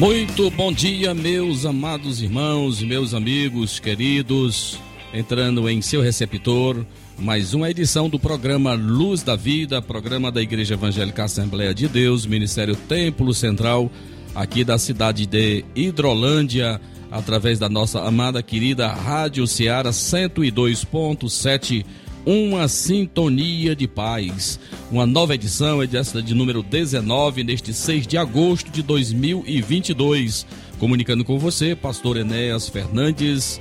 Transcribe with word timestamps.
Muito 0.00 0.50
bom 0.50 0.72
dia, 0.72 1.12
meus 1.12 1.66
amados 1.66 2.22
irmãos 2.22 2.80
e 2.80 2.86
meus 2.86 3.12
amigos 3.12 3.78
queridos. 3.78 4.78
Entrando 5.12 5.68
em 5.68 5.82
seu 5.82 6.00
receptor, 6.00 6.86
mais 7.18 7.52
uma 7.52 7.68
edição 7.68 8.08
do 8.08 8.18
programa 8.18 8.72
Luz 8.72 9.22
da 9.22 9.36
Vida, 9.36 9.82
programa 9.82 10.32
da 10.32 10.40
Igreja 10.40 10.72
Evangélica 10.72 11.24
Assembleia 11.24 11.74
de 11.74 11.86
Deus, 11.86 12.24
Ministério 12.24 12.74
Templo 12.74 13.34
Central, 13.34 13.92
aqui 14.34 14.64
da 14.64 14.78
cidade 14.78 15.26
de 15.26 15.66
Hidrolândia, 15.76 16.80
através 17.10 17.58
da 17.58 17.68
nossa 17.68 18.00
amada 18.00 18.42
querida 18.42 18.88
Rádio 18.88 19.46
Ceará 19.46 19.90
102.7 19.90 21.84
uma 22.24 22.68
sintonia 22.68 23.74
de 23.74 23.86
paz. 23.86 24.58
Uma 24.90 25.06
nova 25.06 25.34
edição, 25.34 25.82
essa 25.82 26.22
de 26.22 26.34
número 26.34 26.62
19, 26.62 27.44
neste 27.44 27.72
6 27.72 28.06
de 28.06 28.18
agosto 28.18 28.70
de 28.70 28.82
2022. 28.82 30.46
Comunicando 30.78 31.24
com 31.24 31.38
você, 31.38 31.74
pastor 31.74 32.16
Enéas 32.16 32.68
Fernandes, 32.68 33.60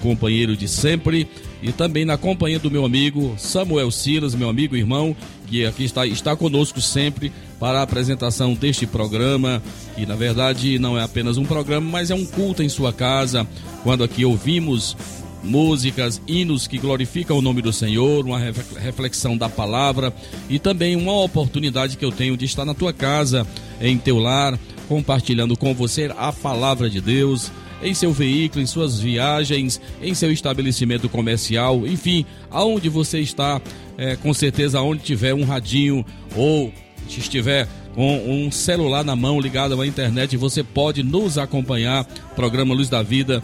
companheiro 0.00 0.56
de 0.56 0.68
sempre, 0.68 1.28
e 1.60 1.72
também 1.72 2.04
na 2.04 2.16
companhia 2.16 2.58
do 2.58 2.70
meu 2.70 2.84
amigo 2.84 3.34
Samuel 3.36 3.90
Silas, 3.90 4.34
meu 4.34 4.48
amigo 4.48 4.76
e 4.76 4.80
irmão, 4.80 5.16
que 5.48 5.66
aqui 5.66 5.84
está, 5.84 6.06
está 6.06 6.36
conosco 6.36 6.80
sempre 6.80 7.32
para 7.58 7.80
a 7.80 7.82
apresentação 7.82 8.54
deste 8.54 8.86
programa, 8.86 9.62
que 9.94 10.06
na 10.06 10.14
verdade 10.14 10.78
não 10.78 10.98
é 10.98 11.02
apenas 11.02 11.36
um 11.36 11.44
programa, 11.44 11.90
mas 11.90 12.10
é 12.10 12.14
um 12.14 12.24
culto 12.24 12.62
em 12.62 12.68
sua 12.68 12.92
casa, 12.92 13.46
quando 13.82 14.04
aqui 14.04 14.24
ouvimos 14.24 14.96
músicas, 15.42 16.20
hinos 16.26 16.66
que 16.66 16.78
glorificam 16.78 17.38
o 17.38 17.42
nome 17.42 17.62
do 17.62 17.72
Senhor, 17.72 18.24
uma 18.24 18.38
reflexão 18.38 19.36
da 19.36 19.48
palavra 19.48 20.14
e 20.48 20.58
também 20.58 20.96
uma 20.96 21.20
oportunidade 21.20 21.96
que 21.96 22.04
eu 22.04 22.12
tenho 22.12 22.36
de 22.36 22.44
estar 22.44 22.64
na 22.64 22.74
tua 22.74 22.92
casa, 22.92 23.46
em 23.80 23.98
teu 23.98 24.18
lar, 24.18 24.58
compartilhando 24.88 25.56
com 25.56 25.74
você 25.74 26.12
a 26.16 26.32
palavra 26.32 26.88
de 26.88 27.00
Deus, 27.00 27.50
em 27.82 27.94
seu 27.94 28.12
veículo, 28.12 28.62
em 28.62 28.66
suas 28.66 29.00
viagens, 29.00 29.80
em 30.00 30.14
seu 30.14 30.30
estabelecimento 30.30 31.08
comercial, 31.08 31.86
enfim, 31.86 32.24
aonde 32.50 32.88
você 32.88 33.18
está, 33.20 33.60
é, 33.98 34.16
com 34.16 34.32
certeza, 34.32 34.78
aonde 34.78 35.02
tiver 35.02 35.34
um 35.34 35.44
radinho 35.44 36.04
ou 36.36 36.72
estiver 37.08 37.68
com 37.94 38.16
um 38.26 38.50
celular 38.50 39.04
na 39.04 39.14
mão 39.14 39.38
ligado 39.38 39.78
à 39.80 39.86
internet, 39.86 40.36
você 40.36 40.62
pode 40.62 41.02
nos 41.02 41.36
acompanhar. 41.36 42.04
Programa 42.34 42.74
Luz 42.74 42.88
da 42.88 43.02
Vida 43.02 43.42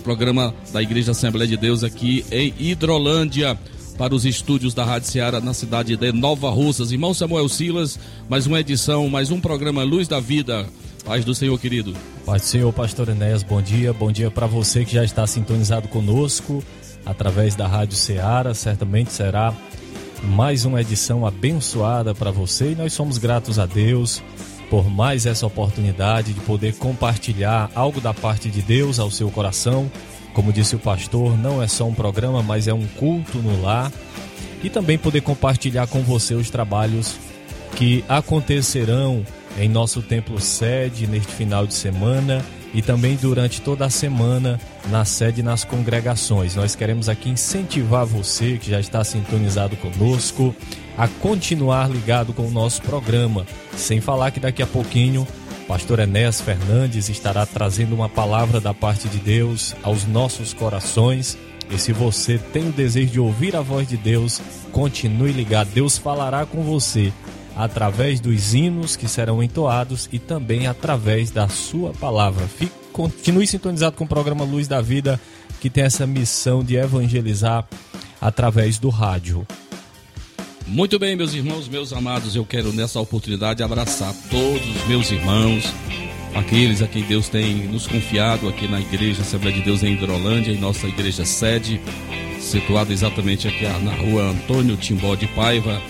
programa 0.00 0.54
da 0.72 0.82
Igreja 0.82 1.12
Assembleia 1.12 1.46
de 1.46 1.56
Deus 1.56 1.84
aqui 1.84 2.24
em 2.30 2.52
Hidrolândia, 2.58 3.58
para 3.96 4.14
os 4.14 4.24
estúdios 4.24 4.72
da 4.72 4.84
Rádio 4.84 5.08
Ceará 5.08 5.40
na 5.40 5.52
cidade 5.52 5.96
de 5.96 6.12
Nova 6.12 6.48
Russas. 6.50 6.90
Irmão 6.90 7.12
Samuel 7.12 7.48
Silas, 7.48 7.98
mais 8.28 8.46
uma 8.46 8.58
edição, 8.58 9.08
mais 9.08 9.30
um 9.30 9.40
programa 9.40 9.82
Luz 9.82 10.08
da 10.08 10.18
Vida. 10.18 10.66
Paz 11.04 11.24
do 11.24 11.34
Senhor, 11.34 11.58
querido. 11.58 11.94
Paz 12.24 12.42
do 12.42 12.48
Senhor, 12.48 12.72
pastor 12.72 13.10
Enéas, 13.10 13.42
bom 13.42 13.60
dia. 13.60 13.92
Bom 13.92 14.10
dia 14.10 14.30
para 14.30 14.46
você 14.46 14.84
que 14.84 14.94
já 14.94 15.04
está 15.04 15.26
sintonizado 15.26 15.86
conosco 15.88 16.64
através 17.04 17.54
da 17.54 17.66
Rádio 17.66 17.96
Ceará. 17.96 18.54
Certamente 18.54 19.12
será 19.12 19.54
mais 20.22 20.64
uma 20.64 20.80
edição 20.80 21.26
abençoada 21.26 22.14
para 22.14 22.30
você 22.30 22.72
e 22.72 22.74
nós 22.74 22.92
somos 22.92 23.18
gratos 23.18 23.58
a 23.58 23.66
Deus 23.66 24.22
por 24.70 24.88
mais 24.88 25.26
essa 25.26 25.44
oportunidade 25.44 26.32
de 26.32 26.40
poder 26.40 26.76
compartilhar 26.76 27.68
algo 27.74 28.00
da 28.00 28.14
parte 28.14 28.48
de 28.48 28.62
Deus 28.62 29.00
ao 29.00 29.10
seu 29.10 29.28
coração. 29.28 29.90
Como 30.32 30.52
disse 30.52 30.76
o 30.76 30.78
pastor, 30.78 31.36
não 31.36 31.60
é 31.60 31.66
só 31.66 31.86
um 31.86 31.92
programa, 31.92 32.40
mas 32.40 32.68
é 32.68 32.72
um 32.72 32.86
culto 32.86 33.38
no 33.38 33.60
lar. 33.60 33.92
E 34.62 34.70
também 34.70 34.96
poder 34.96 35.22
compartilhar 35.22 35.88
com 35.88 36.02
você 36.02 36.34
os 36.34 36.48
trabalhos 36.50 37.16
que 37.74 38.04
acontecerão 38.08 39.24
em 39.58 39.68
nosso 39.68 40.02
templo 40.02 40.40
sede 40.40 41.06
neste 41.08 41.32
final 41.32 41.66
de 41.66 41.74
semana 41.74 42.44
e 42.72 42.80
também 42.80 43.16
durante 43.16 43.60
toda 43.60 43.84
a 43.84 43.90
semana 43.90 44.60
na 44.88 45.04
sede 45.04 45.42
nas 45.42 45.64
congregações. 45.64 46.54
Nós 46.54 46.76
queremos 46.76 47.08
aqui 47.08 47.28
incentivar 47.28 48.06
você 48.06 48.56
que 48.56 48.70
já 48.70 48.78
está 48.78 49.02
sintonizado 49.02 49.76
conosco 49.76 50.54
a 50.96 51.08
continuar 51.08 51.90
ligado 51.90 52.32
com 52.32 52.46
o 52.46 52.50
nosso 52.50 52.82
programa. 52.82 53.46
Sem 53.76 54.00
falar 54.00 54.30
que 54.30 54.40
daqui 54.40 54.62
a 54.62 54.66
pouquinho, 54.66 55.26
pastor 55.66 56.00
Enéas 56.00 56.40
Fernandes 56.40 57.08
estará 57.08 57.46
trazendo 57.46 57.94
uma 57.94 58.08
palavra 58.08 58.60
da 58.60 58.74
parte 58.74 59.08
de 59.08 59.18
Deus 59.18 59.74
aos 59.82 60.04
nossos 60.04 60.52
corações. 60.52 61.38
E 61.70 61.78
se 61.78 61.92
você 61.92 62.38
tem 62.38 62.68
o 62.68 62.72
desejo 62.72 63.12
de 63.12 63.20
ouvir 63.20 63.54
a 63.54 63.60
voz 63.60 63.88
de 63.88 63.96
Deus, 63.96 64.40
continue 64.72 65.32
ligado. 65.32 65.70
Deus 65.72 65.96
falará 65.96 66.44
com 66.44 66.62
você 66.62 67.12
através 67.56 68.20
dos 68.20 68.54
hinos 68.54 68.96
que 68.96 69.08
serão 69.08 69.42
entoados 69.42 70.08
e 70.12 70.18
também 70.18 70.66
através 70.66 71.30
da 71.30 71.48
sua 71.48 71.92
palavra. 71.92 72.46
Fique, 72.46 72.72
continue 72.92 73.46
sintonizado 73.46 73.96
com 73.96 74.04
o 74.04 74.08
programa 74.08 74.44
Luz 74.44 74.66
da 74.66 74.80
Vida, 74.80 75.20
que 75.60 75.70
tem 75.70 75.84
essa 75.84 76.06
missão 76.06 76.64
de 76.64 76.76
evangelizar 76.76 77.66
através 78.20 78.78
do 78.78 78.88
rádio. 78.88 79.46
Muito 80.70 81.00
bem, 81.00 81.16
meus 81.16 81.34
irmãos, 81.34 81.68
meus 81.68 81.92
amados, 81.92 82.36
eu 82.36 82.44
quero 82.44 82.72
nessa 82.72 83.00
oportunidade 83.00 83.60
abraçar 83.60 84.14
todos 84.30 84.76
os 84.76 84.86
meus 84.86 85.10
irmãos, 85.10 85.64
aqueles 86.32 86.80
a 86.80 86.86
quem 86.86 87.02
Deus 87.02 87.28
tem 87.28 87.66
nos 87.66 87.88
confiado 87.88 88.48
aqui 88.48 88.68
na 88.68 88.80
Igreja 88.80 89.22
Assembleia 89.22 89.56
de 89.56 89.62
Deus 89.62 89.82
em 89.82 89.94
Hidrolândia, 89.94 90.52
em 90.52 90.60
nossa 90.60 90.86
igreja 90.86 91.24
sede, 91.24 91.80
situada 92.38 92.92
exatamente 92.92 93.48
aqui 93.48 93.64
na 93.82 93.92
rua 93.92 94.30
Antônio 94.30 94.76
Timbó 94.76 95.16
de 95.16 95.26
Paiva, 95.26 95.82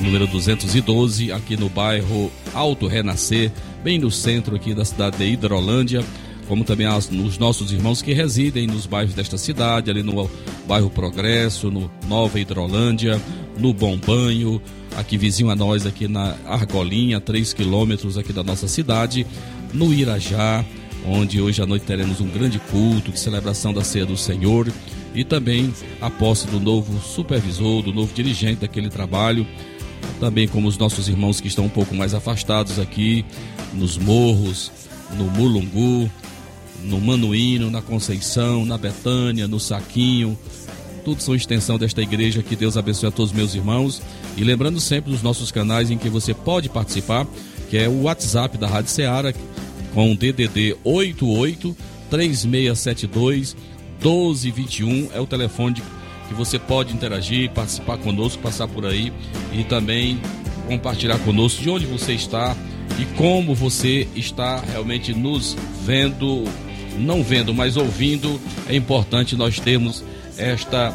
número 0.00 0.26
212, 0.26 1.30
aqui 1.30 1.56
no 1.56 1.68
bairro 1.68 2.28
Alto 2.52 2.88
Renascer, 2.88 3.52
bem 3.84 4.00
no 4.00 4.10
centro 4.10 4.56
aqui 4.56 4.74
da 4.74 4.84
cidade 4.84 5.16
de 5.16 5.26
Hidrolândia 5.26 6.04
como 6.48 6.64
também 6.64 6.86
as, 6.86 7.10
os 7.10 7.38
nossos 7.38 7.70
irmãos 7.70 8.00
que 8.00 8.14
residem 8.14 8.66
nos 8.66 8.86
bairros 8.86 9.14
desta 9.14 9.36
cidade, 9.36 9.90
ali 9.90 10.02
no 10.02 10.28
bairro 10.66 10.88
Progresso, 10.88 11.70
no 11.70 11.90
Nova 12.08 12.40
Hidrolândia, 12.40 13.20
no 13.58 13.74
Bom 13.74 13.98
Banho, 13.98 14.60
aqui 14.96 15.18
vizinho 15.18 15.50
a 15.50 15.54
nós, 15.54 15.84
aqui 15.84 16.08
na 16.08 16.34
Argolinha, 16.46 17.20
3 17.20 17.52
quilômetros 17.52 18.16
aqui 18.16 18.32
da 18.32 18.42
nossa 18.42 18.66
cidade, 18.66 19.26
no 19.74 19.92
Irajá, 19.92 20.64
onde 21.06 21.40
hoje 21.40 21.62
à 21.62 21.66
noite 21.66 21.84
teremos 21.84 22.20
um 22.20 22.28
grande 22.28 22.58
culto 22.58 23.12
de 23.12 23.20
celebração 23.20 23.72
da 23.72 23.84
ceia 23.84 24.06
do 24.06 24.16
Senhor 24.16 24.72
e 25.14 25.24
também 25.24 25.72
a 26.00 26.08
posse 26.08 26.46
do 26.46 26.58
novo 26.58 26.98
supervisor, 27.00 27.82
do 27.82 27.92
novo 27.92 28.12
dirigente 28.14 28.60
daquele 28.60 28.88
trabalho, 28.88 29.46
também 30.18 30.48
como 30.48 30.66
os 30.66 30.78
nossos 30.78 31.08
irmãos 31.08 31.40
que 31.40 31.48
estão 31.48 31.66
um 31.66 31.70
pouco 31.70 31.94
mais 31.94 32.14
afastados 32.14 32.78
aqui, 32.78 33.24
nos 33.74 33.98
morros, 33.98 34.72
no 35.16 35.24
Mulungu, 35.24 36.10
no 36.84 37.00
Manuíno, 37.00 37.70
na 37.70 37.82
Conceição, 37.82 38.64
na 38.64 38.78
Betânia, 38.78 39.48
no 39.48 39.58
Saquinho. 39.58 40.38
Tudo 41.04 41.22
são 41.22 41.34
extensão 41.34 41.78
desta 41.78 42.02
igreja. 42.02 42.42
Que 42.42 42.56
Deus 42.56 42.76
abençoe 42.76 43.08
a 43.08 43.12
todos 43.12 43.30
os 43.30 43.36
meus 43.36 43.54
irmãos. 43.54 44.02
E 44.36 44.44
lembrando 44.44 44.80
sempre 44.80 45.10
dos 45.10 45.22
nossos 45.22 45.50
canais 45.50 45.90
em 45.90 45.98
que 45.98 46.08
você 46.08 46.34
pode 46.34 46.68
participar, 46.68 47.26
que 47.70 47.76
é 47.76 47.88
o 47.88 48.02
WhatsApp 48.02 48.58
da 48.58 48.66
Rádio 48.66 48.90
Ceará, 48.90 49.32
com 49.94 50.12
o 50.12 50.16
DDD 50.16 50.76
88 50.84 51.76
3672 52.10 53.56
1221. 54.02 55.10
É 55.14 55.20
o 55.20 55.26
telefone 55.26 55.82
que 56.28 56.34
você 56.34 56.58
pode 56.58 56.92
interagir, 56.92 57.50
participar 57.50 57.96
conosco, 57.98 58.42
passar 58.42 58.68
por 58.68 58.84
aí 58.84 59.12
e 59.52 59.64
também 59.64 60.20
compartilhar 60.66 61.18
conosco 61.20 61.62
de 61.62 61.70
onde 61.70 61.86
você 61.86 62.12
está 62.12 62.54
e 62.98 63.04
como 63.16 63.54
você 63.54 64.06
está 64.14 64.60
realmente 64.60 65.14
nos 65.14 65.56
vendo 65.84 66.44
não 66.98 67.22
vendo, 67.22 67.54
mas 67.54 67.76
ouvindo, 67.76 68.40
é 68.68 68.76
importante 68.76 69.36
nós 69.36 69.58
termos 69.58 70.04
esta 70.36 70.94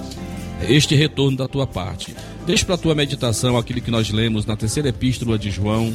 este 0.69 0.95
retorno 0.95 1.37
da 1.37 1.47
tua 1.47 1.67
parte. 1.67 2.15
Deixe 2.45 2.63
para 2.63 2.75
a 2.75 2.77
tua 2.77 2.95
meditação 2.95 3.57
aquilo 3.57 3.81
que 3.81 3.91
nós 3.91 4.09
lemos 4.09 4.45
na 4.45 4.55
terceira 4.55 4.89
epístola 4.89 5.37
de 5.37 5.49
João, 5.49 5.93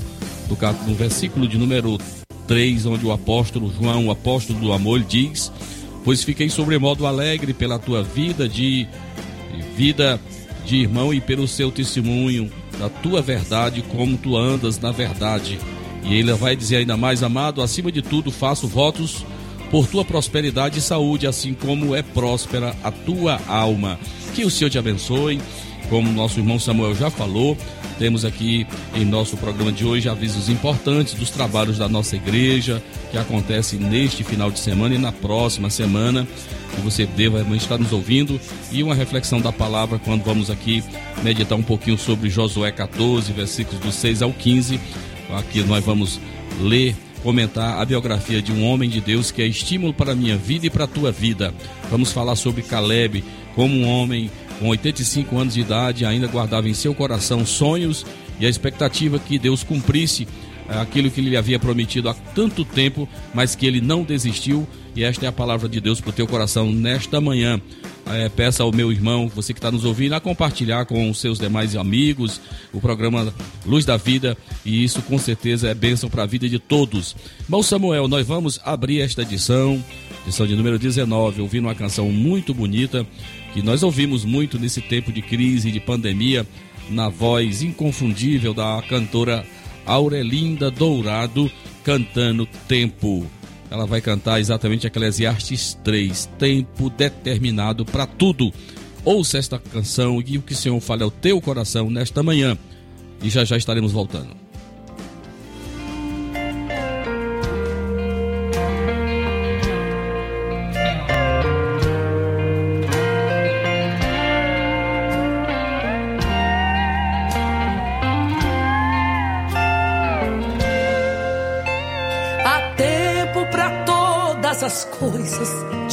no 0.86 0.94
versículo 0.94 1.46
de 1.46 1.58
número 1.58 1.98
3, 2.46 2.86
onde 2.86 3.04
o 3.04 3.12
apóstolo 3.12 3.72
João, 3.78 4.06
o 4.06 4.10
apóstolo 4.10 4.58
do 4.58 4.72
amor, 4.72 5.00
diz: 5.00 5.52
Pois 6.04 6.24
fiquei 6.24 6.48
sobremodo 6.48 7.06
alegre 7.06 7.52
pela 7.52 7.78
tua 7.78 8.02
vida 8.02 8.48
de 8.48 8.86
vida 9.76 10.20
de 10.64 10.76
irmão 10.76 11.14
e 11.14 11.20
pelo 11.20 11.46
seu 11.48 11.70
testemunho 11.70 12.50
da 12.78 12.88
tua 12.88 13.22
verdade, 13.22 13.82
como 13.82 14.16
tu 14.16 14.36
andas 14.36 14.78
na 14.78 14.90
verdade. 14.90 15.58
E 16.04 16.14
ele 16.14 16.32
vai 16.32 16.56
dizer 16.56 16.76
ainda 16.76 16.96
mais, 16.96 17.22
amado, 17.22 17.62
acima 17.62 17.92
de 17.92 18.00
tudo 18.00 18.30
faço 18.30 18.66
votos 18.66 19.24
por 19.70 19.86
tua 19.86 20.04
prosperidade 20.04 20.78
e 20.78 20.82
saúde, 20.82 21.26
assim 21.26 21.54
como 21.54 21.94
é 21.94 22.02
próspera 22.02 22.74
a 22.82 22.90
tua 22.90 23.40
alma. 23.46 23.98
Que 24.34 24.44
o 24.44 24.50
Senhor 24.50 24.70
te 24.70 24.78
abençoe, 24.78 25.40
como 25.88 26.12
nosso 26.12 26.38
irmão 26.38 26.58
Samuel 26.58 26.94
já 26.94 27.10
falou. 27.10 27.56
Temos 27.98 28.24
aqui 28.24 28.64
em 28.94 29.04
nosso 29.04 29.36
programa 29.36 29.72
de 29.72 29.84
hoje 29.84 30.08
avisos 30.08 30.48
importantes 30.48 31.14
dos 31.14 31.30
trabalhos 31.30 31.78
da 31.78 31.88
nossa 31.88 32.14
igreja 32.14 32.80
que 33.10 33.18
acontecem 33.18 33.80
neste 33.80 34.22
final 34.22 34.52
de 34.52 34.60
semana 34.60 34.94
e 34.94 34.98
na 34.98 35.10
próxima 35.10 35.68
semana. 35.68 36.26
Que 36.74 36.80
você 36.80 37.06
deva 37.06 37.40
estar 37.56 37.76
nos 37.76 37.92
ouvindo 37.92 38.40
e 38.70 38.84
uma 38.84 38.94
reflexão 38.94 39.40
da 39.40 39.50
palavra 39.50 39.98
quando 39.98 40.22
vamos 40.22 40.48
aqui 40.48 40.84
meditar 41.24 41.58
um 41.58 41.62
pouquinho 41.62 41.98
sobre 41.98 42.30
Josué 42.30 42.70
14, 42.70 43.32
versículos 43.32 43.80
do 43.80 43.90
6 43.90 44.22
ao 44.22 44.32
15. 44.32 44.78
Aqui 45.30 45.62
nós 45.64 45.84
vamos 45.84 46.20
ler 46.60 46.94
comentar 47.18 47.80
a 47.80 47.84
biografia 47.84 48.40
de 48.40 48.52
um 48.52 48.64
homem 48.64 48.88
de 48.88 49.00
Deus 49.00 49.30
que 49.30 49.42
é 49.42 49.46
estímulo 49.46 49.92
para 49.92 50.12
a 50.12 50.16
minha 50.16 50.36
vida 50.36 50.66
e 50.66 50.70
para 50.70 50.84
a 50.84 50.88
tua 50.88 51.12
vida. 51.12 51.52
Vamos 51.90 52.12
falar 52.12 52.36
sobre 52.36 52.62
Caleb, 52.62 53.24
como 53.54 53.74
um 53.74 53.88
homem 53.88 54.30
com 54.58 54.68
85 54.68 55.38
anos 55.38 55.54
de 55.54 55.60
idade 55.60 56.04
ainda 56.04 56.26
guardava 56.26 56.68
em 56.68 56.74
seu 56.74 56.94
coração 56.94 57.46
sonhos 57.46 58.04
e 58.40 58.46
a 58.46 58.48
expectativa 58.48 59.18
que 59.18 59.38
Deus 59.38 59.62
cumprisse 59.62 60.26
eh, 60.68 60.78
aquilo 60.80 61.10
que 61.10 61.20
ele 61.20 61.36
havia 61.36 61.58
prometido 61.58 62.08
há 62.08 62.14
tanto 62.14 62.64
tempo, 62.64 63.08
mas 63.34 63.54
que 63.54 63.66
ele 63.66 63.80
não 63.80 64.02
desistiu. 64.02 64.66
E 64.94 65.04
esta 65.04 65.26
é 65.26 65.28
a 65.28 65.32
palavra 65.32 65.68
de 65.68 65.80
Deus 65.80 66.00
para 66.00 66.10
o 66.10 66.12
teu 66.12 66.26
coração 66.26 66.70
nesta 66.70 67.20
manhã. 67.20 67.60
É, 68.10 68.28
peça 68.28 68.62
ao 68.62 68.72
meu 68.72 68.90
irmão, 68.90 69.28
você 69.28 69.52
que 69.52 69.58
está 69.58 69.70
nos 69.70 69.84
ouvindo, 69.84 70.14
a 70.14 70.20
compartilhar 70.20 70.86
com 70.86 71.10
os 71.10 71.20
seus 71.20 71.38
demais 71.38 71.76
amigos 71.76 72.40
o 72.72 72.80
programa 72.80 73.32
Luz 73.66 73.84
da 73.84 73.98
Vida, 73.98 74.36
e 74.64 74.82
isso 74.82 75.02
com 75.02 75.18
certeza 75.18 75.68
é 75.68 75.74
bênção 75.74 76.08
para 76.08 76.22
a 76.22 76.26
vida 76.26 76.48
de 76.48 76.58
todos. 76.58 77.14
Irmão 77.42 77.62
Samuel, 77.62 78.08
nós 78.08 78.26
vamos 78.26 78.58
abrir 78.64 79.00
esta 79.00 79.22
edição, 79.22 79.82
edição 80.22 80.46
de 80.46 80.56
número 80.56 80.78
19, 80.78 81.42
ouvindo 81.42 81.66
uma 81.66 81.74
canção 81.74 82.10
muito 82.10 82.54
bonita, 82.54 83.06
que 83.52 83.60
nós 83.60 83.82
ouvimos 83.82 84.24
muito 84.24 84.58
nesse 84.58 84.80
tempo 84.80 85.12
de 85.12 85.20
crise, 85.20 85.70
de 85.70 85.80
pandemia, 85.80 86.46
na 86.88 87.10
voz 87.10 87.62
inconfundível 87.62 88.54
da 88.54 88.82
cantora 88.88 89.44
Aurelinda 89.84 90.70
Dourado, 90.70 91.50
cantando 91.84 92.48
Tempo. 92.66 93.37
Ela 93.70 93.86
vai 93.86 94.00
cantar 94.00 94.40
exatamente 94.40 94.86
Eclesiastes 94.86 95.78
3, 95.84 96.26
tempo 96.38 96.88
determinado 96.90 97.84
para 97.84 98.06
tudo. 98.06 98.52
Ouça 99.04 99.38
esta 99.38 99.58
canção 99.58 100.22
e 100.26 100.38
o 100.38 100.42
que 100.42 100.52
o 100.52 100.56
Senhor 100.56 100.80
fale 100.80 101.02
ao 101.02 101.10
teu 101.10 101.40
coração 101.40 101.90
nesta 101.90 102.22
manhã. 102.22 102.56
E 103.22 103.28
já 103.28 103.44
já 103.44 103.56
estaremos 103.56 103.92
voltando. 103.92 104.37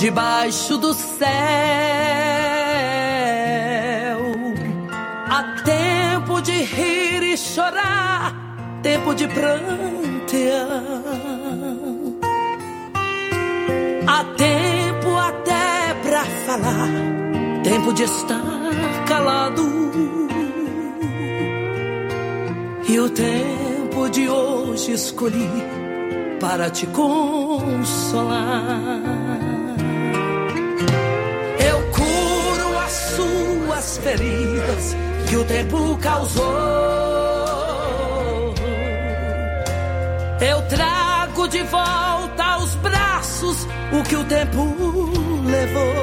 Debaixo 0.06 0.78
do 0.78 0.94
céu. 0.94 1.26
Há 5.28 5.42
tempo 5.64 6.40
de 6.44 6.52
rir 6.52 7.24
e 7.24 7.36
chorar, 7.36 8.36
tempo 8.84 9.16
de 9.16 9.28
prantear. 9.28 10.70
Há 14.06 14.24
tempo 14.38 15.18
até 15.18 15.96
pra 16.04 16.24
falar, 16.46 16.92
tempo 17.64 17.92
de 17.92 18.04
estar 18.04 18.44
calado. 19.08 19.66
E 22.88 23.00
o 23.00 23.10
tempo 23.10 24.08
de 24.12 24.30
hoje 24.30 24.92
escolhi 24.92 25.50
para 26.40 26.70
te 26.70 26.86
consolar. 26.86 27.96
Suas 33.96 33.98
feridas 33.98 34.96
que 35.30 35.38
o 35.38 35.44
tempo 35.46 35.98
causou. 35.98 36.44
Eu 40.40 40.62
trago 40.64 41.48
de 41.48 41.64
volta 41.64 42.44
aos 42.44 42.76
braços 42.76 43.68
o 43.92 44.04
que 44.04 44.16
o 44.16 44.24
tempo 44.26 44.64
levou. 45.46 45.94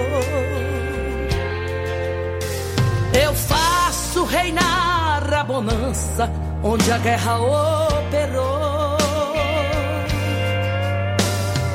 Eu 3.23 3.35
faço 3.35 4.25
reinar 4.25 5.33
a 5.33 5.45
bonança 5.45 6.31
onde 6.63 6.91
a 6.91 6.99
guerra 6.99 7.39
operou. 7.41 8.97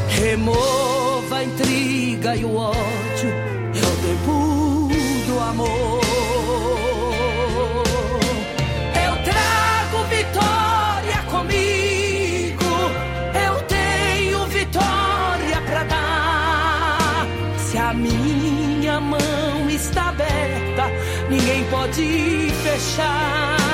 Remova 0.10 1.38
a 1.38 1.44
intriga 1.44 2.36
e 2.36 2.44
o 2.44 2.56
ódio, 2.56 3.30
é 3.76 3.86
o 3.86 3.96
tempo 4.08 4.88
do 5.28 5.40
amor. 5.40 5.87
Pode 21.70 22.52
fechar. 22.64 23.67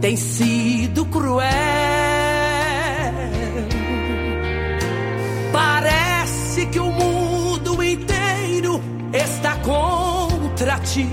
Tem 0.00 0.16
sido 0.16 1.04
cruel. 1.06 1.46
Parece 5.52 6.66
que 6.66 6.80
o 6.80 6.90
mundo 6.90 7.82
inteiro 7.82 8.80
está 9.12 9.56
contra 9.56 10.78
ti. 10.78 11.06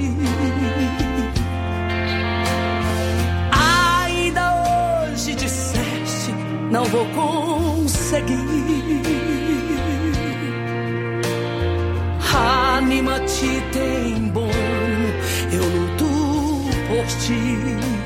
Ainda 3.52 5.12
hoje 5.12 5.36
disseste, 5.36 6.34
não 6.72 6.86
vou 6.86 7.06
conseguir. 7.08 8.38
Anima-te, 12.78 13.62
tem 13.74 14.30
bom, 14.30 14.52
eu 15.52 15.64
luto 15.64 16.06
por 16.88 17.06
ti. 17.26 17.97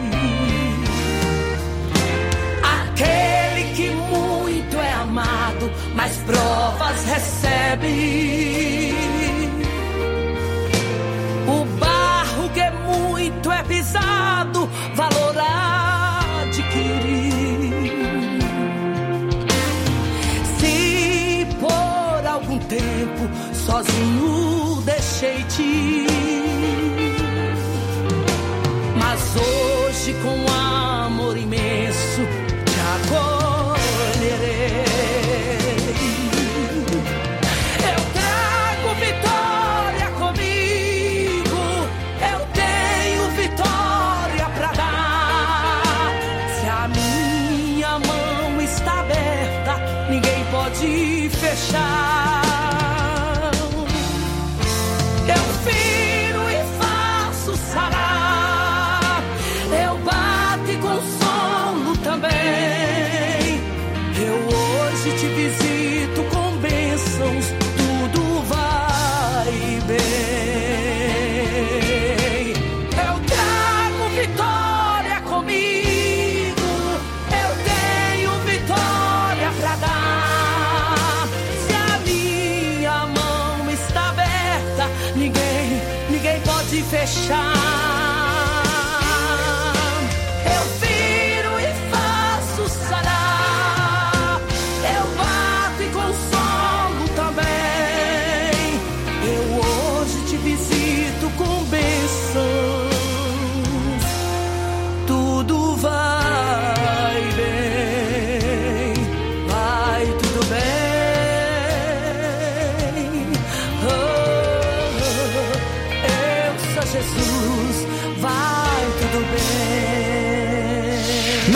Deixei-te, 25.21 26.07
mas 28.97 29.35
hoje 29.35 30.15
com 30.15 30.50
pode 87.11 87.40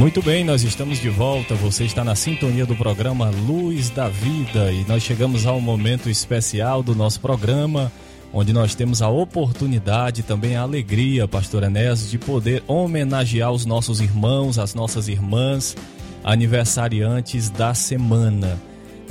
Muito 0.00 0.22
bem, 0.22 0.42
nós 0.44 0.62
estamos 0.62 0.98
de 0.98 1.10
volta. 1.10 1.54
Você 1.56 1.84
está 1.84 2.02
na 2.02 2.14
sintonia 2.14 2.64
do 2.64 2.74
programa 2.74 3.28
Luz 3.28 3.90
da 3.90 4.08
Vida 4.08 4.72
e 4.72 4.82
nós 4.88 5.02
chegamos 5.02 5.44
ao 5.44 5.60
momento 5.60 6.08
especial 6.08 6.82
do 6.82 6.94
nosso 6.94 7.20
programa, 7.20 7.92
onde 8.32 8.50
nós 8.50 8.74
temos 8.74 9.02
a 9.02 9.10
oportunidade, 9.10 10.22
também 10.22 10.56
a 10.56 10.62
alegria, 10.62 11.28
Pastor 11.28 11.64
Enéas, 11.64 12.10
de 12.10 12.16
poder 12.16 12.64
homenagear 12.66 13.52
os 13.52 13.66
nossos 13.66 14.00
irmãos, 14.00 14.58
as 14.58 14.74
nossas 14.74 15.06
irmãs, 15.06 15.76
aniversariantes 16.24 17.50
da 17.50 17.74
semana. 17.74 18.58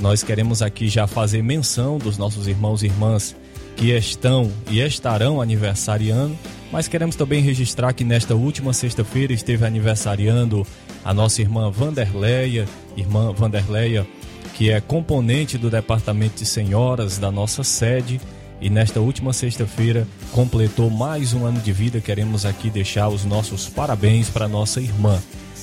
Nós 0.00 0.24
queremos 0.24 0.60
aqui 0.60 0.88
já 0.88 1.06
fazer 1.06 1.40
menção 1.40 1.98
dos 1.98 2.18
nossos 2.18 2.48
irmãos 2.48 2.82
e 2.82 2.86
irmãs 2.86 3.36
que 3.76 3.96
estão 3.96 4.50
e 4.68 4.80
estarão 4.80 5.40
aniversariando 5.40 6.36
mas 6.70 6.86
queremos 6.86 7.16
também 7.16 7.42
registrar 7.42 7.92
que 7.92 8.04
nesta 8.04 8.34
última 8.34 8.72
sexta-feira 8.72 9.32
esteve 9.32 9.66
aniversariando 9.66 10.66
a 11.04 11.12
nossa 11.12 11.40
irmã 11.40 11.70
Vanderleia, 11.70 12.66
irmã 12.96 13.32
Vanderleia, 13.32 14.06
que 14.54 14.70
é 14.70 14.80
componente 14.80 15.58
do 15.58 15.70
departamento 15.70 16.36
de 16.36 16.46
senhoras 16.46 17.18
da 17.18 17.30
nossa 17.30 17.64
sede. 17.64 18.20
E 18.60 18.68
nesta 18.68 19.00
última 19.00 19.32
sexta-feira 19.32 20.06
completou 20.32 20.90
mais 20.90 21.32
um 21.32 21.46
ano 21.46 21.60
de 21.60 21.72
vida. 21.72 21.98
Queremos 21.98 22.44
aqui 22.44 22.68
deixar 22.68 23.08
os 23.08 23.24
nossos 23.24 23.68
parabéns 23.68 24.28
para 24.28 24.46
nossa 24.46 24.80
irmã. 24.80 25.18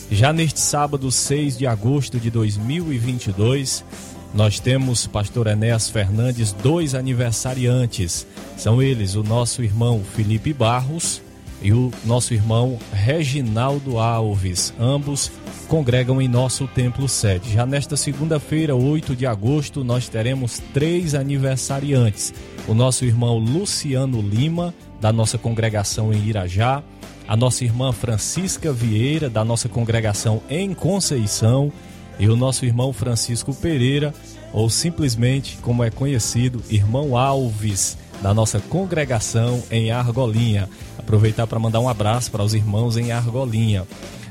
Já 0.09 0.33
neste 0.33 0.59
sábado, 0.59 1.11
6 1.11 1.57
de 1.57 1.67
agosto 1.67 2.19
de 2.19 2.31
2022, 2.31 3.85
nós 4.33 4.59
temos, 4.59 5.07
pastor 5.07 5.47
Enéas 5.47 5.89
Fernandes, 5.89 6.51
dois 6.51 6.93
aniversariantes. 6.93 8.27
São 8.57 8.81
eles 8.81 9.15
o 9.15 9.23
nosso 9.23 9.63
irmão 9.63 10.03
Felipe 10.15 10.53
Barros 10.53 11.21
e 11.61 11.71
o 11.71 11.91
nosso 12.05 12.33
irmão 12.33 12.77
Reginaldo 12.91 13.97
Alves. 13.97 14.73
Ambos 14.79 15.31
congregam 15.67 16.21
em 16.21 16.27
nosso 16.27 16.67
templo 16.67 17.07
sede. 17.07 17.51
Já 17.51 17.65
nesta 17.65 17.97
segunda-feira, 17.97 18.75
8 18.75 19.15
de 19.15 19.25
agosto, 19.25 19.83
nós 19.83 20.07
teremos 20.07 20.61
três 20.73 21.15
aniversariantes. 21.15 22.33
O 22.67 22.73
nosso 22.73 23.05
irmão 23.05 23.37
Luciano 23.37 24.21
Lima, 24.21 24.73
da 25.01 25.11
nossa 25.11 25.37
congregação 25.37 26.13
em 26.13 26.25
Irajá, 26.25 26.83
a 27.27 27.35
nossa 27.35 27.63
irmã 27.63 27.91
Francisca 27.91 28.71
Vieira, 28.71 29.29
da 29.29 29.43
nossa 29.43 29.67
congregação 29.67 30.41
em 30.49 30.73
Conceição, 30.73 31.71
e 32.19 32.27
o 32.27 32.35
nosso 32.35 32.65
irmão 32.65 32.91
Francisco 32.91 33.53
Pereira, 33.53 34.13
ou 34.53 34.69
simplesmente, 34.69 35.57
como 35.61 35.83
é 35.83 35.89
conhecido, 35.89 36.63
irmão 36.69 37.17
Alves, 37.17 37.97
da 38.21 38.33
nossa 38.33 38.59
congregação 38.59 39.61
em 39.69 39.91
Argolinha. 39.91 40.69
Aproveitar 40.97 41.45
para 41.45 41.59
mandar 41.59 41.79
um 41.79 41.89
abraço 41.89 42.31
para 42.31 42.43
os 42.43 42.53
irmãos 42.53 42.97
em 42.97 43.11
Argolinha. 43.11 43.85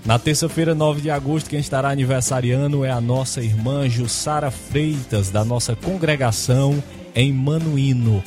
Na 0.04 0.18
terça-feira, 0.18 0.74
9 0.74 1.00
de 1.00 1.10
agosto, 1.10 1.50
quem 1.50 1.58
estará 1.58 1.90
aniversariando 1.90 2.84
é 2.84 2.90
a 2.90 3.00
nossa 3.00 3.42
irmã 3.42 3.88
Jussara 3.88 4.50
Freitas, 4.50 5.30
da 5.30 5.44
nossa 5.44 5.74
congregação 5.74 6.82
em 7.14 7.32
Manuíno. 7.32 8.22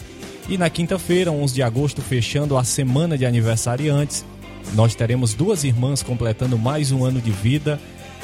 E 0.50 0.58
na 0.58 0.70
quinta-feira, 0.70 1.32
11 1.32 1.54
de 1.54 1.64
agosto, 1.64 2.02
fechando 2.02 2.58
a 2.58 2.64
semana 2.64 3.18
de 3.18 3.26
aniversariantes, 3.26 4.26
nós 4.74 4.94
teremos 4.94 5.34
duas 5.34 5.64
irmãs 5.64 6.04
completando 6.04 6.58
mais 6.58 6.92
um 6.92 7.06
ano 7.06 7.22
de 7.22 7.32
vida 7.32 7.80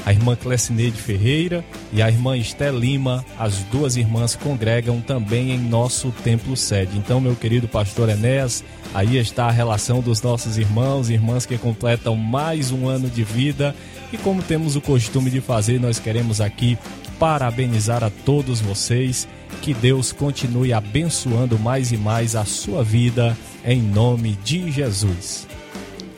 a 0.06 0.12
irmã 0.12 0.36
Clecineide 0.36 1.00
Ferreira 1.00 1.64
e 1.92 2.02
a 2.02 2.10
irmã 2.10 2.38
Esté 2.38 2.72
Lima, 2.72 3.26
as 3.38 3.60
duas 3.72 3.96
irmãs 3.96 4.36
congregam 4.36 5.02
também 5.02 5.52
em 5.52 5.58
nosso 5.58 6.12
templo 6.24 6.56
sede. 6.56 6.98
Então, 6.98 7.22
meu 7.22 7.36
querido 7.36 7.68
pastor 7.68 8.10
Enéas, 8.10 8.64
aí 8.94 9.18
está 9.18 9.46
a 9.46 9.52
relação 9.52 10.02
dos 10.02 10.22
nossos 10.22 10.58
irmãos 10.58 11.10
e 11.10 11.14
irmãs 11.14 11.46
que 11.46 11.58
completam 11.58 12.16
mais 12.16 12.72
um 12.72 12.88
ano 12.88 13.10
de 13.10 13.24
vida. 13.24 13.76
E 14.12 14.18
como 14.18 14.42
temos 14.44 14.76
o 14.76 14.82
costume 14.82 15.30
de 15.30 15.42
fazer, 15.42 15.80
nós 15.80 16.00
queremos 16.00 16.40
aqui 16.40 16.78
parabenizar 17.20 18.04
a 18.04 18.10
todos 18.10 18.62
vocês. 18.62 19.28
Que 19.62 19.74
Deus 19.74 20.12
continue 20.12 20.74
abençoando 20.74 21.58
mais 21.58 21.92
e 21.92 21.98
mais 21.98 22.36
a 22.36 22.46
sua 22.46 22.84
vida, 22.84 23.36
em 23.66 23.82
nome 23.82 24.38
de 24.44 24.72
Jesus. 24.72 25.48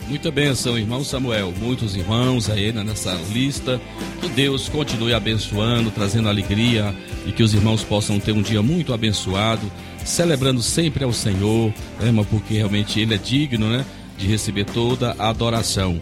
Muita 0.08 0.32
bênção, 0.32 0.78
irmão 0.78 1.04
Samuel. 1.04 1.54
Muitos 1.60 1.94
irmãos 1.94 2.50
aí 2.50 2.72
nessa 2.72 3.14
lista. 3.34 3.80
Que 4.22 4.30
Deus 4.30 4.70
continue 4.70 5.14
abençoando, 5.14 5.92
trazendo 5.92 6.30
alegria 6.30 6.96
e 7.26 7.34
que 7.34 7.44
os 7.44 7.54
irmãos 7.54 7.84
possam 7.84 8.18
ter 8.18 8.32
um 8.32 8.42
dia 8.42 8.62
muito 8.62 8.94
abençoado, 8.94 9.70
celebrando 10.06 10.62
sempre 10.62 11.04
ao 11.04 11.12
Senhor, 11.12 11.74
né, 12.00 12.26
porque 12.30 12.54
realmente 12.54 13.02
Ele 13.02 13.16
é 13.16 13.18
digno 13.18 13.70
né, 13.70 13.86
de 14.18 14.26
receber 14.26 14.64
toda 14.64 15.14
a 15.20 15.28
adoração. 15.30 16.00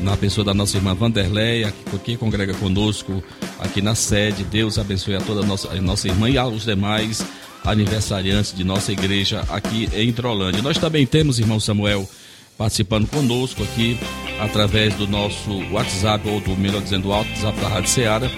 Na 0.00 0.14
pessoa 0.14 0.44
da 0.44 0.52
nossa 0.52 0.76
irmã 0.76 0.94
Vanderleia, 0.94 1.72
que 2.04 2.18
congrega 2.18 2.52
conosco 2.52 3.24
aqui 3.58 3.80
na 3.80 3.94
sede. 3.94 4.44
Deus 4.44 4.78
abençoe 4.78 5.16
a 5.16 5.20
toda 5.20 5.40
a 5.40 5.46
nossa, 5.46 5.70
a 5.70 5.80
nossa 5.80 6.06
irmã 6.06 6.28
e 6.28 6.36
aos 6.36 6.64
demais 6.64 7.24
aniversariantes 7.64 8.54
de 8.54 8.62
nossa 8.62 8.92
igreja 8.92 9.42
aqui 9.48 9.88
em 9.94 10.12
Trolândia. 10.12 10.60
Nós 10.60 10.76
também 10.76 11.06
temos, 11.06 11.38
irmão 11.38 11.58
Samuel, 11.58 12.06
participando 12.58 13.08
conosco 13.08 13.62
aqui 13.62 13.96
através 14.40 14.92
do 14.94 15.06
nosso 15.06 15.50
WhatsApp, 15.70 16.28
ou 16.28 16.40
do 16.40 16.56
melhor 16.56 16.82
dizendo, 16.82 17.08
WhatsApp 17.08 17.58
da 17.60 17.68
Rádio 17.68 17.88
Ceará. 17.88 18.30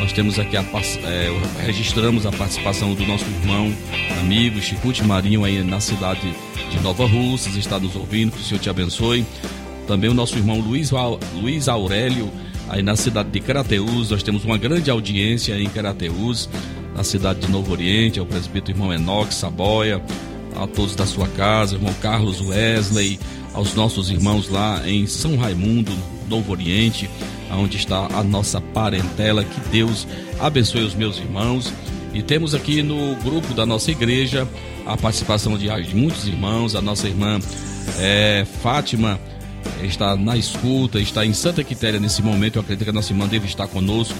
Nós 0.00 0.12
temos 0.12 0.38
aqui 0.38 0.56
a 0.56 0.62
é, 0.62 1.64
registramos 1.64 2.26
a 2.26 2.32
participação 2.32 2.94
do 2.94 3.06
nosso 3.06 3.24
irmão, 3.24 3.72
amigo 4.20 4.60
Chicute 4.60 5.02
Marinho 5.04 5.44
aí 5.44 5.62
na 5.62 5.80
cidade 5.80 6.34
de 6.70 6.80
Nova 6.80 7.06
Russas, 7.06 7.56
está 7.56 7.78
nos 7.78 7.96
ouvindo, 7.96 8.32
que 8.32 8.40
o 8.40 8.44
Senhor 8.44 8.60
te 8.60 8.68
abençoe. 8.68 9.24
Também 9.86 10.10
o 10.10 10.14
nosso 10.14 10.36
irmão 10.36 10.60
Luiz, 10.60 10.90
Luiz 11.34 11.68
Aurélio, 11.68 12.30
aí 12.68 12.82
na 12.82 12.94
cidade 12.94 13.30
de 13.30 13.40
Carateús, 13.40 14.10
nós 14.10 14.22
temos 14.22 14.44
uma 14.44 14.58
grande 14.58 14.90
audiência 14.90 15.58
em 15.58 15.68
Carateús, 15.68 16.48
na 16.94 17.02
cidade 17.02 17.40
de 17.40 17.50
Novo 17.50 17.72
Oriente, 17.72 18.18
ao 18.18 18.26
presbítero 18.26 18.76
irmão 18.76 18.92
Enoque 18.92 19.32
Saboia, 19.32 20.02
a 20.58 20.66
todos 20.66 20.94
da 20.94 21.06
sua 21.06 21.28
casa, 21.28 21.76
irmão 21.76 21.94
Carlos 22.00 22.40
Wesley, 22.40 23.18
aos 23.54 23.74
nossos 23.74 24.10
irmãos 24.10 24.48
lá 24.48 24.82
em 24.88 25.06
São 25.06 25.36
Raimundo, 25.36 25.92
Novo 26.28 26.52
Oriente, 26.52 27.08
onde 27.50 27.76
está 27.76 28.06
a 28.12 28.22
nossa 28.22 28.60
parentela. 28.60 29.44
Que 29.44 29.60
Deus 29.70 30.06
abençoe 30.38 30.82
os 30.82 30.94
meus 30.94 31.18
irmãos. 31.18 31.72
E 32.12 32.22
temos 32.22 32.54
aqui 32.54 32.82
no 32.82 33.14
grupo 33.16 33.54
da 33.54 33.64
nossa 33.64 33.90
igreja 33.90 34.46
a 34.86 34.96
participação 34.96 35.56
de, 35.56 35.68
muitos 35.94 36.26
irmãos, 36.26 36.74
a 36.74 36.80
nossa 36.80 37.06
irmã 37.06 37.38
é, 37.98 38.46
Fátima 38.62 39.18
está 39.82 40.16
na 40.16 40.36
escuta, 40.36 40.98
está 41.00 41.24
em 41.24 41.32
Santa 41.32 41.62
Quitéria 41.62 42.00
nesse 42.00 42.22
momento. 42.22 42.56
Eu 42.56 42.62
acredito 42.62 42.84
que 42.84 42.90
a 42.90 42.92
nossa 42.92 43.12
irmã 43.12 43.26
deve 43.26 43.46
estar 43.46 43.66
conosco 43.68 44.18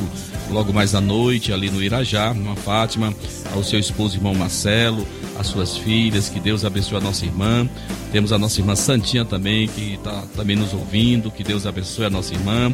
logo 0.50 0.73
mais 0.73 0.95
à 0.95 1.00
noite, 1.00 1.52
ali 1.52 1.71
no 1.71 1.83
Irajá, 1.83 2.30
uma 2.33 2.57
Fátima, 2.57 3.12
ao 3.54 3.62
seu 3.64 3.78
esposo 3.78 4.16
irmão 4.16 4.35
Marcelo, 4.35 5.07
as 5.38 5.47
suas 5.49 5.76
filhas, 5.76 6.28
que 6.28 6.40
Deus 6.40 6.64
abençoe 6.64 6.99
a 6.99 7.00
nossa 7.00 7.25
irmã. 7.25 7.68
Temos 8.12 8.33
a 8.33 8.38
nossa 8.38 8.61
irmã 8.61 8.75
Santinha 8.76 9.25
também, 9.25 9.68
que 9.68 9.95
está 9.95 10.23
também 10.37 10.57
nos 10.57 10.73
ouvindo, 10.73 11.30
que 11.30 11.42
Deus 11.45 11.66
abençoe 11.66 12.04
a 12.07 12.11
nossa 12.11 12.35
irmã. 12.35 12.73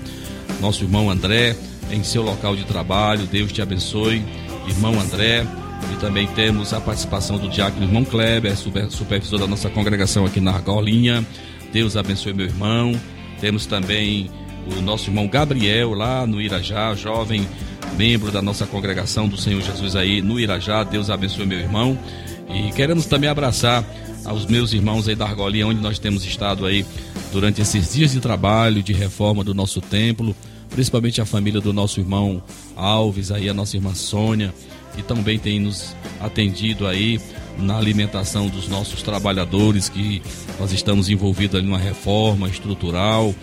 Nosso 0.61 0.85
irmão 0.85 1.11
André, 1.11 1.57
em 1.91 2.03
seu 2.05 2.23
local 2.23 2.55
de 2.55 2.65
trabalho, 2.65 3.27
Deus 3.27 3.51
te 3.53 3.61
abençoe. 3.61 4.25
Irmão 4.69 4.99
André, 5.01 5.47
E 5.93 5.97
também 5.97 6.27
temos 6.29 6.73
a 6.73 6.81
participação 6.81 7.37
do 7.37 7.47
diácono 7.49 7.85
irmão 7.85 8.05
Kleber, 8.07 8.57
super- 8.57 8.91
supervisor 8.91 9.39
da 9.39 9.47
nossa 9.47 9.69
congregação 9.69 10.25
aqui 10.25 10.41
na 10.41 10.53
Argolinha. 10.53 11.27
Deus 11.75 11.97
abençoe 11.97 12.33
meu 12.33 12.47
irmão. 12.47 12.95
Temos 13.41 13.67
também 13.67 14.31
o 14.65 14.81
nosso 14.81 15.11
irmão 15.11 15.27
Gabriel 15.27 15.93
lá 15.93 16.25
no 16.25 16.41
Irajá, 16.41 16.95
jovem 16.95 17.49
membro 17.97 18.31
da 18.31 18.41
nossa 18.41 18.65
congregação 18.65 19.29
do 19.29 19.37
Senhor 19.37 19.61
Jesus 19.61 19.97
aí 19.97 20.23
no 20.23 20.39
Irajá. 20.39 20.85
Deus 20.85 21.11
abençoe 21.11 21.45
meu 21.45 21.59
irmão. 21.59 21.99
E 22.49 22.71
queremos 22.71 23.07
também 23.07 23.29
abraçar 23.29 23.85
aos 24.25 24.47
meus 24.47 24.73
irmãos 24.73 25.09
aí 25.09 25.17
da 25.17 25.27
Argolinha, 25.27 25.67
onde 25.67 25.81
nós 25.81 25.99
temos 25.99 26.25
estado 26.25 26.65
aí 26.65 26.87
durante 27.33 27.61
esses 27.61 27.93
dias 27.93 28.13
de 28.13 28.21
trabalho, 28.21 28.81
de 28.81 28.93
reforma 28.93 29.43
do 29.43 29.53
nosso 29.53 29.81
templo, 29.81 30.35
principalmente 30.71 31.21
a 31.21 31.27
família 31.27 31.61
do 31.61 31.73
nosso 31.73 31.99
irmão 31.99 32.41
Alves, 32.77 33.33
aí 33.33 33.49
a 33.49 33.55
nossa 33.55 33.77
irmã 33.77 33.97
Sônia, 33.97 34.55
que 34.95 35.03
também 35.03 35.41
tem 35.41 35.59
nos 35.59 35.93
atendido 36.21 36.87
aí 36.87 37.21
na 37.59 37.77
alimentação 37.77 38.49
dos 38.49 38.69
nossos 38.69 39.03
trabalhadores, 39.03 39.89
que 39.89 40.23
nós 40.59 40.73
estamos 40.73 41.09
envolvidos 41.09 41.57
ali 41.57 41.67
numa 41.67 41.79
reforma 41.79 42.49
estrutural, 42.49 43.35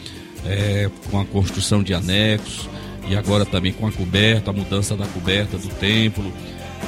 é, 0.46 0.90
com 1.10 1.20
a 1.20 1.26
construção 1.26 1.84
de 1.84 1.94
anexos 1.94 2.68
e 3.08 3.16
agora 3.16 3.46
também 3.46 3.72
com 3.72 3.88
a 3.88 3.92
coberta, 3.92 4.52
a 4.52 4.54
mudança 4.54 4.96
da 4.96 5.06
coberta 5.06 5.58
do 5.58 5.68
templo. 5.68 6.32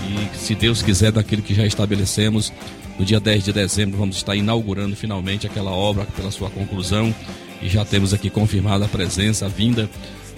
E 0.07 0.37
se 0.37 0.55
Deus 0.55 0.81
quiser, 0.81 1.11
daquilo 1.11 1.41
que 1.41 1.53
já 1.53 1.65
estabelecemos, 1.65 2.51
no 2.97 3.05
dia 3.05 3.19
10 3.19 3.45
de 3.45 3.53
dezembro 3.53 3.97
vamos 3.97 4.15
estar 4.17 4.35
inaugurando 4.35 4.95
finalmente 4.95 5.47
aquela 5.47 5.71
obra 5.71 6.05
pela 6.15 6.31
sua 6.31 6.49
conclusão. 6.49 7.13
E 7.61 7.69
já 7.69 7.85
temos 7.85 8.13
aqui 8.13 8.29
confirmada 8.29 8.85
a 8.85 8.89
presença, 8.89 9.45
a 9.45 9.49
vinda 9.49 9.89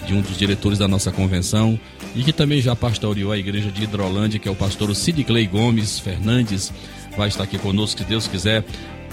de 0.06 0.14
um 0.14 0.20
dos 0.20 0.36
diretores 0.36 0.78
da 0.78 0.88
nossa 0.88 1.10
convenção 1.10 1.78
e 2.14 2.22
que 2.22 2.32
também 2.32 2.60
já 2.60 2.74
pastoreou 2.74 3.32
a 3.32 3.38
igreja 3.38 3.70
de 3.70 3.84
Hidrolândia, 3.84 4.38
que 4.38 4.48
é 4.48 4.50
o 4.50 4.54
pastor 4.54 4.94
Sidney 4.94 5.46
Gomes 5.46 5.98
Fernandes, 5.98 6.72
vai 7.16 7.28
estar 7.28 7.44
aqui 7.44 7.58
conosco, 7.58 8.00
se 8.00 8.04
Deus 8.06 8.26
quiser, 8.26 8.64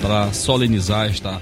para 0.02 0.32
solenizar 0.34 1.10
esta, 1.10 1.42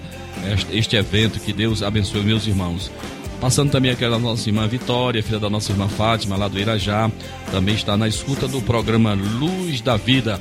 este, 0.54 0.78
este 0.78 0.96
evento. 0.96 1.40
Que 1.40 1.52
Deus 1.54 1.82
abençoe 1.82 2.22
meus 2.22 2.46
irmãos. 2.48 2.92
Passando 3.40 3.72
também 3.72 3.90
aquela 3.90 4.20
nossa 4.20 4.48
irmã 4.48 4.68
Vitória, 4.68 5.24
filha 5.24 5.40
da 5.40 5.50
nossa 5.50 5.72
irmã 5.72 5.88
Fátima, 5.88 6.38
lá 6.38 6.48
do 6.48 6.60
Irajá, 6.60 7.10
também 7.52 7.74
está 7.74 7.98
na 7.98 8.08
escuta 8.08 8.48
do 8.48 8.62
programa 8.62 9.14
Luz 9.14 9.82
da 9.82 9.98
Vida. 9.98 10.40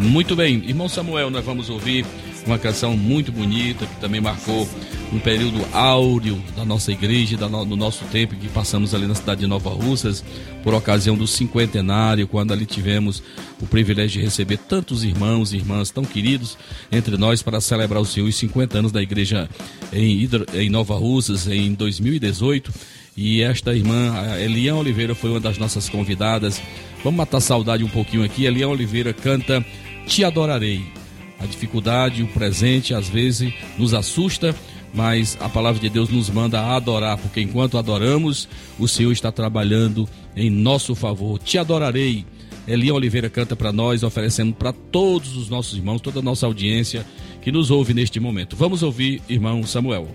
Muito 0.00 0.34
bem, 0.34 0.62
irmão 0.66 0.88
Samuel, 0.88 1.30
nós 1.30 1.44
vamos 1.44 1.70
ouvir 1.70 2.04
uma 2.46 2.58
canção 2.58 2.96
muito 2.96 3.30
bonita 3.30 3.86
que 3.86 4.00
também 4.00 4.20
marcou 4.20 4.68
um 5.12 5.18
período 5.18 5.64
áureo 5.72 6.42
da 6.56 6.64
nossa 6.64 6.90
igreja, 6.90 7.36
da 7.36 7.48
no, 7.48 7.64
do 7.64 7.76
nosso 7.76 8.04
tempo 8.06 8.34
que 8.34 8.48
passamos 8.48 8.94
ali 8.94 9.06
na 9.06 9.14
cidade 9.14 9.42
de 9.42 9.46
Nova 9.46 9.70
Russas, 9.70 10.24
por 10.62 10.74
ocasião 10.74 11.16
do 11.16 11.26
cinquentenário, 11.26 12.26
quando 12.26 12.52
ali 12.52 12.64
tivemos 12.64 13.22
o 13.60 13.66
privilégio 13.66 14.20
de 14.20 14.24
receber 14.26 14.56
tantos 14.56 15.04
irmãos 15.04 15.52
e 15.52 15.56
irmãs 15.56 15.90
tão 15.90 16.04
queridos 16.04 16.56
entre 16.90 17.16
nós 17.16 17.42
para 17.42 17.60
celebrar 17.60 18.00
os 18.00 18.12
seus 18.12 18.34
50 18.36 18.78
anos 18.78 18.92
da 18.92 19.02
igreja 19.02 19.48
em, 19.92 20.28
em 20.54 20.70
Nova 20.70 20.96
Russas 20.96 21.46
em 21.46 21.74
2018. 21.74 22.72
E 23.14 23.42
esta 23.42 23.74
irmã, 23.74 24.14
a 24.14 24.40
Eliane 24.40 24.78
Oliveira, 24.78 25.14
foi 25.14 25.30
uma 25.30 25.40
das 25.40 25.58
nossas 25.58 25.88
convidadas. 25.88 26.62
Vamos 27.04 27.18
matar 27.18 27.40
saudade 27.40 27.84
um 27.84 27.88
pouquinho 27.88 28.24
aqui. 28.24 28.46
Eliane 28.46 28.72
Oliveira 28.72 29.12
canta 29.12 29.64
Te 30.06 30.24
Adorarei. 30.24 31.01
A 31.42 31.46
dificuldade, 31.46 32.22
o 32.22 32.28
presente, 32.28 32.94
às 32.94 33.08
vezes 33.08 33.52
nos 33.76 33.94
assusta, 33.94 34.54
mas 34.94 35.36
a 35.40 35.48
palavra 35.48 35.80
de 35.80 35.88
Deus 35.88 36.08
nos 36.08 36.30
manda 36.30 36.74
adorar, 36.74 37.18
porque 37.18 37.40
enquanto 37.40 37.78
adoramos, 37.78 38.48
o 38.78 38.86
Senhor 38.86 39.10
está 39.10 39.32
trabalhando 39.32 40.08
em 40.36 40.48
nosso 40.48 40.94
favor. 40.94 41.38
Te 41.38 41.58
adorarei. 41.58 42.24
Eliane 42.66 42.92
Oliveira 42.92 43.28
canta 43.28 43.56
para 43.56 43.72
nós, 43.72 44.04
oferecendo 44.04 44.54
para 44.54 44.72
todos 44.72 45.36
os 45.36 45.48
nossos 45.48 45.76
irmãos, 45.76 46.00
toda 46.00 46.20
a 46.20 46.22
nossa 46.22 46.46
audiência 46.46 47.04
que 47.40 47.50
nos 47.50 47.70
ouve 47.70 47.92
neste 47.92 48.20
momento. 48.20 48.54
Vamos 48.54 48.84
ouvir, 48.84 49.20
irmão 49.28 49.64
Samuel. 49.64 50.08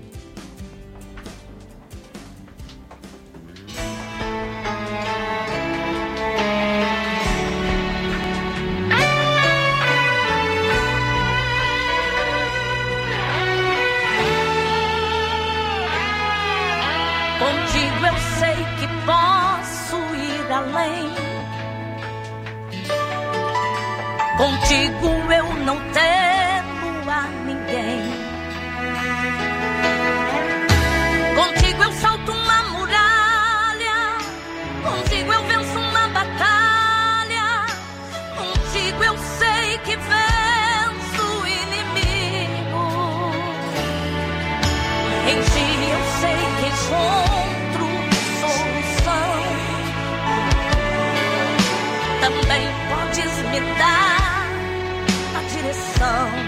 Em 45.29 45.41
ti 45.41 45.67
eu 45.91 46.01
sei 46.21 46.39
que 46.57 46.67
encontro 46.73 47.87
solução. 48.39 49.29
Também 52.21 52.63
podes 52.89 53.33
me 53.51 53.59
dar 53.77 54.47
a 55.35 55.41
direção. 55.53 56.46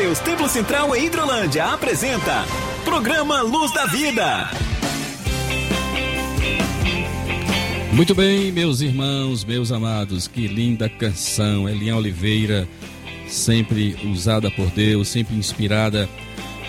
Deus 0.00 0.18
Templo 0.20 0.48
Central 0.48 0.96
em 0.96 1.04
Hidrolândia 1.04 1.66
apresenta 1.66 2.46
Programa 2.86 3.42
Luz 3.42 3.70
da 3.74 3.84
Vida. 3.84 4.50
Muito 7.92 8.14
bem, 8.14 8.50
meus 8.50 8.80
irmãos, 8.80 9.44
meus 9.44 9.70
amados, 9.70 10.26
que 10.26 10.48
linda 10.48 10.88
canção. 10.88 11.68
Eliane 11.68 11.92
Oliveira, 11.98 12.66
sempre 13.28 13.94
usada 14.10 14.50
por 14.50 14.70
Deus, 14.70 15.06
sempre 15.06 15.36
inspirada. 15.36 16.08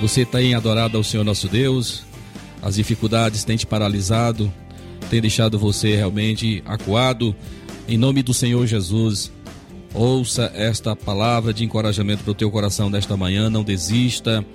Você 0.01 0.25
tem 0.25 0.53
adorado 0.53 0.97
ao 0.97 1.03
Senhor 1.03 1.23
nosso 1.23 1.47
Deus? 1.47 2.03
As 2.61 2.75
dificuldades 2.75 3.45
têm 3.45 3.55
te 3.55 3.65
paralisado, 3.65 4.51
têm 5.09 5.21
deixado 5.21 5.57
você 5.57 5.95
realmente 5.95 6.61
acuado? 6.65 7.33
Em 7.87 7.97
nome 7.97 8.23
do 8.23 8.33
Senhor 8.33 8.67
Jesus, 8.67 9.31
ouça 9.93 10.51
esta 10.55 10.95
palavra 10.95 11.53
de 11.53 11.63
encorajamento 11.63 12.23
para 12.23 12.31
o 12.31 12.35
teu 12.35 12.49
coração 12.49 12.89
nesta 12.89 13.15
manhã. 13.17 13.49
Não 13.49 13.63
desista, 13.63 14.45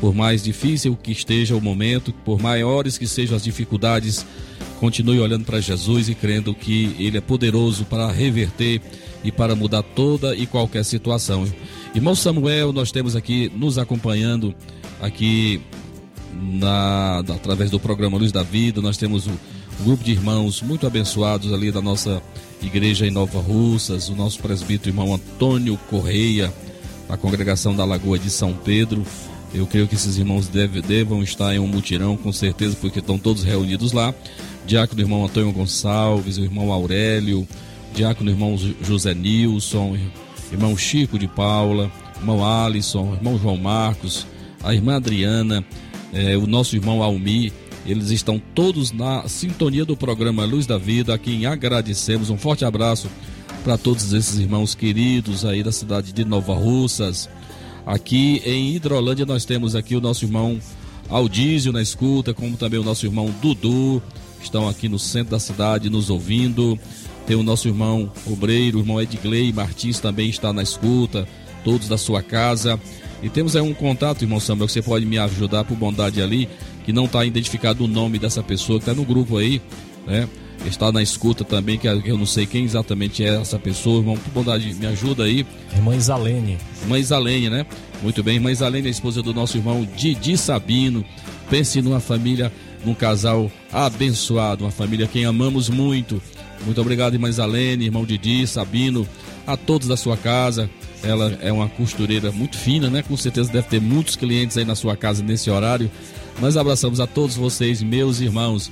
por 0.00 0.14
mais 0.14 0.42
difícil 0.42 0.96
que 0.96 1.12
esteja 1.12 1.56
o 1.56 1.60
momento, 1.60 2.12
por 2.24 2.40
maiores 2.40 2.98
que 2.98 3.06
sejam 3.06 3.36
as 3.36 3.44
dificuldades 3.44 4.24
Continue 4.84 5.20
olhando 5.20 5.44
para 5.44 5.60
Jesus 5.60 6.08
e 6.08 6.14
crendo 6.14 6.54
que 6.54 6.94
Ele 6.98 7.16
é 7.16 7.20
poderoso 7.20 7.84
para 7.84 8.10
reverter 8.10 8.82
e 9.22 9.30
para 9.32 9.54
mudar 9.54 9.82
toda 9.82 10.34
e 10.36 10.46
qualquer 10.46 10.84
situação. 10.84 11.46
Irmão 11.94 12.14
Samuel, 12.14 12.72
nós 12.72 12.92
temos 12.92 13.16
aqui 13.16 13.50
nos 13.54 13.78
acompanhando 13.78 14.54
aqui 15.00 15.60
na, 16.34 17.20
através 17.20 17.70
do 17.70 17.80
programa 17.80 18.18
Luz 18.18 18.32
da 18.32 18.42
Vida, 18.42 18.82
nós 18.82 18.96
temos 18.96 19.26
um, 19.26 19.34
grupo 19.82 20.04
de 20.04 20.12
irmãos 20.12 20.60
muito 20.60 20.86
abençoados 20.86 21.52
ali 21.52 21.72
da 21.72 21.80
nossa 21.80 22.22
igreja 22.66 23.06
em 23.06 23.10
Nova 23.10 23.40
Russas, 23.40 24.08
o 24.08 24.14
nosso 24.14 24.38
presbítero 24.40 24.90
irmão 24.90 25.14
Antônio 25.14 25.78
Correia, 25.88 26.52
da 27.08 27.16
congregação 27.16 27.74
da 27.74 27.84
Lagoa 27.84 28.18
de 28.18 28.30
São 28.30 28.52
Pedro. 28.52 29.04
Eu 29.52 29.66
creio 29.66 29.86
que 29.86 29.94
esses 29.94 30.18
irmãos 30.18 30.48
deve, 30.48 30.82
devam 30.82 31.22
estar 31.22 31.54
em 31.54 31.58
um 31.58 31.66
mutirão, 31.66 32.16
com 32.16 32.32
certeza, 32.32 32.76
porque 32.80 32.98
estão 32.98 33.18
todos 33.18 33.44
reunidos 33.44 33.92
lá 33.92 34.12
diácono 34.66 35.00
irmão 35.00 35.24
Antônio 35.24 35.52
Gonçalves, 35.52 36.38
o 36.38 36.44
irmão 36.44 36.72
Aurélio, 36.72 37.46
diácono 37.94 38.30
irmão 38.30 38.56
José 38.82 39.14
Nilson, 39.14 39.96
irmão 40.50 40.76
Chico 40.76 41.18
de 41.18 41.28
Paula, 41.28 41.90
irmão 42.16 42.44
Alisson, 42.44 43.14
irmão 43.14 43.38
João 43.38 43.56
Marcos, 43.56 44.26
a 44.62 44.74
irmã 44.74 44.96
Adriana, 44.96 45.64
eh, 46.12 46.36
o 46.36 46.46
nosso 46.46 46.76
irmão 46.76 47.02
Almi, 47.02 47.52
eles 47.86 48.10
estão 48.10 48.40
todos 48.54 48.92
na 48.92 49.28
sintonia 49.28 49.84
do 49.84 49.96
programa 49.96 50.44
Luz 50.44 50.66
da 50.66 50.78
Vida, 50.78 51.14
a 51.14 51.18
quem 51.18 51.46
agradecemos. 51.46 52.30
Um 52.30 52.38
forte 52.38 52.64
abraço 52.64 53.08
para 53.62 53.76
todos 53.76 54.12
esses 54.12 54.38
irmãos 54.38 54.74
queridos 54.74 55.44
aí 55.44 55.62
da 55.62 55.72
cidade 55.72 56.12
de 56.12 56.24
Nova 56.24 56.54
Russas. 56.54 57.28
Aqui 57.86 58.40
em 58.44 58.74
Hidrolândia 58.74 59.26
nós 59.26 59.44
temos 59.44 59.74
aqui 59.74 59.94
o 59.94 60.00
nosso 60.00 60.24
irmão 60.24 60.58
Aldísio 61.08 61.72
na 61.72 61.82
escuta, 61.82 62.32
como 62.32 62.56
também 62.56 62.80
o 62.80 62.84
nosso 62.84 63.04
irmão 63.04 63.32
Dudu, 63.42 64.02
estão 64.42 64.68
aqui 64.68 64.88
no 64.88 64.98
centro 64.98 65.32
da 65.32 65.38
cidade 65.38 65.90
nos 65.90 66.08
ouvindo. 66.08 66.78
Tem 67.26 67.36
o 67.36 67.42
nosso 67.42 67.68
irmão 67.68 68.10
obreiro, 68.26 68.78
o 68.78 68.80
irmão 68.80 69.00
Edgley 69.00 69.52
Martins 69.52 69.98
também 69.98 70.28
está 70.28 70.52
na 70.52 70.62
escuta, 70.62 71.26
todos 71.62 71.88
da 71.88 71.96
sua 71.96 72.22
casa. 72.22 72.78
E 73.22 73.28
temos 73.30 73.56
aí 73.56 73.62
um 73.62 73.72
contato, 73.72 74.22
irmão 74.22 74.40
Samuel, 74.40 74.66
que 74.66 74.72
você 74.72 74.82
pode 74.82 75.06
me 75.06 75.18
ajudar 75.18 75.64
por 75.64 75.76
bondade 75.76 76.20
ali, 76.20 76.48
que 76.84 76.92
não 76.92 77.06
está 77.06 77.24
identificado 77.24 77.84
o 77.84 77.88
nome 77.88 78.18
dessa 78.18 78.42
pessoa 78.42 78.78
que 78.78 78.82
está 78.82 78.94
no 78.94 79.04
grupo 79.04 79.36
aí, 79.36 79.60
né? 80.06 80.28
Está 80.66 80.90
na 80.90 81.02
escuta 81.02 81.44
também, 81.44 81.76
que 81.76 81.86
eu 81.86 82.16
não 82.16 82.24
sei 82.24 82.46
quem 82.46 82.64
exatamente 82.64 83.22
é 83.22 83.36
essa 83.40 83.58
pessoa, 83.58 83.98
irmão, 83.98 84.16
por 84.16 84.30
bondade, 84.32 84.72
me 84.74 84.86
ajuda 84.86 85.24
aí. 85.24 85.44
Irmã 85.74 85.94
Isalene. 85.94 86.56
Irmã 86.82 86.98
Isalene, 86.98 87.50
né? 87.50 87.66
Muito 88.02 88.22
bem, 88.22 88.36
irmã 88.36 88.50
Isalene 88.50 88.88
a 88.88 88.90
esposa 88.90 89.20
do 89.20 89.34
nosso 89.34 89.58
irmão 89.58 89.86
Didi 89.96 90.38
Sabino. 90.38 91.04
Pense 91.50 91.82
numa 91.82 92.00
família 92.00 92.50
num 92.84 92.94
casal 92.94 93.50
abençoado, 93.72 94.64
uma 94.64 94.70
família 94.70 95.06
quem 95.06 95.24
amamos 95.24 95.68
muito. 95.68 96.22
Muito 96.64 96.80
obrigado, 96.80 97.14
irmã 97.14 97.28
Isalene, 97.28 97.84
irmão 97.84 98.04
Didi, 98.06 98.46
Sabino, 98.46 99.06
a 99.46 99.56
todos 99.56 99.88
da 99.88 99.96
sua 99.96 100.16
casa. 100.16 100.70
Ela 101.02 101.36
é 101.42 101.52
uma 101.52 101.68
costureira 101.68 102.32
muito 102.32 102.56
fina, 102.56 102.88
né? 102.88 103.02
Com 103.02 103.16
certeza 103.16 103.52
deve 103.52 103.68
ter 103.68 103.80
muitos 103.80 104.16
clientes 104.16 104.56
aí 104.56 104.64
na 104.64 104.74
sua 104.74 104.96
casa 104.96 105.22
nesse 105.22 105.50
horário. 105.50 105.90
Nós 106.40 106.56
abraçamos 106.56 107.00
a 107.00 107.06
todos 107.06 107.36
vocês, 107.36 107.82
meus 107.82 108.20
irmãos. 108.20 108.70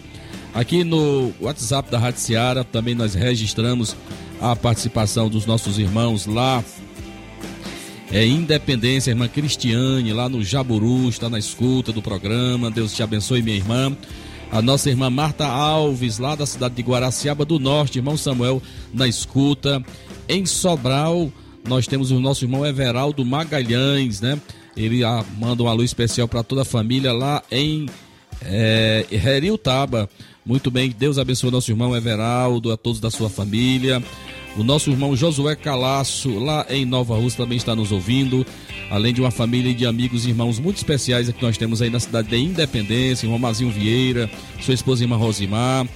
Aqui 0.55 0.85
no 0.85 1.33
WhatsApp 1.40 1.90
da 1.90 1.98
Rádio 1.98 2.20
Seara 2.20 2.64
também 2.64 2.94
nós 2.94 3.14
registramos 3.14 3.96
a 4.40 4.55
participação 4.55 5.29
dos 5.29 5.46
nossos 5.46 5.79
irmãos 5.79 6.27
lá 6.27 6.62
é, 8.12 8.27
Independência, 8.27 9.11
irmã 9.11 9.27
Cristiane, 9.27 10.12
lá 10.12 10.29
no 10.29 10.44
Jaburu, 10.44 11.09
está 11.09 11.31
na 11.31 11.38
escuta 11.38 11.92
do 11.92 12.03
programa. 12.03 12.70
Deus 12.70 12.92
te 12.92 13.03
abençoe, 13.03 13.40
minha 13.40 13.57
irmã. 13.57 13.96
A 14.51 14.61
nossa 14.61 14.90
irmã 14.90 15.09
Marta 15.09 15.46
Alves, 15.46 16.18
lá 16.18 16.35
da 16.35 16.44
cidade 16.44 16.75
de 16.75 16.83
Guaraciaba 16.83 17.42
do 17.42 17.59
Norte, 17.59 17.98
irmão 17.98 18.18
Samuel, 18.18 18.62
na 18.92 19.09
escuta. 19.09 19.83
Em 20.29 20.44
Sobral, 20.44 21.33
nós 21.66 21.87
temos 21.87 22.11
o 22.11 22.20
nosso 22.20 22.44
irmão 22.44 22.66
Everaldo 22.66 23.25
Magalhães, 23.25 24.20
né? 24.20 24.38
Ele 24.76 25.04
ah, 25.04 25.24
manda 25.38 25.62
uma 25.62 25.72
luz 25.72 25.90
especial 25.90 26.26
para 26.26 26.42
toda 26.42 26.62
a 26.62 26.64
família 26.64 27.12
lá 27.12 27.42
em 27.50 27.87
é, 28.44 29.06
Heriutaba. 29.11 30.08
Muito 30.44 30.70
bem, 30.70 30.90
Deus 30.90 31.18
abençoe 31.18 31.50
nosso 31.50 31.70
irmão 31.70 31.96
Everaldo, 31.96 32.72
a 32.72 32.76
todos 32.76 33.00
da 33.00 33.11
sua 33.11 33.30
família. 33.30 34.02
O 34.56 34.62
nosso 34.62 34.90
irmão 34.90 35.16
Josué 35.16 35.56
Calaço, 35.56 36.38
lá 36.38 36.66
em 36.68 36.85
Nova 36.85 37.16
Rússia, 37.16 37.44
também 37.44 37.56
está 37.56 37.74
nos 37.74 37.90
ouvindo. 37.92 38.44
Além 38.90 39.14
de 39.14 39.20
uma 39.20 39.30
família 39.30 39.72
de 39.72 39.87
amigos 39.87 40.26
e 40.26 40.30
irmãos 40.30 40.58
muito 40.58 40.76
especiais 40.76 41.30
que 41.30 41.42
nós 41.42 41.56
temos 41.56 41.80
aí 41.80 41.88
na 41.88 42.00
cidade 42.00 42.28
de 42.28 42.37
Independência, 42.37 43.24
irmão 43.24 43.38
Mazinho 43.38 43.70
Vieira, 43.70 44.30
sua 44.61 44.74
esposa 44.74 45.04
irmã 45.04 45.16
Rosimar. 45.16 45.87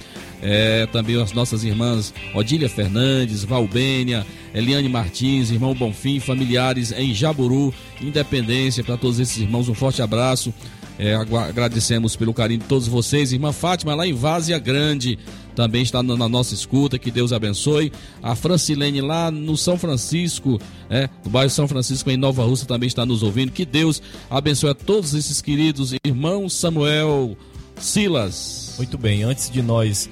É, 0.41 0.85
também 0.87 1.19
as 1.21 1.31
nossas 1.31 1.63
irmãs 1.63 2.13
Odília 2.33 2.69
Fernandes, 2.69 3.43
Valbênia, 3.43 4.25
Eliane 4.53 4.87
Martins, 4.87 5.49
irmão 5.49 5.73
Bonfim, 5.73 6.19
familiares 6.19 6.91
em 6.91 7.13
Jaburu, 7.13 7.73
Independência, 8.01 8.83
para 8.83 8.97
todos 8.97 9.19
esses 9.19 9.37
irmãos, 9.37 9.67
um 9.67 9.73
forte 9.73 10.01
abraço. 10.01 10.53
É, 10.99 11.13
agradecemos 11.13 12.15
pelo 12.15 12.33
carinho 12.33 12.61
de 12.61 12.65
todos 12.65 12.87
vocês. 12.87 13.31
Irmã 13.31 13.51
Fátima, 13.51 13.93
lá 13.93 14.07
em 14.07 14.13
Várzea 14.13 14.57
Grande, 14.57 15.19
também 15.55 15.83
está 15.83 16.01
na 16.01 16.27
nossa 16.27 16.55
escuta. 16.55 16.97
Que 16.97 17.11
Deus 17.11 17.31
abençoe. 17.31 17.91
A 18.21 18.35
Francilene, 18.35 18.99
lá 18.99 19.29
no 19.29 19.55
São 19.55 19.77
Francisco, 19.77 20.59
é, 20.89 21.07
no 21.23 21.29
bairro 21.29 21.51
São 21.51 21.67
Francisco, 21.67 22.09
em 22.09 22.17
Nova 22.17 22.43
Rússia, 22.43 22.67
também 22.67 22.87
está 22.87 23.05
nos 23.05 23.21
ouvindo. 23.21 23.51
Que 23.51 23.65
Deus 23.65 24.01
abençoe 24.29 24.71
a 24.71 24.75
todos 24.75 25.13
esses 25.13 25.39
queridos 25.39 25.93
irmãos 26.03 26.53
Samuel 26.53 27.37
Silas. 27.79 28.73
Muito 28.77 28.97
bem, 28.97 29.21
antes 29.21 29.51
de 29.51 29.61
nós 29.61 30.09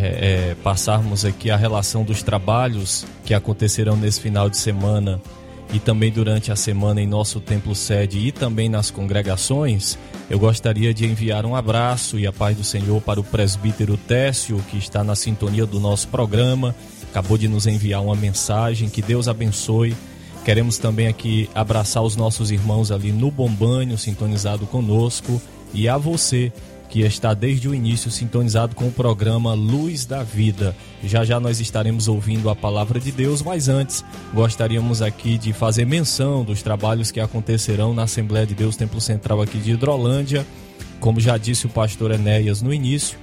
é, 0.00 0.50
é, 0.50 0.56
passarmos 0.62 1.24
aqui 1.24 1.50
a 1.50 1.56
relação 1.56 2.02
dos 2.04 2.22
trabalhos 2.22 3.04
que 3.24 3.34
acontecerão 3.34 3.96
nesse 3.96 4.20
final 4.20 4.48
de 4.48 4.56
semana 4.56 5.20
e 5.72 5.78
também 5.78 6.10
durante 6.10 6.50
a 6.50 6.56
semana 6.56 7.00
em 7.00 7.06
nosso 7.06 7.38
templo 7.38 7.74
sede 7.74 8.18
e 8.18 8.32
também 8.32 8.68
nas 8.68 8.90
congregações, 8.90 9.96
eu 10.28 10.38
gostaria 10.38 10.92
de 10.92 11.06
enviar 11.06 11.46
um 11.46 11.54
abraço 11.54 12.18
e 12.18 12.26
a 12.26 12.32
paz 12.32 12.56
do 12.56 12.64
Senhor 12.64 13.00
para 13.02 13.20
o 13.20 13.24
presbítero 13.24 13.96
Técio, 13.96 14.58
que 14.70 14.78
está 14.78 15.04
na 15.04 15.14
sintonia 15.14 15.66
do 15.66 15.78
nosso 15.78 16.08
programa, 16.08 16.74
acabou 17.08 17.38
de 17.38 17.46
nos 17.46 17.66
enviar 17.66 18.02
uma 18.02 18.16
mensagem, 18.16 18.88
que 18.88 19.02
Deus 19.02 19.28
abençoe. 19.28 19.94
Queremos 20.44 20.78
também 20.78 21.06
aqui 21.06 21.48
abraçar 21.54 22.02
os 22.02 22.16
nossos 22.16 22.50
irmãos 22.50 22.90
ali 22.90 23.12
no 23.12 23.30
Bombanho, 23.30 23.98
sintonizado 23.98 24.66
conosco, 24.66 25.40
e 25.72 25.88
a 25.88 25.96
você 25.96 26.52
que 26.90 27.02
está 27.02 27.32
desde 27.32 27.68
o 27.68 27.74
início 27.74 28.10
sintonizado 28.10 28.74
com 28.74 28.88
o 28.88 28.92
programa 28.92 29.54
Luz 29.54 30.04
da 30.04 30.24
Vida. 30.24 30.74
Já 31.04 31.24
já 31.24 31.38
nós 31.38 31.60
estaremos 31.60 32.08
ouvindo 32.08 32.50
a 32.50 32.56
palavra 32.56 32.98
de 32.98 33.12
Deus, 33.12 33.40
mas 33.42 33.68
antes 33.68 34.04
gostaríamos 34.34 35.00
aqui 35.00 35.38
de 35.38 35.52
fazer 35.52 35.84
menção 35.84 36.44
dos 36.44 36.62
trabalhos 36.62 37.12
que 37.12 37.20
acontecerão 37.20 37.94
na 37.94 38.02
Assembleia 38.02 38.44
de 38.44 38.54
Deus 38.54 38.76
Templo 38.76 39.00
Central 39.00 39.40
aqui 39.40 39.58
de 39.58 39.70
Hidrolândia. 39.70 40.44
Como 40.98 41.20
já 41.20 41.38
disse 41.38 41.64
o 41.64 41.70
pastor 41.70 42.10
Enéas 42.10 42.60
no 42.60 42.74
início, 42.74 43.16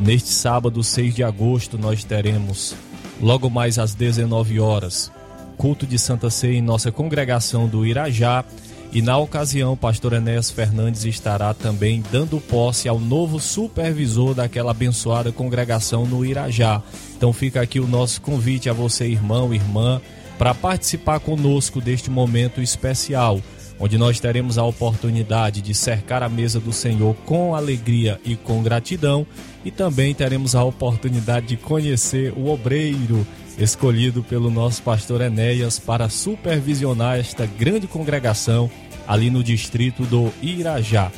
neste 0.00 0.30
sábado 0.30 0.82
6 0.82 1.14
de 1.14 1.22
agosto 1.22 1.78
nós 1.78 2.02
teremos 2.02 2.74
logo 3.20 3.50
mais 3.50 3.78
às 3.78 3.94
19 3.94 4.58
horas 4.58 5.12
culto 5.56 5.86
de 5.86 5.98
Santa 5.98 6.30
Ceia 6.30 6.58
em 6.58 6.62
nossa 6.62 6.90
congregação 6.90 7.66
do 7.66 7.86
Irajá 7.86 8.44
e 8.94 9.02
na 9.02 9.18
ocasião, 9.18 9.76
pastor 9.76 10.12
Enéas 10.12 10.52
Fernandes 10.52 11.04
estará 11.04 11.52
também 11.52 12.00
dando 12.12 12.40
posse 12.40 12.88
ao 12.88 13.00
novo 13.00 13.40
supervisor 13.40 14.34
daquela 14.34 14.70
abençoada 14.70 15.32
congregação 15.32 16.06
no 16.06 16.24
Irajá. 16.24 16.80
Então 17.16 17.32
fica 17.32 17.60
aqui 17.60 17.80
o 17.80 17.88
nosso 17.88 18.20
convite 18.20 18.70
a 18.70 18.72
você, 18.72 19.08
irmão, 19.08 19.52
irmã, 19.52 20.00
para 20.38 20.54
participar 20.54 21.18
conosco 21.18 21.80
deste 21.80 22.08
momento 22.08 22.62
especial, 22.62 23.40
onde 23.80 23.98
nós 23.98 24.20
teremos 24.20 24.58
a 24.58 24.64
oportunidade 24.64 25.60
de 25.60 25.74
cercar 25.74 26.22
a 26.22 26.28
mesa 26.28 26.60
do 26.60 26.72
Senhor 26.72 27.16
com 27.26 27.52
alegria 27.52 28.20
e 28.24 28.36
com 28.36 28.62
gratidão, 28.62 29.26
e 29.64 29.72
também 29.72 30.14
teremos 30.14 30.54
a 30.54 30.62
oportunidade 30.62 31.46
de 31.46 31.56
conhecer 31.56 32.32
o 32.36 32.48
obreiro 32.48 33.26
escolhido 33.58 34.22
pelo 34.22 34.50
nosso 34.50 34.82
pastor 34.82 35.20
Enéas 35.20 35.78
para 35.78 36.08
supervisionar 36.08 37.18
esta 37.18 37.46
grande 37.46 37.86
congregação 37.86 38.70
ali 39.06 39.30
no 39.30 39.42
distrito 39.42 40.04
do 40.04 40.32
Irajá. 40.42 41.10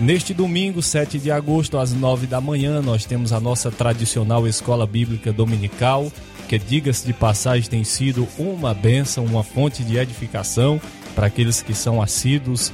Neste 0.00 0.32
domingo, 0.32 0.80
7 0.80 1.18
de 1.18 1.30
agosto, 1.30 1.76
às 1.76 1.92
9 1.92 2.26
da 2.26 2.40
manhã, 2.40 2.80
nós 2.80 3.04
temos 3.04 3.32
a 3.32 3.40
nossa 3.40 3.70
tradicional 3.70 4.46
escola 4.46 4.86
bíblica 4.86 5.32
dominical, 5.32 6.12
que, 6.48 6.56
diga-se 6.56 7.04
de 7.04 7.12
passagem, 7.12 7.68
tem 7.68 7.84
sido 7.84 8.26
uma 8.38 8.72
bênção, 8.72 9.24
uma 9.24 9.42
fonte 9.42 9.82
de 9.82 9.96
edificação 9.96 10.80
para 11.16 11.26
aqueles 11.26 11.60
que 11.60 11.74
são 11.74 12.00
assíduos. 12.00 12.72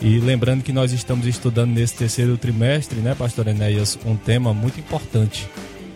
E 0.00 0.18
lembrando 0.18 0.64
que 0.64 0.72
nós 0.72 0.92
estamos 0.92 1.26
estudando 1.26 1.72
nesse 1.72 1.94
terceiro 1.94 2.38
trimestre, 2.38 3.00
né, 3.00 3.14
Pastor 3.14 3.46
Enéas, 3.48 3.98
um 4.06 4.16
tema 4.16 4.54
muito 4.54 4.80
importante. 4.80 5.46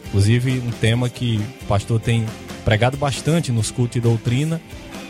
Inclusive, 0.08 0.60
um 0.60 0.70
tema 0.70 1.08
que 1.08 1.40
o 1.62 1.64
pastor 1.64 1.98
tem 1.98 2.26
pregado 2.66 2.96
bastante 2.96 3.52
nos 3.52 3.70
cultos 3.70 3.96
e 3.96 4.00
doutrina, 4.00 4.60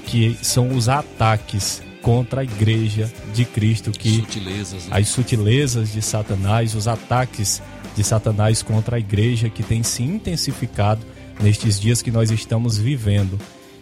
que 0.05 0.37
são 0.43 0.77
os 0.77 0.91
ataques 0.91 1.83
contra 2.03 2.43
a 2.43 2.45
igreja 2.45 3.11
de 3.33 3.47
Cristo, 3.47 3.91
que 3.93 4.17
Sutilezas, 4.17 4.87
né? 4.87 4.91
as 4.91 5.09
sutilezas 5.09 5.91
de 5.91 6.03
Satanás, 6.03 6.75
os 6.75 6.87
ataques 6.87 7.63
de 7.97 8.05
Satanás 8.05 8.63
contra 8.63 8.97
a 8.97 8.99
igreja 8.99 9.49
que 9.49 9.63
tem 9.63 9.83
se 9.83 10.03
intensificado 10.03 11.01
nestes 11.41 11.81
dias 11.81 12.03
que 12.03 12.11
nós 12.11 12.31
estamos 12.31 12.77
vivendo. 12.77 13.41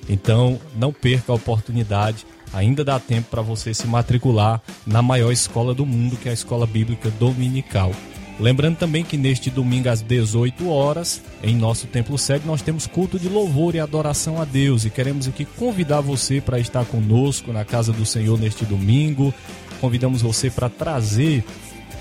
Então, 0.08 0.60
não 0.76 0.92
perca 0.92 1.32
a 1.32 1.34
oportunidade, 1.34 2.24
ainda 2.52 2.84
dá 2.84 3.00
tempo 3.00 3.28
para 3.28 3.42
você 3.42 3.74
se 3.74 3.88
matricular 3.88 4.62
na 4.86 5.02
maior 5.02 5.32
escola 5.32 5.74
do 5.74 5.84
mundo, 5.84 6.16
que 6.16 6.28
é 6.28 6.30
a 6.30 6.34
Escola 6.34 6.64
Bíblica 6.64 7.10
Dominical. 7.18 7.90
Lembrando 8.38 8.76
também 8.76 9.04
que 9.04 9.16
neste 9.16 9.48
domingo 9.48 9.88
às 9.88 10.02
18 10.02 10.68
horas, 10.68 11.22
em 11.42 11.54
nosso 11.54 11.86
templo 11.86 12.18
sede, 12.18 12.46
nós 12.46 12.62
temos 12.62 12.86
culto 12.86 13.18
de 13.18 13.28
louvor 13.28 13.74
e 13.74 13.80
adoração 13.80 14.40
a 14.40 14.44
Deus 14.44 14.84
e 14.84 14.90
queremos 14.90 15.28
aqui 15.28 15.44
convidar 15.44 16.00
você 16.00 16.40
para 16.40 16.58
estar 16.58 16.84
conosco 16.84 17.52
na 17.52 17.64
casa 17.64 17.92
do 17.92 18.04
Senhor 18.04 18.38
neste 18.38 18.64
domingo. 18.64 19.32
Convidamos 19.80 20.20
você 20.20 20.50
para 20.50 20.68
trazer 20.68 21.44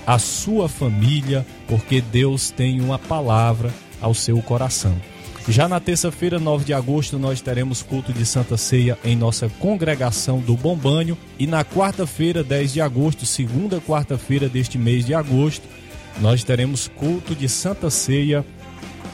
a 0.06 0.18
sua 0.18 0.68
família, 0.68 1.46
porque 1.68 2.00
Deus 2.00 2.50
tem 2.50 2.80
uma 2.80 2.98
palavra 2.98 3.72
ao 4.00 4.12
seu 4.12 4.40
coração. 4.42 4.94
Já 5.46 5.68
na 5.68 5.78
terça-feira, 5.78 6.38
9 6.38 6.64
de 6.64 6.72
agosto, 6.72 7.18
nós 7.18 7.42
teremos 7.42 7.82
culto 7.82 8.12
de 8.14 8.24
Santa 8.24 8.56
Ceia 8.56 8.98
em 9.04 9.14
nossa 9.14 9.48
congregação 9.60 10.40
do 10.40 10.56
Bombanho. 10.56 11.18
E 11.38 11.46
na 11.46 11.62
quarta-feira, 11.62 12.42
10 12.42 12.72
de 12.72 12.80
agosto, 12.80 13.26
segunda 13.26 13.78
quarta-feira 13.78 14.48
deste 14.48 14.78
mês 14.78 15.04
de 15.04 15.12
agosto, 15.12 15.68
nós 16.20 16.44
teremos 16.44 16.88
culto 16.88 17.34
de 17.34 17.48
Santa 17.48 17.90
Ceia 17.90 18.44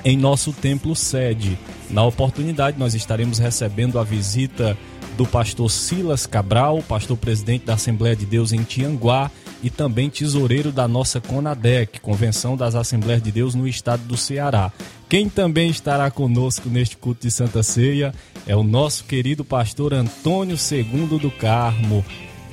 em 0.05 0.17
nosso 0.17 0.53
templo 0.53 0.95
sede. 0.95 1.59
Na 1.91 2.05
oportunidade, 2.05 2.79
nós 2.79 2.95
estaremos 2.95 3.39
recebendo 3.39 3.99
a 3.99 4.05
visita 4.05 4.77
do 5.17 5.27
pastor 5.27 5.71
Silas 5.71 6.27
Cabral, 6.27 6.83
pastor 6.83 7.17
presidente 7.17 7.67
da 7.67 7.75
Assembleia 7.75 8.17
de 8.17 8.25
Deus 8.25 8.53
em 8.53 8.63
Tianguá 8.63 9.31
e 9.63 9.69
também 9.69 10.09
tesoureiro 10.09 10.73
da 10.73 10.89
nossa 10.89 11.21
CONADEC, 11.21 12.01
Convenção 12.01 12.57
das 12.57 12.75
Assembleias 12.75 13.23
de 13.23 13.31
Deus 13.31 13.55
no 13.55 13.69
estado 13.69 14.03
do 14.05 14.17
Ceará. 14.17 14.73
Quem 15.09 15.29
também 15.29 15.69
estará 15.69 16.11
conosco 16.11 16.69
neste 16.69 16.97
culto 16.97 17.27
de 17.27 17.31
Santa 17.31 17.63
Ceia 17.63 18.15
é 18.47 18.57
o 18.57 18.63
nosso 18.63 19.05
querido 19.05 19.45
pastor 19.45 19.93
Antônio 19.93 20.57
Segundo 20.57 21.19
do 21.19 21.31
Carmo, 21.31 22.05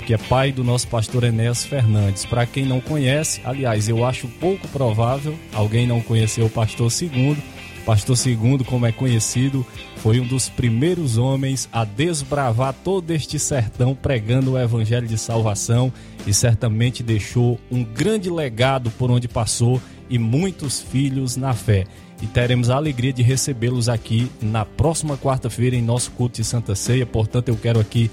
que 0.08 0.14
é 0.14 0.16
pai 0.16 0.50
do 0.50 0.64
nosso 0.64 0.88
pastor 0.88 1.22
Enéas 1.22 1.66
Fernandes. 1.66 2.24
Para 2.24 2.46
quem 2.46 2.64
não 2.64 2.80
conhece, 2.80 3.42
aliás, 3.44 3.90
eu 3.90 4.06
acho 4.06 4.26
pouco 4.26 4.66
provável 4.68 5.38
alguém 5.52 5.86
não 5.86 6.00
conhecer 6.00 6.40
o 6.40 6.48
pastor 6.48 6.90
Segundo. 6.90 7.42
Pastor 7.84 8.16
Segundo, 8.16 8.64
como 8.64 8.86
é 8.86 8.90
conhecido, 8.90 9.66
foi 9.96 10.18
um 10.18 10.26
dos 10.26 10.48
primeiros 10.48 11.18
homens 11.18 11.68
a 11.70 11.84
desbravar 11.84 12.74
todo 12.82 13.10
este 13.10 13.38
sertão 13.38 13.94
pregando 13.94 14.52
o 14.52 14.58
evangelho 14.58 15.06
de 15.06 15.18
salvação 15.18 15.92
e 16.26 16.32
certamente 16.32 17.02
deixou 17.02 17.60
um 17.70 17.84
grande 17.84 18.30
legado 18.30 18.90
por 18.92 19.10
onde 19.10 19.28
passou 19.28 19.78
e 20.08 20.18
muitos 20.18 20.80
filhos 20.80 21.36
na 21.36 21.52
fé. 21.52 21.84
E 22.22 22.26
teremos 22.26 22.70
a 22.70 22.76
alegria 22.76 23.12
de 23.12 23.22
recebê-los 23.22 23.90
aqui 23.90 24.30
na 24.40 24.64
próxima 24.64 25.18
quarta-feira 25.18 25.76
em 25.76 25.82
nosso 25.82 26.10
culto 26.12 26.36
de 26.36 26.44
Santa 26.44 26.74
Ceia. 26.74 27.04
Portanto, 27.04 27.50
eu 27.50 27.56
quero 27.56 27.78
aqui 27.78 28.10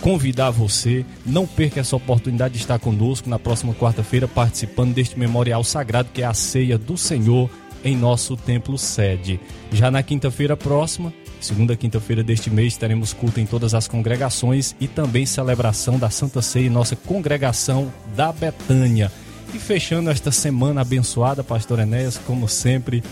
convidar 0.00 0.50
você, 0.50 1.04
não 1.24 1.46
perca 1.46 1.80
essa 1.80 1.96
oportunidade 1.96 2.54
de 2.54 2.60
estar 2.60 2.78
conosco 2.78 3.28
na 3.28 3.38
próxima 3.38 3.74
quarta-feira 3.74 4.26
participando 4.26 4.94
deste 4.94 5.18
memorial 5.18 5.62
sagrado 5.64 6.10
que 6.12 6.22
é 6.22 6.24
a 6.24 6.34
ceia 6.34 6.78
do 6.78 6.96
Senhor 6.96 7.50
em 7.84 7.96
nosso 7.96 8.36
templo 8.36 8.76
sede. 8.76 9.40
Já 9.72 9.90
na 9.90 10.02
quinta-feira 10.02 10.56
próxima, 10.56 11.12
segunda 11.40 11.76
quinta-feira 11.76 12.22
deste 12.22 12.50
mês, 12.50 12.76
teremos 12.76 13.12
culto 13.12 13.40
em 13.40 13.46
todas 13.46 13.74
as 13.74 13.86
congregações 13.86 14.74
e 14.80 14.88
também 14.88 15.26
celebração 15.26 15.98
da 15.98 16.10
Santa 16.10 16.42
Ceia 16.42 16.66
em 16.66 16.70
nossa 16.70 16.96
congregação 16.96 17.92
da 18.16 18.32
Betânia. 18.32 19.12
E 19.54 19.58
fechando 19.58 20.10
esta 20.10 20.30
semana 20.30 20.82
abençoada, 20.82 21.42
Pastor 21.42 21.78
Enéas, 21.78 22.18
como 22.26 22.48
sempre, 22.48 23.02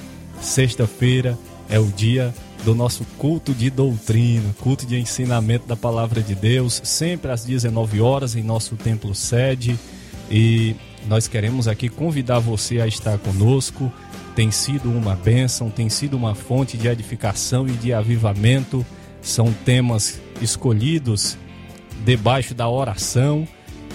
sexta-feira 0.40 1.38
é 1.68 1.79
o 1.79 1.87
dia 1.87 2.35
do 2.64 2.75
nosso 2.75 3.05
culto 3.19 3.55
de 3.55 3.71
doutrina, 3.71 4.55
culto 4.61 4.87
de 4.87 4.99
ensinamento 4.99 5.66
da 5.66 5.77
palavra 5.77 6.21
de 6.21 6.35
Deus, 6.35 6.81
sempre 6.85 7.31
às 7.31 7.45
19 7.45 8.01
horas 8.01 8.35
em 8.35 8.42
nosso 8.42 8.77
templo 8.77 9.14
sede. 9.14 9.79
E 10.31 10.75
nós 11.07 11.29
queremos 11.29 11.69
aqui 11.69 11.88
convidar 11.88 12.40
você 12.40 12.81
a 12.81 12.87
estar 12.87 13.19
conosco. 13.19 13.92
Tem 14.35 14.51
sido 14.51 14.90
uma 14.90 15.14
bênção, 15.14 15.71
tem 15.71 15.88
sido 15.88 16.16
uma 16.16 16.35
fonte 16.35 16.77
de 16.77 16.88
edificação 16.88 17.66
e 17.66 17.73
de 17.73 17.92
avivamento. 17.92 18.85
São 19.23 19.53
temas 19.53 20.21
escolhidos 20.40 21.38
debaixo 22.05 22.55
da 22.55 22.69
oração 22.69 23.47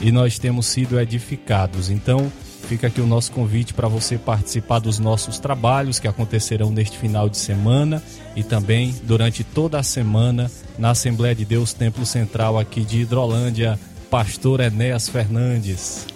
e 0.02 0.12
nós 0.12 0.40
temos 0.40 0.66
sido 0.66 1.00
edificados. 1.00 1.90
Então, 1.90 2.32
fica 2.72 2.88
aqui 2.88 3.02
o 3.02 3.06
nosso 3.06 3.34
convite 3.34 3.74
para 3.74 3.90
você 3.90 4.18
participar 4.18 4.80
dos 4.80 4.98
nossos 4.98 5.38
trabalhos 5.40 6.00
que 6.00 6.08
acontecerão 6.08 6.72
neste 6.72 6.98
final 6.98 7.28
de 7.28 7.38
semana 7.38 8.02
e 8.34 8.44
também 8.44 8.96
durante 9.04 9.44
toda 9.44 9.78
a 9.78 9.84
semana 9.84 10.50
na 10.80 10.92
Assembleia 10.92 11.36
de 11.36 11.44
Deus 11.44 11.74
Templo 11.74 12.06
Central 12.06 12.58
aqui 12.58 12.80
de 12.80 13.02
Hidrolândia, 13.02 13.78
Pastor 14.10 14.62
Enéas 14.62 15.10
Fernandes. 15.10 16.08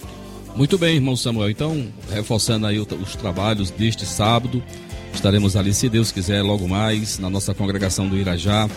Muito 0.55 0.77
bem, 0.77 0.95
irmão 0.95 1.17
Samuel. 1.17 1.49
Então, 1.49 1.87
reforçando 2.09 2.65
aí 2.67 2.79
os 2.79 3.15
trabalhos 3.17 3.69
deste 3.69 4.05
sábado, 4.05 4.63
estaremos 5.13 5.57
ali, 5.57 5.73
se 5.73 5.89
Deus 5.89 6.09
quiser, 6.09 6.41
logo 6.41 6.69
mais, 6.69 7.19
na 7.19 7.29
nossa 7.29 7.53
congregação 7.53 8.07
do 8.07 8.17
Irajá, 8.17 8.69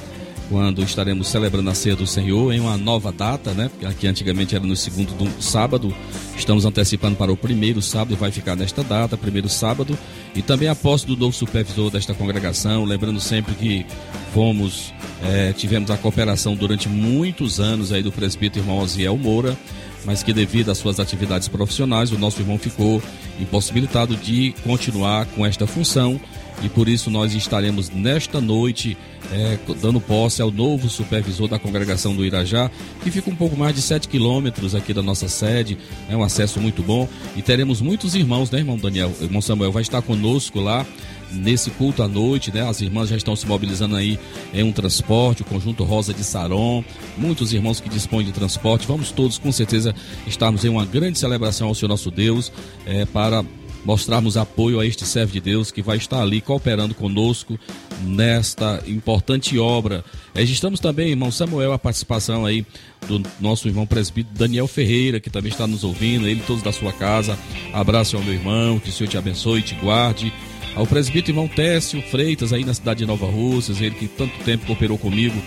quando 0.49 0.83
estaremos 0.83 1.29
celebrando 1.29 1.69
a 1.69 1.75
ceia 1.75 1.95
do 1.95 2.07
Senhor 2.07 2.53
em 2.53 2.61
uma 2.61 2.77
nova 2.77 3.13
data, 3.13 3.53
né? 3.53 3.69
Porque 3.69 3.85
aqui 3.85 4.07
antigamente 4.07 4.55
era 4.55 4.65
no 4.65 4.75
segundo 4.75 5.13
do 5.15 5.43
sábado, 5.43 5.95
estamos 6.37 6.65
antecipando 6.65 7.17
para 7.17 7.31
o 7.31 7.37
primeiro 7.37 7.83
sábado 7.83 8.17
vai 8.17 8.31
ficar 8.31 8.57
nesta 8.57 8.83
data, 8.83 9.17
primeiro 9.17 9.49
sábado, 9.49 9.99
e 10.35 10.43
também 10.43 10.69
a 10.69 10.75
posse 10.75 11.07
do 11.07 11.17
novo 11.17 11.35
supervisor 11.35 11.91
desta 11.91 12.15
congregação, 12.15 12.85
lembrando 12.85 13.21
sempre 13.21 13.55
que 13.55 13.87
fomos, 14.33 14.93
eh, 15.23 15.53
tivemos 15.57 15.91
a 15.91 15.97
cooperação 15.97 16.55
durante 16.55 16.89
muitos 16.89 17.61
anos 17.61 17.93
aí 17.93 18.03
do 18.03 18.11
presbítero 18.13 18.65
irmão 18.65 18.79
Osiel 18.79 19.17
Moura, 19.17 19.57
mas 20.05 20.23
que 20.23 20.33
devido 20.33 20.71
às 20.71 20.79
suas 20.79 20.99
atividades 20.99 21.49
profissionais, 21.49 22.11
o 22.13 22.19
nosso 22.19 22.41
irmão 22.41 22.59
ficou 22.59 23.03
impossibilitado 23.39 24.17
de 24.17 24.55
continuar 24.65 25.27
com 25.27 25.45
esta 25.45 25.67
função 25.67 26.21
e 26.63 26.69
por 26.69 26.89
isso 26.89 27.11
nós 27.11 27.35
estaremos 27.35 27.91
nesta 27.91 28.41
noite 28.41 28.97
eh, 29.31 29.59
dando 29.81 30.01
posse 30.01 30.43
ao 30.43 30.51
novo 30.51 30.89
supervisor 30.89 31.49
da 31.49 31.59
congregação 31.59 32.15
do 32.15 32.25
Irajá, 32.25 32.71
que 33.03 33.11
fica 33.11 33.31
um 33.31 33.37
pouco 33.37 33.57
mais 33.57 33.75
de 33.75 33.83
7 33.83 34.09
quilômetros 34.09 34.75
aqui 34.75 34.93
da 34.93 35.03
nossa 35.03 35.29
sede, 35.29 35.79
é 36.09 36.17
um 36.17 36.23
acesso 36.23 36.61
muito 36.61 36.83
bom 36.83 37.09
e 37.37 37.43
teremos 37.43 37.81
muitos 37.81 38.15
irmãos, 38.15 38.51
né, 38.51 38.59
irmão 38.59 38.77
Daniel? 38.77 39.13
Irmão 39.21 39.41
Samuel 39.41 39.73
vai 39.73 39.83
estar 39.83 40.03
conosco 40.03 40.61
lá 40.61 40.87
nesse 41.31 41.71
culto 41.71 42.03
à 42.03 42.09
noite, 42.09 42.53
né? 42.53 42.67
As 42.67 42.81
irmãs 42.81 43.09
já 43.09 43.17
estão 43.17 43.37
se 43.37 43.47
mobilizando 43.47 43.97
aí 43.97 44.19
em 44.53 44.63
um 44.63 44.73
transporte, 44.73 45.43
o 45.43 45.45
conjunto 45.45 45.85
Rosa 45.85 46.15
de 46.15 46.25
Saron, 46.25 46.83
muitos 47.17 47.53
irmãos 47.53 47.81
que 47.81 47.89
dispõem 47.89 48.25
de 48.25 48.33
transporte. 48.33 48.87
Vamos 48.87 49.11
todos, 49.11 49.39
com 49.39 49.53
certeza, 49.53 49.95
estarmos 50.27 50.65
em 50.65 50.69
uma 50.69 50.85
grande 50.85 51.19
celebração 51.19 51.69
ao 51.69 51.75
Senhor 51.75 51.89
nosso 51.89 52.11
Deus, 52.11 52.51
eh, 52.87 53.07
para 53.07 53.45
mostrarmos 53.89 54.37
apoio 54.37 54.79
a 54.79 54.85
este 54.85 55.07
servo 55.07 55.33
de 55.33 55.41
Deus 55.41 55.71
que 55.71 55.81
vai 55.81 55.97
estar 55.97 56.21
ali 56.21 56.43
cooperando 56.43 56.95
conosco 56.95 57.59
nesta 58.03 58.85
importante 58.87 59.59
obra. 59.59 60.05
Registramos 60.35 60.79
também, 60.79 61.09
irmão 61.09 61.33
Samuel, 61.33 61.73
a 61.73 61.79
participação 61.79 62.45
aí 62.45 62.67
do 63.09 63.23
nosso 63.41 63.67
irmão 63.67 63.87
presbítero 63.87 64.37
Daniel 64.37 64.67
Ferreira, 64.69 65.19
que 65.19 65.31
também 65.31 65.51
está 65.51 65.67
nos 65.67 65.85
ouvindo, 65.85 66.29
ele 66.29 66.43
todos 66.47 66.63
da 66.63 66.71
sua 66.71 66.93
casa. 66.93 67.39
Abraço 67.73 68.19
ao 68.19 68.23
meu 68.23 68.35
irmão, 68.35 68.79
que 68.79 68.91
o 68.91 68.93
Senhor 68.93 69.09
te 69.09 69.17
abençoe 69.17 69.61
e 69.61 69.63
te 69.63 69.75
guarde. 69.77 70.31
Ao 70.77 70.87
presbítero 70.87 71.31
irmão 71.31 71.49
Técio 71.49 72.03
Freitas, 72.03 72.53
aí 72.53 72.67
na 72.67 72.75
cidade 72.75 72.99
de 72.99 73.07
Nova 73.07 73.25
Russas, 73.25 73.81
ele 73.81 73.95
que 73.95 74.07
tanto 74.07 74.39
tempo 74.45 74.67
cooperou 74.67 74.99
comigo 74.99 75.43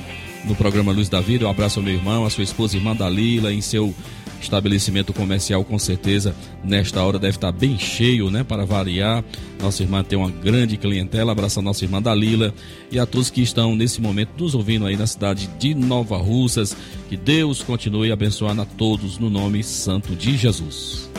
no 0.45 0.55
programa 0.55 0.91
Luz 0.91 1.09
da 1.09 1.21
Vida. 1.21 1.45
Um 1.45 1.51
abraço 1.51 1.77
ao 1.77 1.85
meu 1.85 1.93
irmão, 1.93 2.25
a 2.25 2.29
sua 2.31 2.43
esposa, 2.43 2.75
irmã 2.75 2.95
Dalila, 2.95 3.53
em 3.53 3.61
seu 3.61 3.93
estabelecimento 4.41 5.13
comercial 5.13 5.63
com 5.63 5.77
certeza 5.77 6.35
nesta 6.63 7.03
hora 7.03 7.19
deve 7.19 7.37
estar 7.37 7.51
bem 7.51 7.77
cheio, 7.77 8.29
né, 8.29 8.43
para 8.43 8.65
variar. 8.65 9.23
Nossa 9.61 9.83
irmã 9.83 10.03
tem 10.03 10.17
uma 10.17 10.29
grande 10.29 10.77
clientela, 10.77 11.31
abraça 11.31 11.59
a 11.59 11.63
nossa 11.63 11.85
irmã 11.85 12.01
Dalila 12.01 12.53
e 12.91 12.99
a 12.99 13.05
todos 13.05 13.29
que 13.29 13.41
estão 13.41 13.75
nesse 13.75 14.01
momento 14.01 14.31
nos 14.37 14.55
ouvindo 14.55 14.85
aí 14.85 14.97
na 14.97 15.07
cidade 15.07 15.47
de 15.59 15.73
Nova 15.73 16.17
Russas. 16.17 16.75
Que 17.09 17.17
Deus 17.17 17.61
continue 17.61 18.11
abençoando 18.11 18.61
a 18.61 18.65
todos 18.65 19.17
no 19.17 19.29
nome 19.29 19.63
santo 19.63 20.15
de 20.15 20.37
Jesus. 20.37 21.09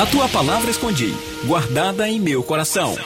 A 0.00 0.06
tua 0.06 0.28
palavra 0.28 0.70
escondi, 0.70 1.12
guardada 1.44 2.08
em 2.08 2.20
meu 2.20 2.40
coração. 2.44 2.96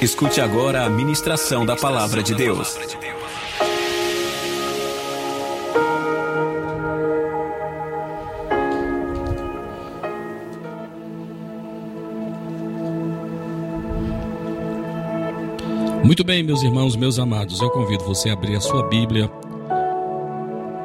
Escute 0.00 0.40
agora 0.40 0.84
a 0.84 0.90
ministração 0.90 1.64
da 1.64 1.76
palavra 1.76 2.20
de 2.20 2.34
Deus. 2.34 2.76
Muito 16.06 16.22
bem, 16.22 16.40
meus 16.40 16.62
irmãos, 16.62 16.94
meus 16.94 17.18
amados, 17.18 17.60
eu 17.60 17.68
convido 17.68 18.04
você 18.04 18.30
a 18.30 18.32
abrir 18.32 18.54
a 18.54 18.60
sua 18.60 18.88
Bíblia 18.88 19.28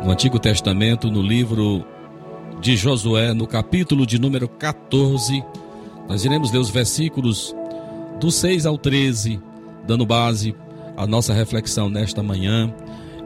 no 0.04 0.12
Antigo 0.12 0.40
Testamento, 0.40 1.12
no 1.12 1.22
livro 1.22 1.86
de 2.60 2.76
Josué, 2.76 3.32
no 3.32 3.46
capítulo 3.46 4.04
de 4.04 4.18
número 4.18 4.50
14. 4.50 5.46
Nós 6.10 6.26
iremos 6.26 6.52
ler 6.52 6.58
os 6.58 6.72
versículos 6.72 7.56
do 8.20 8.32
6 8.32 8.66
ao 8.66 8.80
13, 8.80 9.40
dando 9.86 10.08
base 10.08 10.56
à 10.98 11.06
nossa 11.06 11.36
reflexão 11.36 11.88
nesta 11.88 12.24
manhã. 12.24 12.74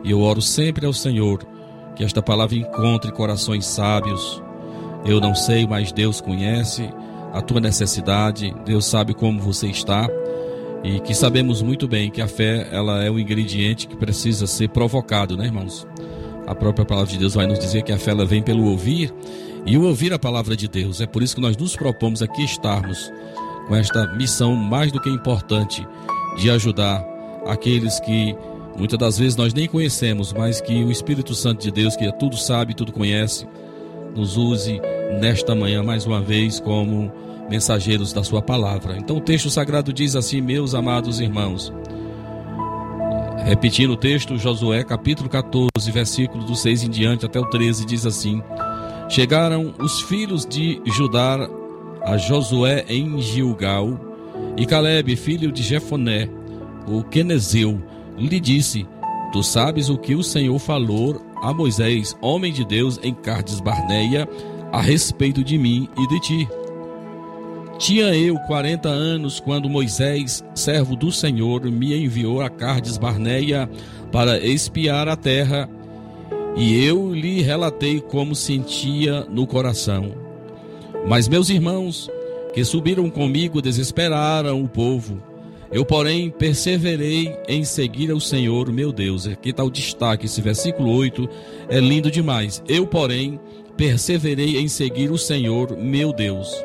E 0.04 0.12
eu 0.12 0.20
oro 0.20 0.42
sempre 0.42 0.86
ao 0.86 0.92
Senhor 0.92 1.48
que 1.96 2.04
esta 2.04 2.22
palavra 2.22 2.58
encontre 2.58 3.10
corações 3.10 3.66
sábios. 3.66 4.44
Eu 5.06 5.22
não 5.22 5.34
sei, 5.34 5.66
mas 5.66 5.94
Deus 5.94 6.20
conhece 6.20 6.90
a 7.32 7.42
tua 7.42 7.62
necessidade, 7.62 8.54
Deus 8.66 8.86
sabe 8.86 9.14
como 9.14 9.40
você 9.40 9.68
está 9.68 10.10
e 10.86 11.00
que 11.00 11.15
sabemos 11.15 11.63
muito 11.63 11.88
bem 11.88 12.12
que 12.12 12.21
a 12.21 12.28
fé 12.28 12.67
ela 12.71 13.04
é 13.04 13.10
um 13.10 13.17
ingrediente 13.17 13.88
que 13.88 13.95
precisa 13.95 14.45
ser 14.45 14.69
provocado, 14.69 15.36
né, 15.36 15.45
irmãos? 15.45 15.88
A 16.45 16.54
própria 16.54 16.86
palavra 16.86 17.12
de 17.12 17.17
Deus 17.17 17.34
vai 17.34 17.48
nos 17.48 17.58
dizer 17.58 17.82
que 17.82 17.91
a 17.91 17.98
fé 17.98 18.12
ela 18.12 18.24
vem 18.24 18.43
pelo 18.43 18.65
ouvir 18.69 19.12
e 19.65 19.80
o 19.80 19.84
ouvir 19.88 20.13
a 20.13 20.19
palavra 20.19 20.56
de 20.56 20.67
Deus. 20.67 21.02
É 21.02 21.08
por 21.08 21.24
isso 21.24 21.34
que 21.34 21.41
nós 21.41 21.58
nos 21.58 21.76
propomos 21.76 22.21
aqui 22.21 22.43
estarmos 22.43 23.12
com 23.67 23.76
esta 23.76 24.13
missão 24.13 24.56
mais 24.56 24.91
do 24.91 25.02
que 25.02 25.10
importante 25.10 25.86
de 26.38 26.52
ajudar 26.52 27.04
aqueles 27.48 28.00
que 28.00 28.36
muitas 28.78 29.00
das 29.00 29.17
vezes 29.17 29.36
nós 29.36 29.56
nem 29.56 29.67
conhecemos, 29.67 30.34
mas 30.34 30.62
que 30.62 30.84
o 30.84 30.91
Espírito 30.91 31.34
Santo 31.34 31.63
de 31.63 31.71
Deus, 31.71 31.95
que 31.95 32.12
tudo 32.19 32.38
sabe, 32.38 32.76
tudo 32.76 32.91
conhece, 32.91 33.48
nos 34.15 34.38
use 34.38 34.80
nesta 35.19 35.56
manhã 35.56 35.82
mais 35.82 36.06
uma 36.06 36.21
vez 36.21 36.60
como 36.60 37.12
mensageiros 37.50 38.14
da 38.14 38.24
sua 38.24 38.42
palavra. 38.42 38.98
Então 38.98 39.18
o 39.18 39.22
texto 39.22 39.50
sagrado 39.50 39.94
diz 39.94 40.16
assim, 40.16 40.42
meus 40.42 40.74
amados 40.74 41.20
irmãos. 41.20 41.74
Repetindo 43.46 43.91
o 43.91 43.98
texto, 43.98 44.38
Josué 44.38 44.84
capítulo 44.84 45.30
14, 45.30 45.70
versículo 45.91 46.43
do 46.43 46.56
6 46.56 46.84
em 46.84 46.89
diante 46.89 47.26
até 47.26 47.39
o 47.39 47.46
13 47.48 47.86
diz 47.86 48.06
assim: 48.06 48.41
Chegaram 49.08 49.74
os 49.80 50.02
filhos 50.02 50.46
de 50.46 50.82
Judá 50.86 51.48
a 52.02 52.18
Josué 52.18 52.86
em 52.88 53.20
Gilgal, 53.20 54.00
e 54.58 54.66
Caleb, 54.66 55.16
filho 55.16 55.52
de 55.52 55.64
Jefoné, 55.64 56.30
o 56.88 57.04
quenezeu, 57.04 57.82
lhe 58.18 58.39
disse: 58.39 58.88
Tu 59.32 59.43
sabes 59.43 59.89
o 59.89 59.98
que 59.98 60.16
o 60.16 60.24
Senhor 60.24 60.58
falou 60.60 61.22
a 61.41 61.54
Moisés, 61.54 62.16
homem 62.22 62.54
de 62.54 62.64
Deus, 62.64 63.00
em 63.04 63.14
Cardes 63.14 63.60
Barneia, 63.60 64.28
a 64.72 64.82
respeito 64.82 65.43
de 65.43 65.58
mim 65.58 65.89
e 65.98 66.08
de 66.08 66.20
ti. 66.20 66.48
Tinha 67.78 68.15
eu 68.15 68.39
quarenta 68.39 68.88
anos 68.88 69.39
quando 69.39 69.69
Moisés, 69.69 70.43
servo 70.55 70.95
do 70.95 71.11
Senhor, 71.11 71.69
me 71.69 71.93
enviou 71.93 72.41
a 72.41 72.49
Cardes 72.49 72.97
Barneia 72.97 73.69
para 74.13 74.39
espiar 74.39 75.09
a 75.09 75.15
terra, 75.17 75.69
e 76.55 76.86
eu 76.86 77.13
lhe 77.13 77.41
relatei 77.41 77.99
como 77.99 78.34
sentia 78.34 79.26
no 79.30 79.45
coração. 79.45 80.13
Mas 81.05 81.28
meus 81.28 81.49
irmãos, 81.49 82.09
que 82.53 82.63
subiram 82.63 83.09
comigo, 83.09 83.61
desesperaram 83.61 84.63
o 84.63 84.69
povo. 84.69 85.21
Eu, 85.69 85.84
porém, 85.84 86.30
perseverei 86.30 87.36
em 87.49 87.65
seguir 87.65 88.09
ao 88.09 88.21
Senhor, 88.21 88.71
meu 88.71 88.93
Deus. 88.93 89.28
Aqui 89.28 89.49
está 89.49 89.63
o 89.65 89.69
destaque, 89.69 90.28
esse 90.28 90.39
versículo 90.39 90.89
8 90.91 91.28
é 91.67 91.82
lindo 91.82 92.09
demais. 92.09 92.63
Eu, 92.69 92.88
porém, 92.88 93.38
perseverei 93.76 94.57
em 94.57 94.69
seguir 94.69 95.11
o 95.11 95.17
Senhor, 95.17 95.76
meu 95.76 96.13
Deus. 96.13 96.55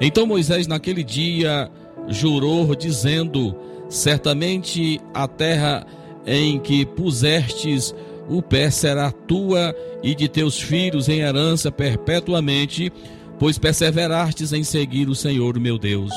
Então 0.00 0.26
Moisés, 0.26 0.66
naquele 0.66 1.02
dia, 1.02 1.70
jurou, 2.08 2.74
dizendo: 2.74 3.56
Certamente 3.88 5.00
a 5.12 5.28
terra 5.28 5.86
em 6.26 6.58
que 6.58 6.84
pusestes 6.84 7.94
o 8.28 8.40
pé 8.40 8.70
será 8.70 9.10
tua 9.10 9.74
e 10.02 10.14
de 10.14 10.28
teus 10.28 10.60
filhos 10.60 11.08
em 11.08 11.20
herança 11.20 11.70
perpetuamente, 11.70 12.92
pois 13.38 13.58
perseverastes 13.58 14.52
em 14.52 14.64
seguir 14.64 15.08
o 15.08 15.14
Senhor 15.14 15.58
meu 15.60 15.78
Deus. 15.78 16.12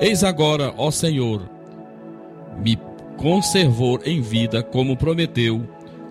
Eis 0.00 0.24
agora, 0.24 0.72
ó 0.76 0.90
Senhor, 0.90 1.42
me 2.58 2.78
conservou 3.16 4.00
em 4.04 4.20
vida 4.20 4.62
como 4.62 4.96
prometeu. 4.96 5.66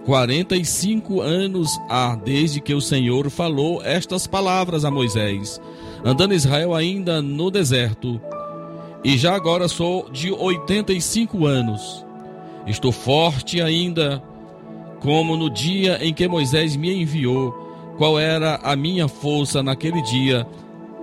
Quarenta 0.06 0.56
e 0.56 0.66
cinco 0.66 1.22
anos 1.22 1.70
há 1.88 2.16
desde 2.16 2.60
que 2.60 2.74
o 2.74 2.82
Senhor 2.82 3.30
falou 3.30 3.82
estas 3.84 4.26
palavras 4.26 4.84
a 4.84 4.90
Moisés, 4.90 5.62
andando 6.04 6.34
Israel 6.34 6.74
ainda 6.74 7.22
no 7.22 7.52
deserto. 7.52 8.20
E 9.04 9.18
já 9.18 9.36
agora 9.36 9.68
sou 9.68 10.10
de 10.10 10.32
oitenta 10.32 10.94
e 10.94 11.02
cinco 11.02 11.46
anos. 11.46 12.06
Estou 12.68 12.92
forte 12.92 13.62
ainda, 13.62 14.22
como 15.00 15.36
no 15.36 15.50
dia 15.50 15.98
em 16.06 16.14
que 16.14 16.28
Moisés 16.28 16.76
me 16.76 17.02
enviou. 17.02 17.52
Qual 17.98 18.18
era 18.18 18.56
a 18.64 18.76
minha 18.76 19.08
força 19.08 19.62
naquele 19.62 20.02
dia, 20.02 20.48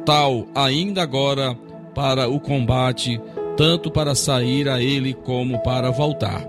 tal 0.04 0.46
ainda 0.54 1.02
agora 1.02 1.56
para 1.94 2.28
o 2.28 2.40
combate, 2.40 3.20
tanto 3.56 3.90
para 3.90 4.14
sair 4.14 4.68
a 4.68 4.82
ele 4.82 5.12
como 5.12 5.58
para 5.60 5.90
voltar. 5.90 6.44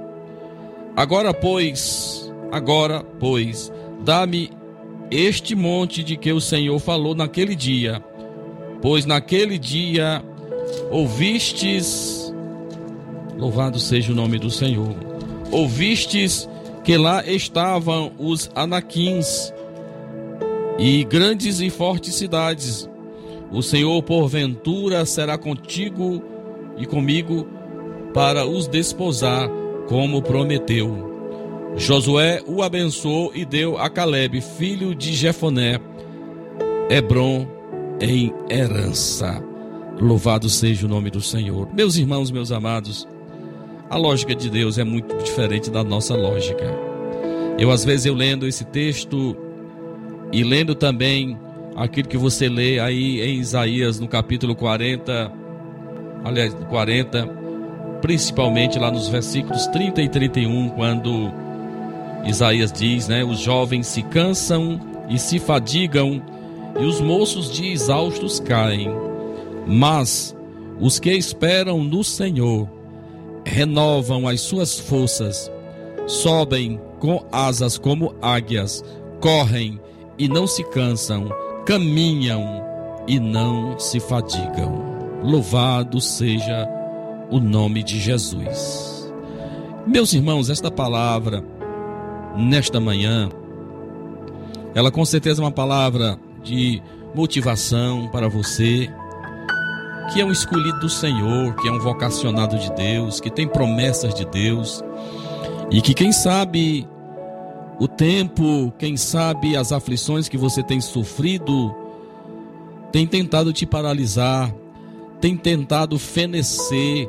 Agora, 0.96 1.34
pois, 1.34 2.32
agora, 2.52 3.04
pois, 3.20 3.72
dá-me 4.04 4.52
este 5.12 5.56
monte 5.56 6.04
de 6.04 6.18
que 6.18 6.32
o 6.32 6.42
Senhor 6.42 6.80
falou 6.80 7.14
naquele 7.14 7.56
dia, 7.56 8.04
pois 8.82 9.06
naquele 9.06 9.58
dia 9.58 10.24
ouvistes, 10.92 12.34
louvado 13.38 13.80
seja 13.80 14.12
o 14.12 14.16
nome 14.16 14.38
do 14.38 14.50
Senhor, 14.50 14.96
ouvistes 15.52 16.48
que 16.84 16.98
lá 16.98 17.26
estavam 17.26 18.12
os 18.18 18.50
anaquins 18.56 19.54
e 20.78 21.04
grandes 21.04 21.60
e 21.60 21.70
fortes 21.70 22.16
cidades, 22.16 22.90
o 23.52 23.62
Senhor, 23.62 24.02
porventura, 24.04 25.06
será 25.06 25.38
contigo 25.38 26.24
e 26.78 26.86
comigo 26.86 27.48
para 28.14 28.46
os 28.46 28.68
desposar, 28.68 29.50
como 29.88 30.22
prometeu. 30.22 31.10
Josué 31.76 32.42
o 32.48 32.62
abençoou 32.62 33.32
e 33.34 33.44
deu 33.46 33.78
a 33.78 33.90
Caleb, 33.90 34.40
filho 34.42 34.94
de 34.94 35.14
Jefoné, 35.14 35.80
Hebron 36.90 37.59
em 38.00 38.34
herança. 38.50 39.44
Louvado 40.00 40.50
seja 40.50 40.86
o 40.86 40.90
nome 40.90 41.10
do 41.10 41.22
Senhor. 41.22 41.68
Meus 41.74 41.98
irmãos, 41.98 42.32
meus 42.32 42.52
amados, 42.52 43.08
a 43.90 43.98
lógica 43.98 44.34
de 44.34 44.50
Deus 44.50 44.78
é 44.78 44.84
muito 44.84 45.18
diferente 45.18 45.70
da 45.70 45.84
nossa 45.84 46.16
lógica. 46.16 46.66
Eu 47.58 47.72
às 47.72 47.84
vezes 47.84 48.06
eu 48.06 48.14
lendo 48.14 48.48
esse 48.48 48.64
texto 48.64 49.36
e 50.32 50.44
lendo 50.44 50.74
também 50.74 51.38
aquilo 51.76 52.08
que 52.08 52.18
você 52.18 52.48
lê 52.48 52.80
aí 52.80 53.22
em 53.22 53.40
Isaías 53.40 54.00
no 54.00 54.08
capítulo 54.08 54.56
40, 54.56 55.32
aliás, 56.24 56.54
40, 56.70 57.28
principalmente 58.02 58.80
lá 58.80 58.92
nos 58.92 59.08
versículos 59.10 59.68
30 59.68 60.02
e 60.02 60.10
31, 60.10 60.70
quando 60.70 61.32
Isaías 62.26 62.72
diz, 62.72 63.08
né, 63.08 63.24
os 63.24 63.40
jovens 63.40 63.88
se 63.88 64.02
cansam 64.04 64.80
e 65.10 65.18
se 65.18 65.40
fadigam 65.40 66.22
e 66.78 66.86
os 66.86 67.00
moços 67.00 67.52
de 67.52 67.72
exaustos 67.72 68.40
caem, 68.40 68.90
mas 69.66 70.36
os 70.80 71.00
que 71.00 71.12
esperam 71.12 71.84
no 71.84 72.04
Senhor 72.04 72.68
renovam 73.46 74.28
as 74.28 74.42
suas 74.42 74.80
forças, 74.80 75.52
sobem 76.08 76.80
com 77.00 77.26
asas 77.32 77.78
como 77.78 78.14
águias, 78.22 78.84
correm 79.20 79.80
e 80.18 80.28
não 80.28 80.46
se 80.46 80.64
cansam, 80.66 81.30
caminham 81.66 82.44
e 83.08 83.20
não 83.20 83.78
se 83.80 84.00
fadigam. 84.00 84.88
Louvado 85.24 86.00
seja 86.00 86.68
o 87.30 87.40
nome 87.40 87.84
de 87.84 88.00
Jesus. 88.00 89.12
Meus 89.86 90.14
irmãos, 90.14 90.50
esta 90.50 90.70
palavra, 90.70 91.44
nesta 92.36 92.80
manhã, 92.80 93.30
ela 94.76 94.92
com 94.92 95.04
certeza 95.04 95.42
é 95.42 95.46
uma 95.46 95.52
palavra 95.52 96.20
de 96.50 96.82
motivação 97.14 98.08
para 98.08 98.28
você, 98.28 98.90
que 100.12 100.20
é 100.20 100.26
um 100.26 100.32
escolhido 100.32 100.80
do 100.80 100.90
Senhor, 100.90 101.56
que 101.56 101.68
é 101.68 101.72
um 101.72 101.80
vocacionado 101.80 102.58
de 102.58 102.72
Deus, 102.74 103.20
que 103.20 103.30
tem 103.30 103.48
promessas 103.48 104.14
de 104.14 104.26
Deus, 104.26 104.84
e 105.70 105.82
que 105.82 105.94
quem 105.94 106.12
sabe 106.12 106.88
o 107.80 107.88
tempo, 107.88 108.74
quem 108.78 108.98
sabe 108.98 109.56
as 109.56 109.72
aflições 109.72 110.28
que 110.28 110.38
você 110.38 110.64
tem 110.64 110.82
sofrido, 110.82 111.74
tem 112.92 113.06
tentado 113.06 113.54
te 113.54 113.66
paralisar, 113.66 114.54
tem 115.22 115.38
tentado 115.38 116.00
fenecer 116.00 117.08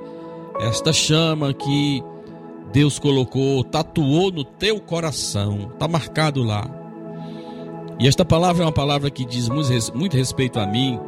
esta 0.61 0.93
chama 0.93 1.55
que 1.55 2.05
Deus 2.73 2.99
colocou, 2.99 3.65
tatuou 3.65 4.31
no 4.31 4.45
teu 4.45 4.79
coração, 4.79 5.71
está 5.73 5.89
marcado 5.89 6.43
lá. 6.43 6.80
E 8.01 8.09
esta 8.09 8.25
palavra 8.25 8.63
é 8.63 8.67
uma 8.67 8.73
palavra 8.73 9.11
que 9.11 9.27
diz 9.27 9.47
muito 9.49 10.17
respeito 10.17 10.59
a 10.59 10.67
mim, 10.67 10.99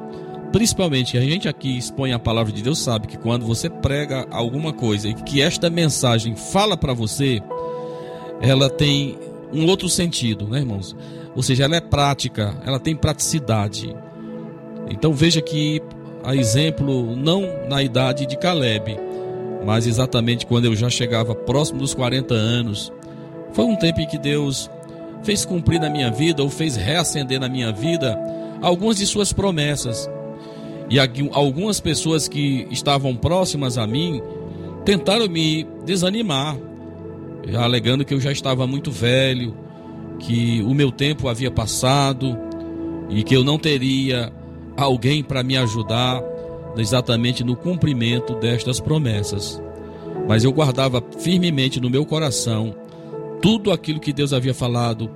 principalmente 0.53 1.17
a 1.17 1.23
gente 1.23 1.49
aqui 1.49 1.79
expõe 1.79 2.13
a 2.13 2.19
palavra 2.19 2.53
de 2.53 2.63
Deus, 2.63 2.79
sabe 2.79 3.07
que 3.07 3.17
quando 3.17 3.47
você 3.47 3.71
prega 3.71 4.27
alguma 4.31 4.75
coisa 4.75 5.09
e 5.09 5.15
que 5.15 5.41
esta 5.41 5.71
mensagem 5.71 6.37
fala 6.37 6.77
para 6.77 6.93
você, 6.93 7.41
ela 8.43 8.69
tem 8.69 9.19
um 9.51 9.67
outro 9.67 9.89
sentido, 9.89 10.47
né, 10.47 10.59
irmãos? 10.59 10.95
Ou 11.35 11.43
seja, 11.43 11.65
ela 11.65 11.77
é 11.77 11.81
prática, 11.81 12.55
ela 12.67 12.79
tem 12.79 12.95
praticidade. 12.95 13.97
Então 14.91 15.15
veja 15.15 15.41
que 15.41 15.81
a 16.23 16.37
exemplo 16.37 17.17
não 17.17 17.49
na 17.71 17.83
idade 17.83 18.27
de 18.27 18.37
Caleb, 18.37 18.99
mas 19.65 19.87
exatamente 19.87 20.45
quando 20.45 20.67
eu 20.67 20.77
já 20.77 20.91
chegava 20.91 21.35
próximo 21.35 21.79
dos 21.79 21.95
40 21.95 22.35
anos, 22.35 22.93
foi 23.55 23.65
um 23.65 23.77
tempo 23.77 24.01
em 24.01 24.07
que 24.07 24.19
Deus 24.19 24.71
fez 25.23 25.45
cumprir 25.45 25.81
na 25.81 25.89
minha 25.89 26.11
vida 26.11 26.43
ou 26.43 26.51
fez 26.51 26.77
reacender 26.77 27.41
na 27.41 27.49
minha 27.49 27.73
vida 27.73 28.19
algumas 28.61 28.97
de 28.97 29.07
suas 29.07 29.33
promessas. 29.33 30.09
E 30.91 30.99
algumas 31.33 31.81
pessoas 31.81 32.29
que 32.29 32.67
estavam 32.71 33.17
próximas 33.17 33.79
a 33.79 33.87
mim 33.87 34.21
tentaram 34.85 35.29
me 35.29 35.67
desanimar, 35.85 36.57
alegando 37.59 38.05
que 38.05 38.13
eu 38.13 38.21
já 38.21 38.31
estava 38.31 38.67
muito 38.67 38.91
velho, 38.91 39.57
que 40.19 40.63
o 40.63 40.75
meu 40.75 40.93
tempo 40.93 41.29
havia 41.29 41.51
passado 41.51 42.39
e 43.09 43.23
que 43.23 43.35
eu 43.35 43.43
não 43.43 43.59
teria 43.59 44.33
alguém 44.77 45.23
para 45.23 45.43
me 45.43 45.57
ajudar 45.57 46.23
exatamente 46.77 47.43
no 47.43 47.57
cumprimento 47.57 48.35
destas 48.35 48.81
promessas. 48.81 49.63
Mas 50.29 50.45
eu 50.45 50.53
guardava 50.53 51.03
firmemente 51.19 51.81
no 51.81 51.91
meu 51.91 52.05
coração 52.05 52.75
tudo 53.43 53.73
aquilo 53.73 54.01
que 54.01 54.13
Deus 54.13 54.33
havia 54.33 54.55
falado 54.55 55.11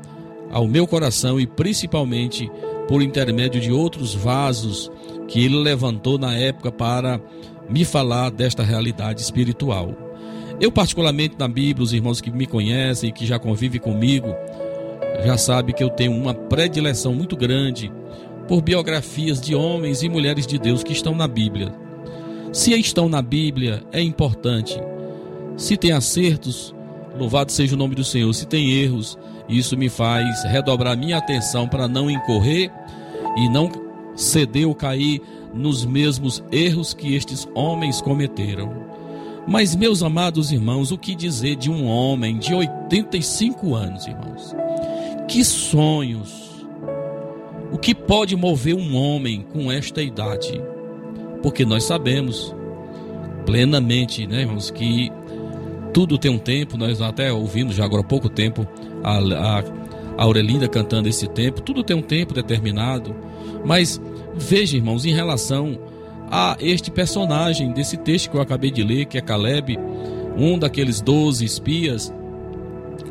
ao 0.51 0.66
meu 0.66 0.87
coração 0.87 1.41
e 1.41 1.47
principalmente 1.47 2.51
por 2.89 3.01
intermédio 3.01 3.61
de 3.61 3.72
outros 3.72 4.14
vasos 4.14 4.91
que 5.29 5.45
ele 5.45 5.57
levantou 5.57 6.18
na 6.18 6.35
época 6.37 6.70
para 6.70 7.20
me 7.68 7.85
falar 7.85 8.31
desta 8.31 8.62
realidade 8.62 9.22
espiritual. 9.22 9.97
Eu 10.61 10.72
particularmente 10.72 11.37
na 11.39 11.49
Bíblia, 11.49 11.85
os 11.85 11.93
irmãos 11.93 12.20
que 12.20 12.31
me 12.31 12.47
conhecem 12.47 13.11
e 13.11 13.12
que 13.12 13.27
já 13.27 13.39
convivem 13.39 13.81
comigo, 13.81 14.35
já 15.24 15.37
sabe 15.37 15.72
que 15.72 15.83
eu 15.83 15.91
tenho 15.91 16.12
uma 16.12 16.35
predileção 16.35 17.14
muito 17.14 17.37
grande 17.37 17.93
por 18.49 18.62
biografias 18.62 19.41
de 19.41 19.55
homens 19.55 20.03
e 20.03 20.09
mulheres 20.09 20.47
de 20.47 20.59
Deus 20.59 20.83
que 20.83 20.93
estão 20.93 21.14
na 21.14 21.29
Bíblia. 21.29 21.74
Se 22.53 22.72
estão 22.79 23.09
na 23.09 23.20
Bíblia, 23.20 23.83
é 23.93 24.01
importante. 24.01 24.81
Se 25.57 25.77
tem 25.77 25.93
acertos, 25.93 26.76
louvado 27.18 27.52
seja 27.52 27.74
o 27.74 27.78
nome 27.78 27.94
do 27.94 28.04
Senhor. 28.04 28.32
Se 28.32 28.46
tem 28.46 28.72
erros, 28.72 29.18
isso 29.48 29.76
me 29.76 29.88
faz 29.88 30.44
redobrar 30.44 30.96
minha 30.96 31.18
atenção 31.18 31.68
para 31.68 31.88
não 31.88 32.10
incorrer 32.10 32.70
e 33.36 33.48
não 33.48 33.70
ceder 34.14 34.66
ou 34.66 34.74
cair 34.74 35.20
nos 35.54 35.84
mesmos 35.84 36.42
erros 36.50 36.92
que 36.92 37.14
estes 37.14 37.48
homens 37.54 38.00
cometeram. 38.00 38.86
Mas, 39.46 39.76
meus 39.76 40.02
amados 40.02 40.50
irmãos, 40.50 40.90
o 40.90 40.98
que 40.98 41.14
dizer 41.14 41.54
de 41.54 41.70
um 41.70 41.86
homem 41.86 42.36
de 42.36 42.52
85 42.52 43.74
anos, 43.74 44.06
irmãos? 44.06 44.54
Que 45.28 45.44
sonhos, 45.44 46.66
o 47.72 47.78
que 47.78 47.94
pode 47.94 48.34
mover 48.34 48.74
um 48.74 48.96
homem 48.96 49.46
com 49.52 49.70
esta 49.70 50.02
idade? 50.02 50.60
Porque 51.42 51.64
nós 51.64 51.84
sabemos 51.84 52.54
plenamente, 53.44 54.26
né, 54.26 54.40
irmãos, 54.40 54.70
que 54.70 55.12
tudo 55.97 56.18
tem 56.18 56.30
um 56.30 56.36
tempo, 56.36 56.76
nós 56.76 57.01
até 57.01 57.32
ouvimos 57.32 57.74
já 57.74 57.82
agora 57.82 58.03
há 58.03 58.05
pouco 58.05 58.28
tempo 58.28 58.68
a, 59.03 59.16
a, 59.16 59.61
a 60.18 60.24
Aurelinda 60.24 60.68
cantando 60.68 61.09
esse 61.09 61.26
tempo, 61.26 61.62
tudo 61.62 61.82
tem 61.82 61.97
um 61.97 62.03
tempo 62.03 62.34
determinado, 62.34 63.16
mas 63.64 63.99
veja, 64.34 64.76
irmãos, 64.76 65.07
em 65.07 65.14
relação 65.14 65.78
a 66.30 66.55
este 66.61 66.90
personagem 66.90 67.72
desse 67.72 67.97
texto 67.97 68.30
que 68.30 68.36
eu 68.36 68.42
acabei 68.42 68.70
de 68.70 68.84
ler, 68.84 69.07
que 69.07 69.16
é 69.16 69.22
Caleb, 69.22 69.78
um 70.36 70.59
daqueles 70.59 71.01
doze 71.01 71.47
espias, 71.47 72.12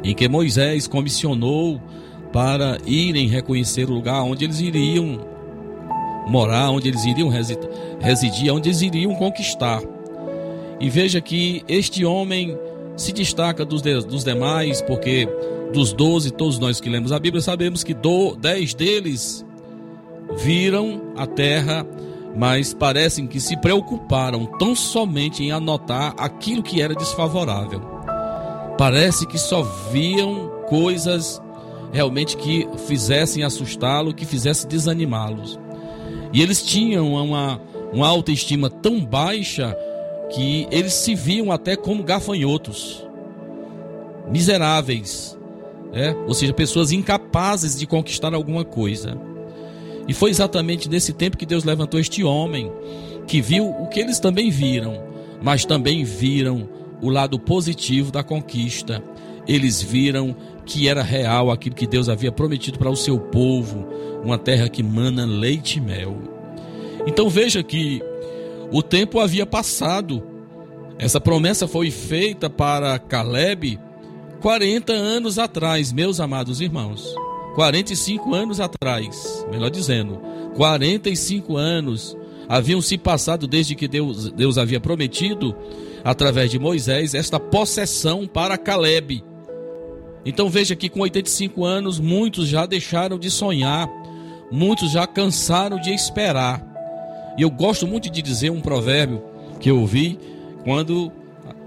em 0.03 0.13
que 0.13 0.29
Moisés 0.29 0.85
comissionou 0.85 1.81
para 2.31 2.77
irem 2.85 3.27
reconhecer 3.27 3.89
o 3.89 3.93
lugar 3.93 4.21
onde 4.21 4.45
eles 4.45 4.59
iriam 4.59 5.25
morar, 6.27 6.69
onde 6.69 6.89
eles 6.89 7.03
iriam 7.03 7.29
residir, 7.29 8.53
onde 8.53 8.69
eles 8.69 8.83
iriam 8.83 9.15
conquistar. 9.15 9.81
E 10.79 10.87
veja 10.87 11.19
que 11.19 11.63
este 11.67 12.05
homem 12.05 12.55
se 12.95 13.11
destaca 13.11 13.65
dos, 13.65 13.81
dos 13.81 14.23
demais, 14.23 14.81
porque 14.81 15.27
dos 15.73 15.93
doze, 15.93 16.31
todos 16.31 16.57
nós 16.59 16.79
que 16.79 16.89
lemos 16.89 17.11
a 17.11 17.19
Bíblia, 17.19 17.41
sabemos 17.41 17.83
que 17.83 17.93
do, 17.93 18.35
dez 18.35 18.73
deles 18.73 19.45
viram 20.37 21.01
a 21.15 21.25
terra, 21.27 21.85
mas 22.35 22.73
parecem 22.73 23.27
que 23.27 23.39
se 23.39 23.57
preocuparam 23.57 24.45
tão 24.57 24.75
somente 24.75 25.43
em 25.43 25.51
anotar 25.51 26.13
aquilo 26.17 26.63
que 26.63 26.81
era 26.81 26.95
desfavorável. 26.95 27.81
Parece 28.77 29.25
que 29.25 29.37
só 29.37 29.61
viam 29.91 30.49
coisas 30.67 31.41
realmente 31.91 32.35
que 32.35 32.67
fizessem 32.87 33.43
assustá-lo, 33.43 34.13
que 34.13 34.25
fizessem 34.25 34.67
desanimá-los. 34.67 35.57
E 36.33 36.41
eles 36.41 36.61
tinham 36.61 37.13
uma, 37.13 37.61
uma 37.93 38.07
autoestima 38.07 38.69
tão 38.69 38.99
baixa 38.99 39.75
que 40.29 40.67
eles 40.71 40.93
se 40.93 41.15
viam 41.15 41.51
até 41.51 41.75
como 41.75 42.03
gafanhotos, 42.03 43.05
miseráveis, 44.29 45.37
né? 45.93 46.15
ou 46.27 46.33
seja, 46.33 46.53
pessoas 46.53 46.91
incapazes 46.91 47.77
de 47.77 47.85
conquistar 47.85 48.33
alguma 48.33 48.65
coisa. 48.65 49.17
E 50.07 50.13
foi 50.13 50.29
exatamente 50.29 50.89
nesse 50.89 51.13
tempo 51.13 51.37
que 51.37 51.45
Deus 51.45 51.63
levantou 51.63 51.99
este 51.99 52.23
homem, 52.23 52.71
que 53.27 53.41
viu 53.41 53.69
o 53.69 53.87
que 53.87 53.99
eles 53.99 54.19
também 54.19 54.49
viram, 54.49 55.01
mas 55.41 55.65
também 55.65 56.03
viram 56.03 56.69
o 57.01 57.09
lado 57.09 57.39
positivo 57.39 58.11
da 58.11 58.23
conquista. 58.23 59.03
Eles 59.47 59.81
viram 59.81 60.35
que 60.65 60.87
era 60.87 61.03
real 61.03 61.51
aquilo 61.51 61.75
que 61.75 61.87
Deus 61.87 62.09
havia 62.09 62.31
prometido 62.31 62.79
para 62.79 62.89
o 62.89 62.95
seu 62.95 63.19
povo, 63.19 63.87
uma 64.23 64.37
terra 64.37 64.69
que 64.69 64.81
mana 64.81 65.25
leite 65.25 65.77
e 65.77 65.81
mel. 65.81 66.17
Então 67.07 67.29
veja 67.29 67.61
que 67.61 68.01
o 68.71 68.81
tempo 68.81 69.19
havia 69.19 69.45
passado. 69.45 70.23
Essa 70.97 71.19
promessa 71.19 71.67
foi 71.67 71.91
feita 71.91 72.49
para 72.49 72.97
Caleb 72.99 73.79
40 74.41 74.93
anos 74.93 75.37
atrás, 75.39 75.91
meus 75.91 76.19
amados 76.19 76.61
irmãos. 76.61 77.13
45 77.55 78.33
anos 78.33 78.59
atrás, 78.59 79.45
melhor 79.49 79.69
dizendo, 79.69 80.21
45 80.55 81.55
anos 81.55 82.17
haviam 82.47 82.81
se 82.81 82.97
passado 82.97 83.47
desde 83.47 83.75
que 83.75 83.87
Deus, 83.87 84.31
Deus 84.31 84.57
havia 84.57 84.79
prometido, 84.79 85.55
através 86.03 86.51
de 86.51 86.59
Moisés, 86.59 87.13
esta 87.13 87.39
possessão 87.39 88.27
para 88.27 88.57
Caleb 88.57 89.23
então 90.25 90.49
veja 90.49 90.75
que 90.75 90.89
com 90.89 91.01
85 91.01 91.63
anos, 91.63 91.99
muitos 91.99 92.47
já 92.47 92.65
deixaram 92.65 93.19
de 93.19 93.29
sonhar, 93.29 93.87
muitos 94.51 94.91
já 94.91 95.05
cansaram 95.05 95.79
de 95.79 95.93
esperar. 95.93 96.65
E 97.37 97.41
eu 97.41 97.49
gosto 97.49 97.85
muito 97.87 98.09
de 98.09 98.21
dizer 98.21 98.49
um 98.49 98.61
provérbio 98.61 99.23
que 99.59 99.69
eu 99.69 99.79
ouvi 99.79 100.19
quando 100.63 101.11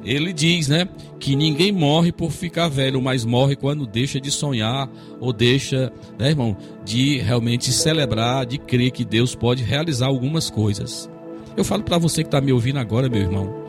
ele 0.05 0.33
diz, 0.33 0.69
né, 0.69 0.89
que 1.19 1.35
ninguém 1.35 1.73
morre 1.73 2.13
por 2.13 2.31
ficar 2.31 2.69
velho, 2.69 3.03
mas 3.03 3.25
morre 3.25 3.57
quando 3.57 3.87
deixa 3.87 4.21
de 4.21 4.31
sonhar 4.31 4.89
ou 5.21 5.33
deixa, 5.33 5.93
né, 6.19 6.29
irmão, 6.31 6.57
de 6.85 7.19
realmente 7.19 7.73
celebrar, 7.73 8.47
de 8.47 8.59
crer 8.59 8.91
que 8.91 9.05
Deus 9.05 9.35
pode 9.35 9.63
realizar 9.63 10.07
algumas 10.07 10.49
coisas. 10.49 11.11
Eu 11.57 11.65
falo 11.65 11.83
para 11.83 11.99
você 11.99 12.23
que 12.23 12.29
está 12.29 12.41
me 12.41 12.53
ouvindo 12.53 12.79
agora, 12.79 13.09
meu 13.09 13.21
irmão. 13.21 13.65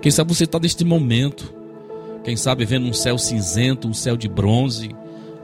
Quem 0.00 0.10
sabe 0.12 0.32
você 0.32 0.44
está 0.44 0.58
neste 0.58 0.84
momento 0.84 1.56
quem 2.26 2.34
sabe 2.34 2.64
vendo 2.64 2.88
um 2.88 2.92
céu 2.92 3.16
cinzento, 3.16 3.86
um 3.86 3.94
céu 3.94 4.16
de 4.16 4.28
bronze, 4.28 4.90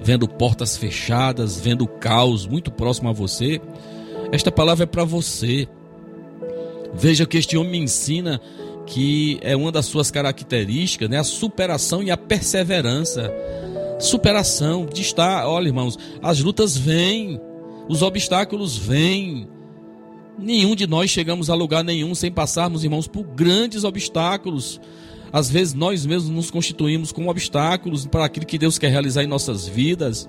vendo 0.00 0.26
portas 0.26 0.76
fechadas, 0.76 1.60
vendo 1.60 1.84
o 1.84 1.86
caos 1.86 2.44
muito 2.44 2.72
próximo 2.72 3.08
a 3.08 3.12
você. 3.12 3.60
Esta 4.32 4.50
palavra 4.50 4.82
é 4.82 4.86
para 4.86 5.04
você. 5.04 5.68
Veja 6.94 7.26
que 7.26 7.38
este 7.38 7.56
homem 7.56 7.72
me 7.72 7.78
ensina 7.78 8.40
que 8.86 9.38
é 9.42 9.56
uma 9.56 9.72
das 9.72 9.86
suas 9.86 10.10
características, 10.10 11.08
né? 11.08 11.18
A 11.18 11.24
superação 11.24 12.02
e 12.02 12.10
a 12.10 12.16
perseverança. 12.16 13.32
Superação 13.98 14.86
de 14.86 15.00
estar, 15.00 15.46
olha, 15.46 15.68
irmãos, 15.68 15.96
as 16.22 16.40
lutas 16.40 16.76
vêm, 16.76 17.40
os 17.88 18.02
obstáculos 18.02 18.76
vêm. 18.76 19.48
Nenhum 20.38 20.74
de 20.74 20.86
nós 20.86 21.10
chegamos 21.10 21.48
a 21.50 21.54
lugar 21.54 21.84
nenhum 21.84 22.14
sem 22.14 22.30
passarmos, 22.30 22.84
irmãos, 22.84 23.06
por 23.06 23.22
grandes 23.22 23.84
obstáculos. 23.84 24.80
Às 25.32 25.48
vezes 25.48 25.72
nós 25.72 26.04
mesmos 26.04 26.30
nos 26.30 26.50
constituímos 26.50 27.10
como 27.10 27.30
obstáculos 27.30 28.06
para 28.06 28.26
aquilo 28.26 28.44
que 28.44 28.58
Deus 28.58 28.76
quer 28.76 28.90
realizar 28.90 29.22
em 29.22 29.26
nossas 29.26 29.66
vidas. 29.66 30.28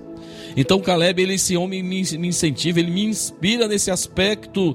Então 0.56 0.80
Caleb, 0.80 1.20
ele, 1.20 1.34
esse 1.34 1.56
homem 1.56 1.82
me, 1.82 2.02
me 2.16 2.28
incentiva, 2.28 2.80
ele 2.80 2.90
me 2.90 3.04
inspira 3.04 3.68
nesse 3.68 3.90
aspecto 3.90 4.74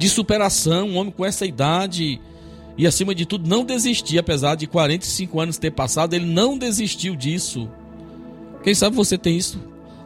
de 0.00 0.08
superação, 0.08 0.88
um 0.88 0.96
homem 0.96 1.12
com 1.12 1.26
essa 1.26 1.44
idade 1.44 2.18
e 2.78 2.86
acima 2.86 3.14
de 3.14 3.26
tudo 3.26 3.46
não 3.46 3.66
desistir, 3.66 4.18
apesar 4.18 4.54
de 4.54 4.66
45 4.66 5.38
anos 5.38 5.58
ter 5.58 5.70
passado, 5.72 6.14
ele 6.14 6.24
não 6.24 6.56
desistiu 6.56 7.14
disso. 7.14 7.68
Quem 8.64 8.74
sabe 8.74 8.96
você 8.96 9.18
tem 9.18 9.36
isso 9.36 9.60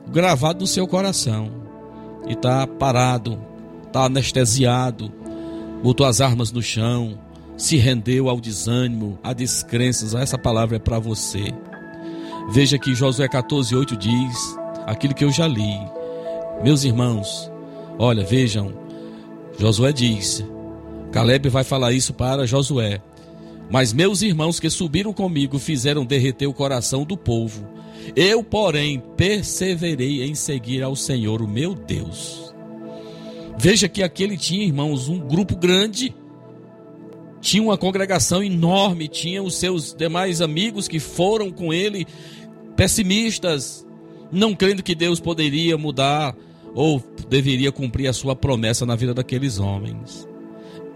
gravado 0.08 0.62
no 0.62 0.66
seu 0.66 0.84
coração 0.88 1.48
e 2.26 2.32
está 2.32 2.66
parado, 2.66 3.38
está 3.86 4.06
anestesiado, 4.06 5.12
botou 5.80 6.04
as 6.04 6.20
armas 6.20 6.50
no 6.50 6.60
chão, 6.60 7.16
se 7.56 7.76
rendeu 7.76 8.28
ao 8.28 8.40
desânimo, 8.40 9.16
a 9.22 9.32
descrenças. 9.32 10.12
Essa 10.12 10.36
palavra 10.36 10.74
é 10.74 10.80
para 10.80 10.98
você. 10.98 11.54
Veja 12.50 12.80
que 12.80 12.96
Josué 12.96 13.28
14:8 13.28 13.96
diz 13.96 14.58
aquilo 14.86 15.14
que 15.14 15.24
eu 15.24 15.30
já 15.30 15.46
li. 15.46 15.78
Meus 16.64 16.82
irmãos, 16.82 17.48
olha, 17.96 18.24
vejam, 18.24 18.83
Josué 19.58 19.92
diz: 19.92 20.44
Caleb 21.12 21.48
vai 21.48 21.64
falar 21.64 21.92
isso 21.92 22.12
para 22.12 22.46
Josué. 22.46 23.00
Mas 23.70 23.92
meus 23.92 24.22
irmãos 24.22 24.60
que 24.60 24.68
subiram 24.68 25.12
comigo 25.12 25.58
fizeram 25.58 26.04
derreter 26.04 26.46
o 26.46 26.52
coração 26.52 27.04
do 27.04 27.16
povo. 27.16 27.66
Eu, 28.14 28.44
porém, 28.44 29.02
perseverei 29.16 30.22
em 30.22 30.34
seguir 30.34 30.82
ao 30.82 30.94
Senhor, 30.94 31.40
o 31.40 31.48
meu 31.48 31.74
Deus. 31.74 32.54
Veja 33.56 33.88
que 33.88 34.02
aquele 34.02 34.36
tinha, 34.36 34.66
irmãos, 34.66 35.08
um 35.08 35.18
grupo 35.18 35.56
grande, 35.56 36.14
tinha 37.40 37.62
uma 37.62 37.78
congregação 37.78 38.42
enorme, 38.42 39.08
tinha 39.08 39.42
os 39.42 39.54
seus 39.54 39.94
demais 39.94 40.40
amigos 40.40 40.88
que 40.88 40.98
foram 40.98 41.50
com 41.50 41.72
ele, 41.72 42.06
pessimistas, 42.76 43.86
não 44.30 44.54
crendo 44.54 44.82
que 44.82 44.94
Deus 44.94 45.20
poderia 45.20 45.78
mudar 45.78 46.36
ou 46.74 47.00
deveria 47.34 47.72
cumprir 47.72 48.06
a 48.06 48.12
sua 48.12 48.36
promessa 48.36 48.86
na 48.86 48.94
vida 48.94 49.12
daqueles 49.12 49.58
homens. 49.58 50.28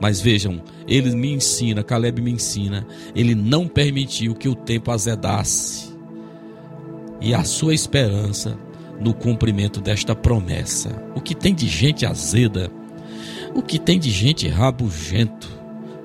Mas 0.00 0.20
vejam, 0.20 0.62
ele 0.86 1.10
me 1.10 1.32
ensina, 1.32 1.82
Caleb 1.82 2.22
me 2.22 2.30
ensina, 2.30 2.86
ele 3.12 3.34
não 3.34 3.66
permitiu 3.66 4.36
que 4.36 4.48
o 4.48 4.54
tempo 4.54 4.92
azedasse. 4.92 5.92
E 7.20 7.34
a 7.34 7.42
sua 7.42 7.74
esperança 7.74 8.56
no 9.00 9.12
cumprimento 9.12 9.80
desta 9.80 10.14
promessa. 10.14 11.02
O 11.16 11.20
que 11.20 11.34
tem 11.34 11.52
de 11.52 11.66
gente 11.66 12.06
azeda, 12.06 12.70
o 13.52 13.60
que 13.60 13.76
tem 13.76 13.98
de 13.98 14.10
gente 14.10 14.46
rabugento, 14.46 15.48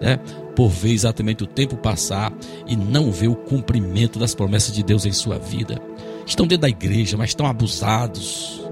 né? 0.01 0.17
Por 0.55 0.69
ver 0.69 0.93
exatamente 0.93 1.43
o 1.43 1.47
tempo 1.47 1.77
passar 1.77 2.33
e 2.67 2.75
não 2.75 3.11
ver 3.11 3.27
o 3.27 3.35
cumprimento 3.35 4.17
das 4.17 4.33
promessas 4.33 4.73
de 4.73 4.81
Deus 4.81 5.05
em 5.05 5.11
sua 5.11 5.37
vida. 5.37 5.79
Estão 6.25 6.47
dentro 6.47 6.63
da 6.63 6.69
igreja, 6.69 7.17
mas 7.17 7.29
estão 7.29 7.45
abusados, 7.45 8.62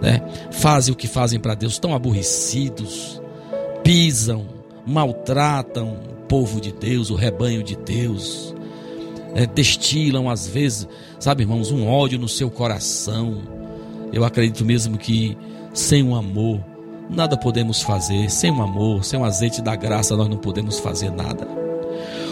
né? 0.00 0.22
Fazem 0.50 0.92
o 0.92 0.96
que 0.96 1.06
fazem 1.06 1.38
para 1.38 1.54
Deus, 1.54 1.74
estão 1.74 1.94
aborrecidos, 1.94 3.20
pisam, 3.82 4.46
maltratam 4.86 5.92
o 5.92 6.26
povo 6.26 6.60
de 6.60 6.72
Deus, 6.72 7.10
o 7.10 7.14
rebanho 7.14 7.62
de 7.62 7.76
Deus, 7.76 8.54
é, 9.34 9.46
destilam 9.46 10.28
às 10.28 10.46
vezes, 10.46 10.88
sabe, 11.18 11.42
irmãos, 11.42 11.70
um 11.70 11.86
ódio 11.86 12.18
no 12.18 12.28
seu 12.28 12.50
coração. 12.50 13.38
Eu 14.12 14.24
acredito 14.24 14.64
mesmo 14.64 14.98
que 14.98 15.36
sem 15.72 16.02
o 16.02 16.14
amor 16.14 16.64
nada 17.08 17.36
podemos 17.36 17.82
fazer, 17.82 18.30
sem 18.30 18.50
o 18.50 18.62
amor, 18.62 19.04
sem 19.04 19.18
o 19.18 19.24
azeite 19.24 19.60
da 19.60 19.74
graça 19.74 20.16
nós 20.16 20.28
não 20.28 20.36
podemos 20.36 20.78
fazer 20.78 21.10
nada. 21.10 21.46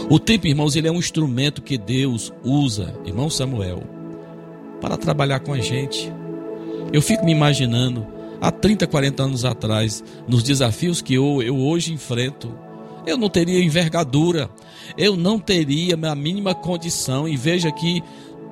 O 0.08 0.18
tempo, 0.18 0.46
irmãos, 0.46 0.74
ele 0.74 0.88
é 0.88 0.92
um 0.92 0.98
instrumento 0.98 1.60
que 1.60 1.76
Deus 1.76 2.32
usa, 2.42 2.94
irmão 3.04 3.28
Samuel, 3.28 3.82
para 4.80 4.96
trabalhar 4.96 5.40
com 5.40 5.52
a 5.52 5.60
gente. 5.60 6.12
Eu 6.92 7.02
fico 7.02 7.24
me 7.24 7.32
imaginando 7.32 8.06
há 8.40 8.50
30, 8.50 8.86
40 8.86 9.22
anos 9.22 9.44
atrás, 9.44 10.02
nos 10.26 10.42
desafios 10.42 11.02
que 11.02 11.14
eu, 11.14 11.42
eu 11.42 11.58
hoje 11.58 11.92
enfrento, 11.92 12.56
eu 13.06 13.16
não 13.16 13.28
teria 13.28 13.62
envergadura, 13.62 14.48
eu 14.96 15.16
não 15.16 15.38
teria 15.38 15.94
a 15.94 16.14
mínima 16.14 16.54
condição. 16.54 17.28
E 17.28 17.36
veja 17.36 17.70
que 17.70 18.02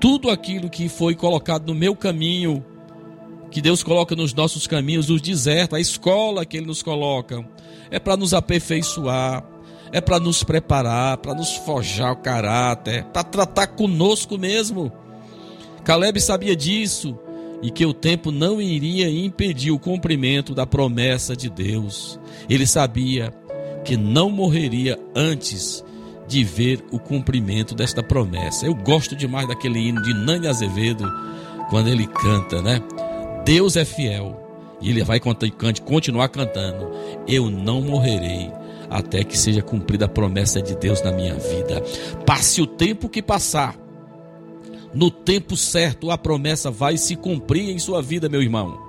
tudo 0.01 0.31
aquilo 0.31 0.69
que 0.69 0.89
foi 0.89 1.15
colocado 1.15 1.67
no 1.67 1.75
meu 1.75 1.97
caminho, 1.97 2.65
que 3.51 3.63
Deus 3.63 3.83
coloca 3.83 4.15
nos 4.15 4.35
nossos 4.35 4.67
caminhos, 4.67 5.09
os 5.09 5.23
desertos, 5.23 5.77
a 5.77 5.81
escola 5.81 6.45
que 6.45 6.59
Ele 6.59 6.67
nos 6.67 6.83
coloca, 6.83 7.47
é 7.91 7.99
para 7.99 8.17
nos 8.17 8.35
aperfeiçoar, 8.35 9.47
é 9.93 10.01
para 10.01 10.21
nos 10.21 10.45
preparar, 10.45 11.17
para 11.19 11.35
nos 11.35 11.53
forjar 11.57 12.13
o 12.13 12.17
caráter, 12.17 13.05
para 13.05 13.25
tratar 13.25 13.69
conosco 13.69 14.37
mesmo. 14.37 14.93
Caleb 15.85 16.21
sabia 16.21 16.55
disso 16.55 17.19
e 17.63 17.71
que 17.71 17.87
o 17.87 17.95
tempo 17.95 18.31
não 18.31 18.61
iria 18.61 19.09
impedir 19.09 19.71
o 19.71 19.79
cumprimento 19.79 20.55
da 20.55 20.67
promessa 20.67 21.37
de 21.37 21.49
Deus. 21.49 22.19
Ele 22.49 22.67
sabia 22.67 23.33
que 23.85 23.97
não 23.97 24.31
morreria 24.31 24.99
antes 25.15 25.85
de 26.27 26.43
ver 26.43 26.85
o 26.91 26.99
cumprimento 26.99 27.75
desta 27.75 28.03
promessa. 28.03 28.67
Eu 28.67 28.75
gosto 28.75 29.15
demais 29.15 29.47
daquele 29.47 29.79
hino 29.79 30.03
de 30.03 30.13
Nani 30.13 30.49
Azevedo, 30.49 31.11
quando 31.71 31.89
ele 31.89 32.07
canta, 32.07 32.61
né? 32.61 32.83
Deus 33.45 33.77
é 33.77 33.85
fiel 33.85 34.43
e 34.81 34.91
ele 34.91 35.05
vai 35.05 35.21
continuar 35.21 36.29
cantando. 36.29 36.91
Eu 37.27 37.49
não 37.49 37.81
morrerei 37.81 38.51
até 38.91 39.25
que 39.25 39.39
seja 39.39 39.63
cumprida 39.63 40.07
a 40.07 40.09
promessa 40.09 40.61
de 40.61 40.77
Deus 40.77 41.03
na 41.03 41.13
minha 41.13 41.35
vida. 41.35 41.83
Passe 42.25 42.61
o 42.61 42.67
tempo 42.67 43.09
que 43.09 43.23
passar, 43.23 43.77
no 44.97 45.11
tempo 45.11 45.59
certo 45.59 46.11
a 46.11 46.17
promessa 46.17 46.71
vai 46.71 46.97
se 46.97 47.17
cumprir 47.17 47.69
em 47.69 47.79
sua 47.79 48.01
vida, 48.01 48.31
meu 48.31 48.41
irmão. 48.41 48.81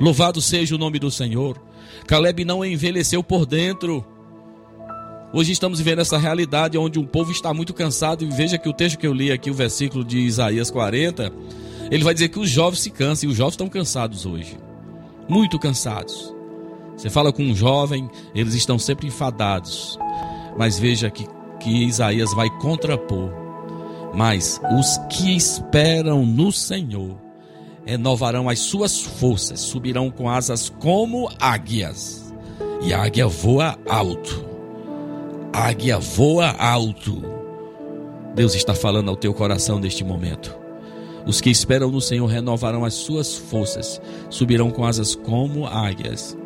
Louvado 0.00 0.40
seja 0.40 0.76
o 0.76 0.78
nome 0.78 1.00
do 1.00 1.10
Senhor. 1.10 1.60
Caleb 2.06 2.44
não 2.44 2.64
envelheceu 2.64 3.24
por 3.24 3.44
dentro. 3.44 4.06
Hoje 5.32 5.50
estamos 5.50 5.80
vivendo 5.80 5.98
essa 5.98 6.16
realidade 6.16 6.78
onde 6.78 7.00
um 7.00 7.04
povo 7.04 7.32
está 7.32 7.52
muito 7.52 7.74
cansado. 7.74 8.24
E 8.24 8.28
veja 8.28 8.56
que 8.56 8.68
o 8.68 8.72
texto 8.72 8.98
que 8.98 9.06
eu 9.06 9.12
li 9.12 9.32
aqui, 9.32 9.50
o 9.50 9.54
versículo 9.54 10.04
de 10.04 10.20
Isaías 10.20 10.70
40, 10.70 11.32
ele 11.90 12.04
vai 12.04 12.14
dizer 12.14 12.28
que 12.28 12.38
os 12.38 12.48
jovens 12.48 12.78
se 12.82 12.90
cansam. 12.90 13.28
E 13.28 13.32
os 13.32 13.36
jovens 13.36 13.54
estão 13.54 13.68
cansados 13.68 14.24
hoje. 14.24 14.56
Muito 15.28 15.58
cansados. 15.58 16.32
Você 16.96 17.10
fala 17.10 17.32
com 17.32 17.42
um 17.42 17.54
jovem, 17.54 18.08
eles 18.32 18.54
estão 18.54 18.78
sempre 18.78 19.08
enfadados. 19.08 19.98
Mas 20.56 20.78
veja 20.78 21.10
que, 21.10 21.26
que 21.58 21.84
Isaías 21.84 22.32
vai 22.32 22.48
contrapor 22.60 23.45
mas 24.16 24.58
os 24.78 24.96
que 25.10 25.36
esperam 25.36 26.24
no 26.24 26.50
Senhor 26.50 27.20
renovarão 27.84 28.48
as 28.48 28.60
suas 28.60 28.98
forças, 28.98 29.60
subirão 29.60 30.10
com 30.10 30.26
asas 30.26 30.70
como 30.70 31.30
águias. 31.38 32.34
E 32.82 32.94
a 32.94 33.02
águia 33.04 33.26
voa 33.28 33.78
alto. 33.86 34.42
A 35.52 35.68
águia 35.68 35.98
voa 35.98 36.48
alto. 36.58 37.22
Deus 38.34 38.54
está 38.54 38.74
falando 38.74 39.10
ao 39.10 39.16
teu 39.16 39.34
coração 39.34 39.78
neste 39.78 40.02
momento. 40.02 40.56
Os 41.26 41.38
que 41.38 41.50
esperam 41.50 41.90
no 41.90 42.00
Senhor 42.00 42.26
renovarão 42.26 42.86
as 42.86 42.94
suas 42.94 43.36
forças, 43.36 44.00
subirão 44.30 44.70
com 44.70 44.84
asas 44.84 45.14
como 45.14 45.66
águias. 45.66 46.36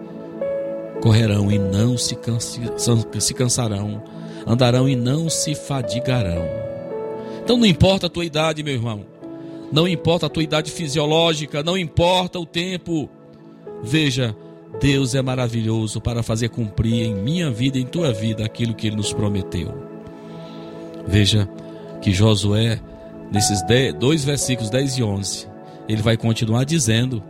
Correrão 1.00 1.52
e 1.52 1.58
não 1.58 1.96
se, 1.96 2.18
se 3.20 3.34
cansarão, 3.34 4.02
andarão 4.44 4.88
e 4.88 4.96
não 4.96 5.30
se 5.30 5.54
fadigarão. 5.54 6.60
Então 7.42 7.56
não 7.56 7.66
importa 7.66 8.06
a 8.06 8.10
tua 8.10 8.24
idade, 8.24 8.62
meu 8.62 8.74
irmão. 8.74 9.04
Não 9.72 9.86
importa 9.86 10.26
a 10.26 10.28
tua 10.28 10.42
idade 10.42 10.70
fisiológica, 10.70 11.62
não 11.62 11.78
importa 11.78 12.38
o 12.38 12.46
tempo. 12.46 13.08
Veja, 13.82 14.36
Deus 14.80 15.14
é 15.14 15.22
maravilhoso 15.22 16.00
para 16.00 16.22
fazer 16.22 16.48
cumprir 16.48 17.06
em 17.06 17.14
minha 17.14 17.50
vida 17.50 17.78
e 17.78 17.82
em 17.82 17.86
tua 17.86 18.12
vida 18.12 18.44
aquilo 18.44 18.74
que 18.74 18.86
ele 18.86 18.96
nos 18.96 19.12
prometeu. 19.12 19.72
Veja 21.06 21.48
que 22.00 22.12
Josué, 22.12 22.80
nesses 23.30 23.60
dois 23.98 24.24
versículos 24.24 24.70
10 24.70 24.98
e 24.98 25.02
11, 25.02 25.48
ele 25.88 26.02
vai 26.02 26.16
continuar 26.16 26.64
dizendo: 26.64 27.22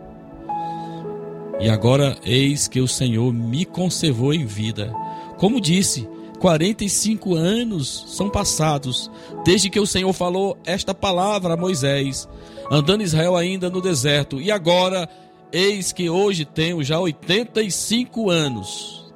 E 1.59 1.69
agora 1.69 2.17
eis 2.23 2.67
que 2.67 2.79
o 2.79 2.87
Senhor 2.87 3.31
me 3.33 3.65
conservou 3.65 4.33
em 4.33 4.45
vida. 4.45 4.93
Como 5.37 5.59
disse, 5.59 6.07
45 6.41 7.35
anos 7.35 8.03
são 8.07 8.27
passados 8.27 9.11
desde 9.45 9.69
que 9.69 9.79
o 9.79 9.85
Senhor 9.85 10.11
falou 10.11 10.57
esta 10.65 10.91
palavra 10.91 11.53
a 11.53 11.57
Moisés, 11.57 12.27
andando 12.71 13.03
Israel 13.03 13.37
ainda 13.37 13.69
no 13.69 13.79
deserto. 13.79 14.41
E 14.41 14.49
agora, 14.49 15.07
eis 15.53 15.93
que 15.93 16.09
hoje 16.09 16.43
tenho 16.43 16.83
já 16.83 16.99
85 16.99 18.31
anos. 18.31 19.13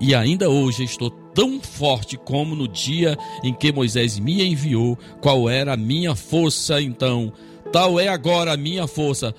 E 0.00 0.14
ainda 0.14 0.48
hoje 0.48 0.82
estou 0.82 1.10
tão 1.10 1.60
forte 1.60 2.16
como 2.16 2.56
no 2.56 2.66
dia 2.66 3.18
em 3.44 3.52
que 3.52 3.70
Moisés 3.70 4.18
me 4.18 4.42
enviou. 4.42 4.98
Qual 5.20 5.46
era 5.46 5.74
a 5.74 5.76
minha 5.76 6.16
força 6.16 6.80
então? 6.80 7.34
Tal 7.70 8.00
é 8.00 8.08
agora 8.08 8.54
a 8.54 8.56
minha 8.56 8.86
força, 8.86 9.34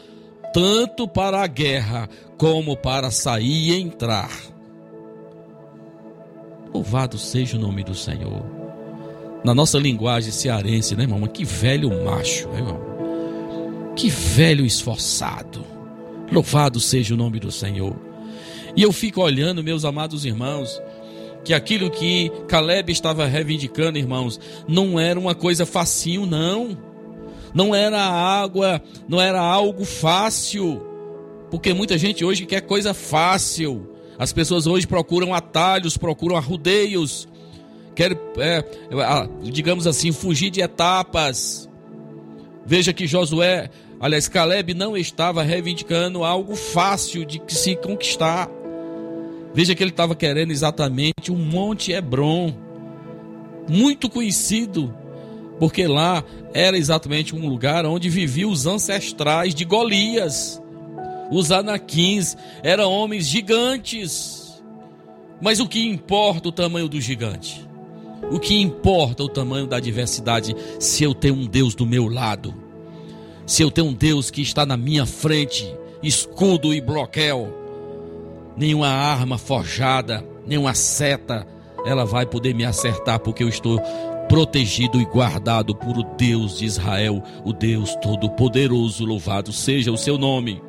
tanto 0.53 1.07
para 1.07 1.41
a 1.41 1.47
guerra 1.47 2.07
como 2.37 2.77
para 2.77 3.09
sair 3.09 3.71
e 3.71 3.81
entrar. 3.81 4.29
Louvado 6.74 7.17
seja 7.17 7.57
o 7.57 7.59
nome 7.59 7.84
do 7.84 7.93
Senhor. 7.93 8.45
Na 9.43 9.53
nossa 9.53 9.78
linguagem 9.78 10.32
cearense, 10.32 10.95
né, 10.95 11.03
irmão? 11.03 11.22
Que 11.28 11.43
velho 11.43 11.89
macho, 12.03 12.47
né, 12.49 12.59
irmão? 12.59 12.80
Que 13.95 14.09
velho 14.09 14.65
esforçado. 14.65 15.65
Louvado 16.32 16.80
seja 16.80 17.13
o 17.13 17.17
nome 17.17 17.39
do 17.39 17.51
Senhor. 17.51 17.95
E 18.76 18.82
eu 18.82 18.91
fico 18.91 19.22
olhando, 19.22 19.63
meus 19.63 19.84
amados 19.84 20.24
irmãos, 20.24 20.82
que 21.43 21.53
aquilo 21.53 21.89
que 21.89 22.32
Caleb 22.47 22.91
estava 22.91 23.26
reivindicando, 23.26 23.97
irmãos, 23.97 24.39
não 24.67 24.99
era 24.99 25.19
uma 25.19 25.36
coisa 25.36 25.65
facinho, 25.65 26.26
não. 26.26 26.78
Não 27.53 27.76
era 27.76 27.99
água, 27.99 28.82
não 29.09 29.19
era 29.19 29.41
algo 29.41 29.84
fácil. 29.84 30.82
Porque 31.49 31.74
muita 31.74 31.97
gente 31.97 32.24
hoje 32.24 32.45
quer 32.45 32.61
coisa 32.61 32.93
fácil. 32.93 33.90
As 34.22 34.32
pessoas 34.32 34.67
hoje 34.67 34.86
procuram 34.86 35.34
atalhos, 35.34 35.97
procuram 35.97 36.38
arrudeios, 36.38 37.28
querem, 37.95 38.15
é, 38.38 38.63
digamos 39.41 39.88
assim, 39.88 40.11
fugir 40.11 40.51
de 40.51 40.61
etapas. 40.61 41.67
Veja 42.63 42.93
que 42.93 43.07
Josué, 43.07 43.72
aliás, 43.99 44.28
Caleb 44.28 44.76
não 44.76 44.95
estava 44.95 45.41
reivindicando 45.41 46.24
algo 46.24 46.55
fácil 46.55 47.26
de 47.26 47.41
se 47.47 47.76
conquistar. 47.76 48.47
Veja 49.55 49.74
que 49.74 49.82
ele 49.82 49.89
estava 49.89 50.13
querendo 50.13 50.51
exatamente 50.51 51.32
um 51.32 51.38
Monte 51.38 51.91
Hebron, 51.91 52.53
muito 53.67 54.07
conhecido, 54.07 54.95
porque 55.57 55.88
lá 55.88 56.24
era 56.53 56.78
exatamente 56.78 57.36
um 57.36 57.49
lugar 57.49 57.88
onde 57.88 58.07
viviam 58.07 58.51
os 58.51 58.67
ancestrais 58.67 59.55
de 59.55 59.65
Golias. 59.65 60.61
Os 61.32 61.49
anaquins 61.49 62.36
eram 62.61 62.91
homens 62.91 63.25
gigantes. 63.25 64.61
Mas 65.41 65.59
o 65.59 65.67
que 65.67 65.88
importa 65.88 66.49
o 66.49 66.51
tamanho 66.51 66.89
do 66.89 66.99
gigante? 66.99 67.67
O 68.29 68.39
que 68.39 68.61
importa 68.61 69.23
o 69.23 69.29
tamanho 69.29 69.65
da 69.65 69.77
adversidade 69.77 70.55
se 70.79 71.03
eu 71.03 71.15
tenho 71.15 71.36
um 71.36 71.47
Deus 71.47 71.73
do 71.73 71.86
meu 71.86 72.07
lado? 72.07 72.53
Se 73.47 73.63
eu 73.63 73.71
tenho 73.71 73.88
um 73.88 73.93
Deus 73.93 74.29
que 74.29 74.41
está 74.41 74.65
na 74.65 74.77
minha 74.77 75.05
frente, 75.05 75.73
escudo 76.03 76.73
e 76.73 76.79
bloqueio, 76.79 77.53
nenhuma 78.55 78.89
arma 78.89 79.38
forjada, 79.38 80.23
nenhuma 80.45 80.73
seta, 80.73 81.47
ela 81.86 82.05
vai 82.05 82.25
poder 82.25 82.53
me 82.53 82.63
acertar, 82.63 83.19
porque 83.19 83.43
eu 83.43 83.49
estou 83.49 83.82
protegido 84.29 85.01
e 85.01 85.05
guardado 85.05 85.75
por 85.75 85.97
o 85.97 86.03
Deus 86.15 86.59
de 86.59 86.65
Israel, 86.65 87.23
o 87.43 87.51
Deus 87.51 87.95
Todo-Poderoso, 87.95 89.03
louvado 89.03 89.51
seja 89.51 89.91
o 89.91 89.97
seu 89.97 90.17
nome. 90.17 90.61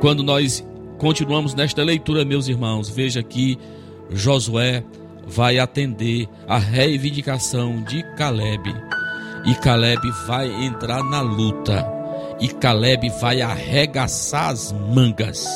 Quando 0.00 0.22
nós 0.22 0.64
continuamos 0.98 1.54
nesta 1.54 1.82
leitura, 1.82 2.24
meus 2.24 2.48
irmãos, 2.48 2.88
veja 2.88 3.22
que 3.22 3.58
Josué 4.10 4.84
vai 5.26 5.58
atender 5.58 6.28
a 6.46 6.58
reivindicação 6.58 7.82
de 7.82 8.02
Caleb. 8.14 8.74
E 9.46 9.54
Caleb 9.54 10.02
vai 10.26 10.52
entrar 10.64 11.02
na 11.02 11.22
luta. 11.22 11.86
E 12.40 12.48
Caleb 12.48 13.08
vai 13.20 13.40
arregaçar 13.40 14.50
as 14.50 14.70
mangas. 14.72 15.46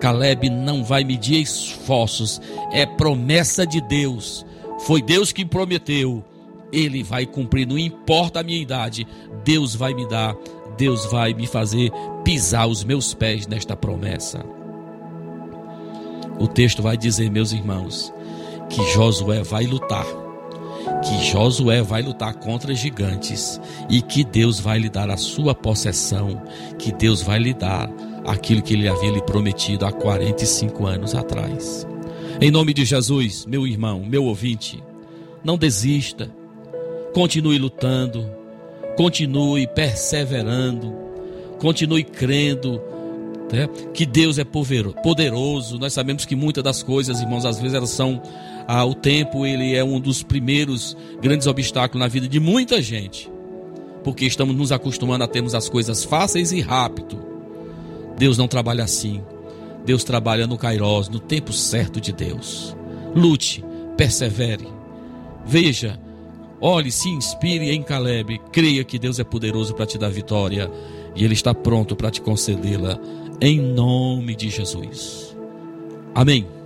Caleb 0.00 0.50
não 0.50 0.82
vai 0.82 1.04
medir 1.04 1.40
esforços, 1.40 2.40
é 2.72 2.84
promessa 2.84 3.66
de 3.66 3.80
Deus. 3.80 4.44
Foi 4.80 5.00
Deus 5.00 5.32
que 5.32 5.44
prometeu, 5.44 6.24
ele 6.72 7.02
vai 7.02 7.26
cumprir, 7.26 7.66
não 7.66 7.78
importa 7.78 8.40
a 8.40 8.42
minha 8.42 8.60
idade, 8.60 9.06
Deus 9.44 9.74
vai 9.74 9.94
me 9.94 10.06
dar, 10.08 10.36
Deus 10.78 11.04
vai 11.06 11.34
me 11.34 11.44
fazer 11.44 11.90
pisar 12.24 12.68
os 12.68 12.84
meus 12.84 13.12
pés 13.12 13.48
nesta 13.48 13.76
promessa. 13.76 14.44
O 16.38 16.46
texto 16.46 16.80
vai 16.80 16.96
dizer, 16.96 17.28
meus 17.32 17.50
irmãos, 17.50 18.14
que 18.70 18.80
Josué 18.92 19.42
vai 19.42 19.66
lutar, 19.66 20.06
que 21.04 21.18
Josué 21.24 21.82
vai 21.82 22.00
lutar 22.00 22.32
contra 22.34 22.72
gigantes 22.76 23.60
e 23.90 24.00
que 24.00 24.22
Deus 24.22 24.60
vai 24.60 24.78
lhe 24.78 24.88
dar 24.88 25.10
a 25.10 25.16
sua 25.16 25.52
possessão, 25.52 26.40
que 26.78 26.92
Deus 26.92 27.20
vai 27.22 27.40
lhe 27.40 27.52
dar 27.52 27.90
aquilo 28.24 28.62
que 28.62 28.74
ele 28.74 28.88
havia 28.88 29.10
lhe 29.10 29.22
prometido 29.22 29.84
há 29.84 29.90
45 29.90 30.86
anos 30.86 31.12
atrás. 31.12 31.84
Em 32.40 32.52
nome 32.52 32.72
de 32.72 32.84
Jesus, 32.84 33.44
meu 33.46 33.66
irmão, 33.66 34.04
meu 34.04 34.26
ouvinte, 34.26 34.80
não 35.42 35.58
desista, 35.58 36.30
continue 37.12 37.58
lutando, 37.58 38.37
continue 38.98 39.64
perseverando, 39.68 40.92
continue 41.60 42.02
crendo, 42.02 42.82
né? 43.52 43.68
que 43.94 44.04
Deus 44.04 44.38
é 44.38 44.44
poderoso. 44.44 45.78
Nós 45.78 45.92
sabemos 45.92 46.24
que 46.24 46.34
muitas 46.34 46.64
das 46.64 46.82
coisas, 46.82 47.20
irmãos, 47.20 47.44
às 47.44 47.60
vezes 47.60 47.74
elas 47.74 47.90
são 47.90 48.20
ah, 48.66 48.84
o 48.84 48.96
tempo, 48.96 49.46
ele 49.46 49.76
é 49.76 49.84
um 49.84 50.00
dos 50.00 50.24
primeiros 50.24 50.96
grandes 51.22 51.46
obstáculos 51.46 52.00
na 52.00 52.08
vida 52.08 52.26
de 52.26 52.40
muita 52.40 52.82
gente, 52.82 53.30
porque 54.02 54.26
estamos 54.26 54.56
nos 54.56 54.72
acostumando 54.72 55.22
a 55.22 55.28
termos 55.28 55.54
as 55.54 55.68
coisas 55.68 56.02
fáceis 56.02 56.50
e 56.50 56.60
rápido. 56.60 57.24
Deus 58.18 58.36
não 58.36 58.48
trabalha 58.48 58.82
assim. 58.82 59.22
Deus 59.86 60.02
trabalha 60.02 60.44
no 60.44 60.58
Kairos, 60.58 61.08
no 61.08 61.20
tempo 61.20 61.52
certo 61.52 62.00
de 62.00 62.12
Deus. 62.12 62.76
Lute, 63.14 63.64
persevere. 63.96 64.66
Veja, 65.46 66.00
olhe, 66.60 66.90
se 66.90 67.08
inspire 67.08 67.70
em 67.70 67.82
Caleb. 67.82 68.40
Creia 68.52 68.84
que 68.84 68.98
Deus 68.98 69.18
é 69.18 69.24
poderoso 69.24 69.74
para 69.74 69.86
te 69.86 69.98
dar 69.98 70.10
vitória 70.10 70.70
e 71.14 71.24
Ele 71.24 71.34
está 71.34 71.54
pronto 71.54 71.96
para 71.96 72.10
te 72.10 72.20
concedê-la. 72.20 72.98
Em 73.40 73.60
nome 73.60 74.34
de 74.34 74.50
Jesus. 74.50 75.36
Amém. 76.14 76.57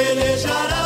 Pelejará 0.00 0.79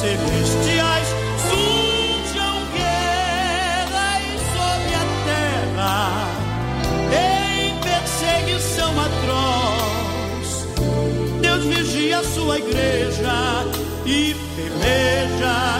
celestiais 0.00 1.08
surjam 1.50 2.56
guerras 2.72 4.22
sobre 4.54 4.94
a 4.94 5.04
terra 5.28 5.98
em 7.12 7.76
perseguição 7.80 8.92
atroz. 8.98 10.48
Deus 11.42 11.64
vigia 11.64 12.18
a 12.18 12.24
sua 12.24 12.58
igreja 12.58 13.66
e 14.06 14.34
peleja 14.56 15.79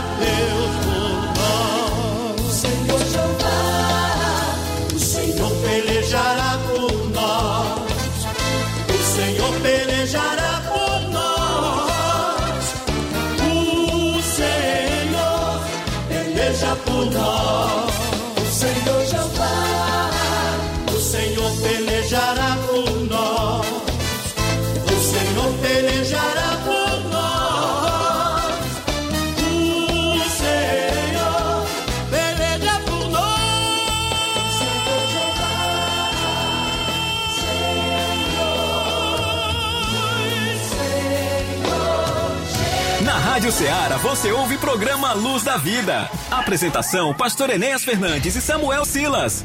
você 44.11 44.33
ouve 44.33 44.57
o 44.57 44.59
programa 44.59 45.13
Luz 45.13 45.45
da 45.45 45.57
Vida. 45.57 46.11
Apresentação: 46.29 47.15
Pastor 47.15 47.49
Enéas 47.49 47.85
Fernandes 47.85 48.35
e 48.35 48.41
Samuel 48.41 48.85
Silas. 48.85 49.45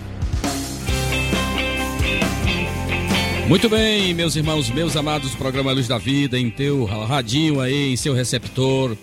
Muito 3.48 3.70
bem, 3.70 4.12
meus 4.16 4.36
irmãos, 4.36 4.72
meus 4.72 4.96
amados, 4.96 5.36
programa 5.36 5.72
Luz 5.72 5.88
da 5.88 6.00
Vida, 6.00 6.40
em 6.40 6.50
teu 6.50 6.84
radinho 6.84 7.62
aí, 7.62 7.94
em 7.94 7.96
seu 7.96 8.16
receptor. 8.16 8.98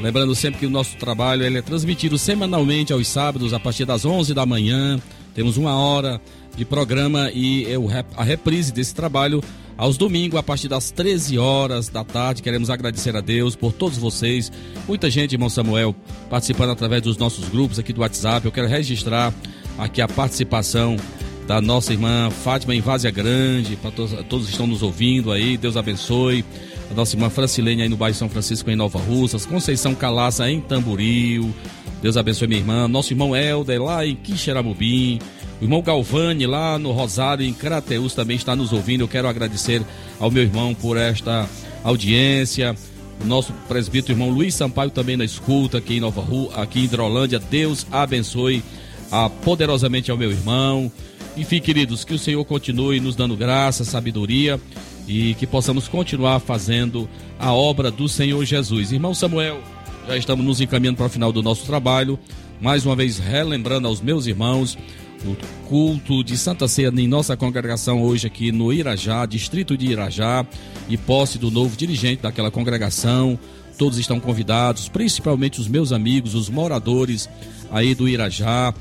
Lembrando 0.00 0.34
sempre 0.34 0.58
que 0.58 0.66
o 0.66 0.70
nosso 0.70 0.96
trabalho 0.96 1.44
ele 1.44 1.58
é 1.58 1.62
transmitido 1.62 2.18
semanalmente 2.18 2.92
aos 2.92 3.06
sábados, 3.06 3.54
a 3.54 3.60
partir 3.60 3.84
das 3.84 4.04
11 4.04 4.34
da 4.34 4.44
manhã. 4.44 5.00
Temos 5.32 5.56
uma 5.56 5.78
hora 5.78 6.20
de 6.56 6.64
programa 6.64 7.30
e 7.32 7.68
a 8.16 8.24
reprise 8.24 8.72
desse 8.72 8.96
trabalho 8.96 9.44
aos 9.78 9.96
domingos, 9.96 10.38
a 10.38 10.42
partir 10.42 10.66
das 10.66 10.90
13 10.90 11.38
horas 11.38 11.88
da 11.88 12.02
tarde. 12.02 12.42
Queremos 12.42 12.68
agradecer 12.68 13.16
a 13.16 13.20
Deus 13.20 13.54
por 13.54 13.72
todos 13.72 13.96
vocês. 13.96 14.50
Muita 14.88 15.08
gente, 15.08 15.32
irmão 15.32 15.48
Samuel, 15.48 15.94
participando 16.28 16.70
através 16.70 17.00
dos 17.00 17.16
nossos 17.16 17.48
grupos 17.48 17.78
aqui 17.78 17.92
do 17.92 18.00
WhatsApp. 18.00 18.44
Eu 18.44 18.52
quero 18.52 18.66
registrar 18.66 19.32
aqui 19.78 20.02
a 20.02 20.08
participação 20.08 20.96
da 21.46 21.60
nossa 21.62 21.92
irmã 21.92 22.28
Fátima 22.28 22.74
em 22.74 22.80
Várzea 22.80 23.10
Grande, 23.10 23.76
para 23.76 23.92
todos, 23.92 24.12
todos 24.28 24.46
que 24.46 24.52
estão 24.52 24.66
nos 24.66 24.82
ouvindo 24.82 25.32
aí, 25.32 25.56
Deus 25.56 25.76
abençoe. 25.76 26.44
A 26.90 26.94
nossa 26.94 27.14
irmã 27.14 27.28
Francilene 27.28 27.82
aí 27.82 27.88
no 27.88 27.96
bairro 27.96 28.16
São 28.16 28.28
Francisco 28.28 28.70
em 28.70 28.76
Nova 28.76 28.98
Russas, 28.98 29.44
Conceição 29.44 29.94
Calaça 29.94 30.50
em 30.50 30.60
Tamboril. 30.60 31.54
Deus 32.00 32.16
abençoe 32.16 32.48
minha 32.48 32.60
irmã. 32.60 32.88
Nosso 32.88 33.12
irmão 33.12 33.36
Helder 33.36 33.82
lá 33.82 34.06
em 34.06 34.16
Quixeramobim. 34.16 35.18
O 35.60 35.64
irmão 35.64 35.82
Galvani 35.82 36.46
lá 36.46 36.78
no 36.78 36.92
Rosário 36.92 37.44
em 37.44 37.52
Crateus 37.52 38.14
também 38.14 38.36
está 38.36 38.56
nos 38.56 38.72
ouvindo. 38.72 39.02
Eu 39.02 39.08
quero 39.08 39.28
agradecer 39.28 39.82
ao 40.18 40.30
meu 40.30 40.42
irmão 40.42 40.74
por 40.74 40.96
esta 40.96 41.48
audiência. 41.84 42.74
O 43.20 43.26
nosso 43.26 43.52
presbítero 43.68 44.14
irmão 44.14 44.30
Luiz 44.30 44.54
Sampaio 44.54 44.90
também 44.90 45.16
na 45.16 45.24
escuta 45.24 45.78
aqui 45.78 45.96
em 45.96 46.00
Nova 46.00 46.22
Rua, 46.22 46.54
aqui 46.54 46.80
em 46.80 46.84
Hidrolândia. 46.84 47.38
Deus 47.38 47.86
abençoe 47.90 48.62
ah, 49.10 49.28
poderosamente 49.28 50.10
ao 50.10 50.16
meu 50.16 50.30
irmão. 50.30 50.90
Enfim, 51.36 51.60
queridos, 51.60 52.04
que 52.04 52.14
o 52.14 52.18
Senhor 52.18 52.44
continue 52.44 52.98
nos 52.98 53.14
dando 53.14 53.36
graça, 53.36 53.84
sabedoria 53.84 54.58
e 55.08 55.34
que 55.34 55.46
possamos 55.46 55.88
continuar 55.88 56.38
fazendo 56.38 57.08
a 57.38 57.52
obra 57.52 57.90
do 57.90 58.08
Senhor 58.08 58.44
Jesus. 58.44 58.92
Irmão 58.92 59.14
Samuel, 59.14 59.60
já 60.06 60.16
estamos 60.16 60.44
nos 60.44 60.60
encaminhando 60.60 60.98
para 60.98 61.06
o 61.06 61.10
final 61.10 61.32
do 61.32 61.42
nosso 61.42 61.64
trabalho. 61.64 62.18
Mais 62.60 62.84
uma 62.84 62.94
vez, 62.94 63.18
relembrando 63.18 63.88
aos 63.88 64.02
meus 64.02 64.26
irmãos 64.26 64.76
o 65.24 65.36
culto 65.68 66.22
de 66.22 66.36
Santa 66.36 66.68
Ceia 66.68 66.92
em 66.96 67.08
nossa 67.08 67.36
congregação 67.36 68.02
hoje 68.02 68.26
aqui 68.26 68.52
no 68.52 68.72
Irajá, 68.72 69.26
distrito 69.26 69.76
de 69.76 69.86
Irajá, 69.86 70.46
e 70.88 70.96
posse 70.96 71.38
do 71.38 71.50
novo 71.50 71.76
dirigente 71.76 72.22
daquela 72.22 72.50
congregação. 72.50 73.38
Todos 73.78 73.98
estão 73.98 74.20
convidados, 74.20 74.88
principalmente 74.88 75.60
os 75.60 75.68
meus 75.68 75.92
amigos, 75.92 76.34
os 76.34 76.48
moradores 76.48 77.28
aí 77.70 77.94
do 77.94 78.08
Irajá. 78.08 78.74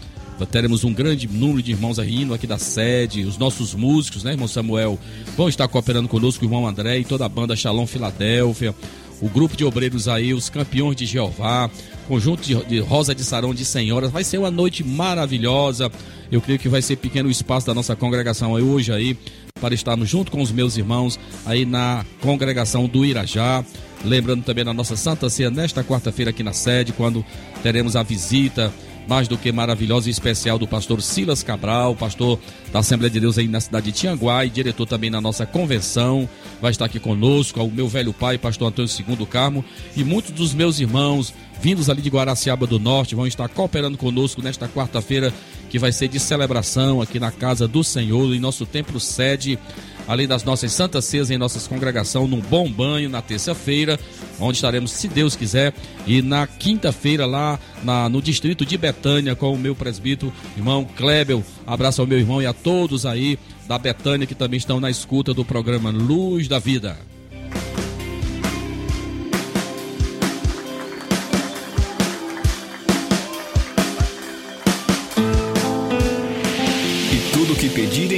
Teremos 0.46 0.84
um 0.84 0.94
grande 0.94 1.28
número 1.28 1.62
de 1.62 1.72
irmãos 1.72 1.98
aí 1.98 2.22
indo 2.22 2.34
aqui 2.34 2.46
da 2.46 2.58
sede, 2.58 3.26
os 3.26 3.38
nossos 3.38 3.74
músicos, 3.74 4.24
né, 4.24 4.32
irmão 4.32 4.48
Samuel? 4.48 5.00
Vão 5.36 5.50
estar 5.50 5.68
cooperando 5.68 6.08
conosco, 6.08 6.44
o 6.44 6.48
irmão 6.48 6.68
André 6.68 7.00
e 7.00 7.04
toda 7.04 7.26
a 7.26 7.30
banda 7.30 7.56
Shalom 7.56 7.88
Filadélfia, 7.88 8.74
o 9.20 9.28
grupo 9.28 9.58
de 9.58 9.66
obreiros 9.66 10.08
aí, 10.08 10.34
os 10.34 10.50
campeões 10.50 10.96
de 10.96 11.06
Jeová, 11.06 11.70
conjunto 12.08 12.44
de, 12.44 12.56
de 12.66 12.80
Rosa 12.80 13.16
de 13.16 13.24
Sarão 13.24 13.54
de 13.54 13.66
Senhoras. 13.66 14.12
Vai 14.12 14.24
ser 14.24 14.38
uma 14.38 14.52
noite 14.52 14.84
maravilhosa. 14.84 15.92
Eu 16.32 16.40
creio 16.40 16.60
que 16.60 16.70
vai 16.70 16.82
ser 16.82 16.98
pequeno 16.98 17.28
o 17.28 17.32
espaço 17.32 17.66
da 17.66 17.74
nossa 17.74 17.96
congregação 17.96 18.56
aí 18.56 18.64
hoje 18.64 18.92
aí, 18.92 19.18
para 19.60 19.74
estarmos 19.74 20.08
junto 20.08 20.32
com 20.32 20.42
os 20.42 20.52
meus 20.52 20.78
irmãos 20.78 21.20
aí 21.46 21.66
na 21.66 22.06
congregação 22.22 22.88
do 22.88 23.04
Irajá. 23.04 23.66
Lembrando 24.06 24.44
também 24.44 24.64
da 24.64 24.74
nossa 24.74 24.96
Santa 24.96 25.30
Ceia 25.30 25.50
nesta 25.50 25.84
quarta-feira 25.84 26.30
aqui 26.30 26.44
na 26.44 26.54
sede, 26.54 26.94
quando 26.94 27.26
teremos 27.64 27.96
a 27.96 28.04
visita 28.04 28.72
mais 29.08 29.28
do 29.28 29.38
que 29.38 29.52
maravilhosa 29.52 30.08
e 30.08 30.12
especial 30.12 30.60
do 30.60 30.68
pastor 30.68 31.02
Silas 31.02 31.42
Cabral, 31.42 31.96
pastor 31.96 32.40
da 32.72 32.80
Assembleia 32.80 33.10
de 33.10 33.20
Deus 33.20 33.38
aí 33.38 33.48
na 33.48 33.60
cidade 33.60 33.88
de 33.88 33.92
Tianguá 33.94 34.46
e 34.46 34.50
diretor 34.50 34.86
também 34.86 35.10
na 35.10 35.22
nossa 35.22 35.46
convenção. 35.46 36.28
Vai 36.62 36.72
estar 36.72 36.86
aqui 36.86 37.00
conosco, 37.00 37.62
o 37.62 37.72
meu 37.72 37.88
velho 37.88 38.14
pai, 38.14 38.38
pastor 38.38 38.68
Antônio 38.68 38.92
II 38.92 39.26
Carmo, 39.26 39.64
e 39.96 40.04
muitos 40.04 40.32
dos 40.32 40.54
meus 40.54 40.80
irmãos 40.80 41.34
vindos 41.62 41.90
ali 41.90 42.02
de 42.02 42.10
Guaraciaba 42.10 42.68
do 42.68 42.80
Norte 42.80 43.16
vão 43.16 43.26
estar 43.26 43.48
cooperando 43.50 43.98
conosco 43.98 44.42
nesta 44.42 44.68
quarta-feira, 44.68 45.34
que 45.70 45.80
vai 45.80 45.92
ser 45.92 46.08
de 46.08 46.20
celebração 46.20 47.02
aqui 47.02 47.20
na 47.20 47.32
casa 47.32 47.68
do 47.68 47.84
Senhor, 47.84 48.34
em 48.34 48.40
nosso 48.40 48.66
templo 48.66 49.00
sede 49.00 49.58
além 50.08 50.28
das 50.28 50.44
nossas 50.44 50.72
santas 50.72 51.06
ceias 51.06 51.30
em 51.30 51.38
nossas 51.38 51.68
congregação, 51.68 52.28
num 52.28 52.40
bom 52.40 52.70
banho 52.72 53.10
na 53.10 53.22
terça-feira, 53.22 54.00
onde 54.40 54.58
estaremos, 54.58 54.92
se 54.92 55.08
Deus 55.08 55.36
quiser, 55.36 55.74
e 56.06 56.22
na 56.22 56.48
quinta-feira 56.48 57.26
lá 57.26 57.60
na, 57.84 58.08
no 58.08 58.22
distrito 58.22 58.66
de 58.66 58.78
Betânia 58.78 59.36
com 59.36 59.54
o 59.54 59.58
meu 59.58 59.76
presbítero, 59.76 60.32
irmão 60.56 60.86
Klebel. 60.86 61.44
Abraço 61.66 62.02
ao 62.02 62.08
meu 62.08 62.18
irmão 62.18 62.42
e 62.42 62.46
a 62.46 62.54
todos 62.54 63.06
aí 63.06 63.38
da 63.68 63.78
Betânia 63.78 64.26
que 64.26 64.36
também 64.36 64.58
estão 64.58 64.80
na 64.80 64.90
escuta 64.90 65.34
do 65.34 65.44
programa 65.44 65.90
Luz 65.90 66.48
da 66.48 66.60
Vida. 66.60 66.98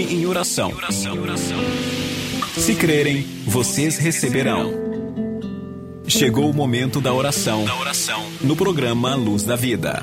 Em 0.10 0.26
oração. 0.26 0.74
Se 2.58 2.74
crerem, 2.74 3.22
vocês 3.46 3.98
receberão. 3.98 4.74
Chegou 6.08 6.50
o 6.50 6.54
momento 6.54 7.00
da 7.00 7.14
oração. 7.14 7.64
No 8.42 8.56
programa 8.56 9.14
Luz 9.14 9.44
da 9.44 9.56
Vida. 9.56 10.02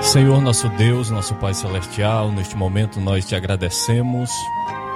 Senhor 0.00 0.40
nosso 0.40 0.70
Deus, 0.70 1.10
nosso 1.10 1.34
Pai 1.34 1.52
Celestial, 1.52 2.32
neste 2.32 2.56
momento 2.56 3.00
nós 3.00 3.26
te 3.26 3.34
agradecemos 3.34 4.30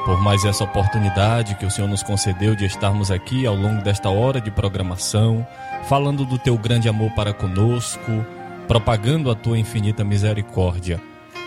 por 0.04 0.20
mais 0.20 0.44
essa 0.44 0.64
oportunidade 0.64 1.54
que 1.56 1.66
o 1.66 1.70
Senhor 1.70 1.88
nos 1.88 2.02
concedeu 2.02 2.54
de 2.54 2.64
estarmos 2.64 3.10
aqui 3.10 3.46
ao 3.46 3.54
longo 3.54 3.82
desta 3.82 4.08
hora 4.08 4.40
de 4.40 4.50
programação, 4.50 5.46
falando 5.84 6.24
do 6.24 6.38
teu 6.38 6.56
grande 6.56 6.88
amor 6.88 7.10
para 7.12 7.32
conosco, 7.32 8.24
propagando 8.66 9.30
a 9.30 9.34
tua 9.34 9.58
infinita 9.58 10.02
misericórdia. 10.02 11.00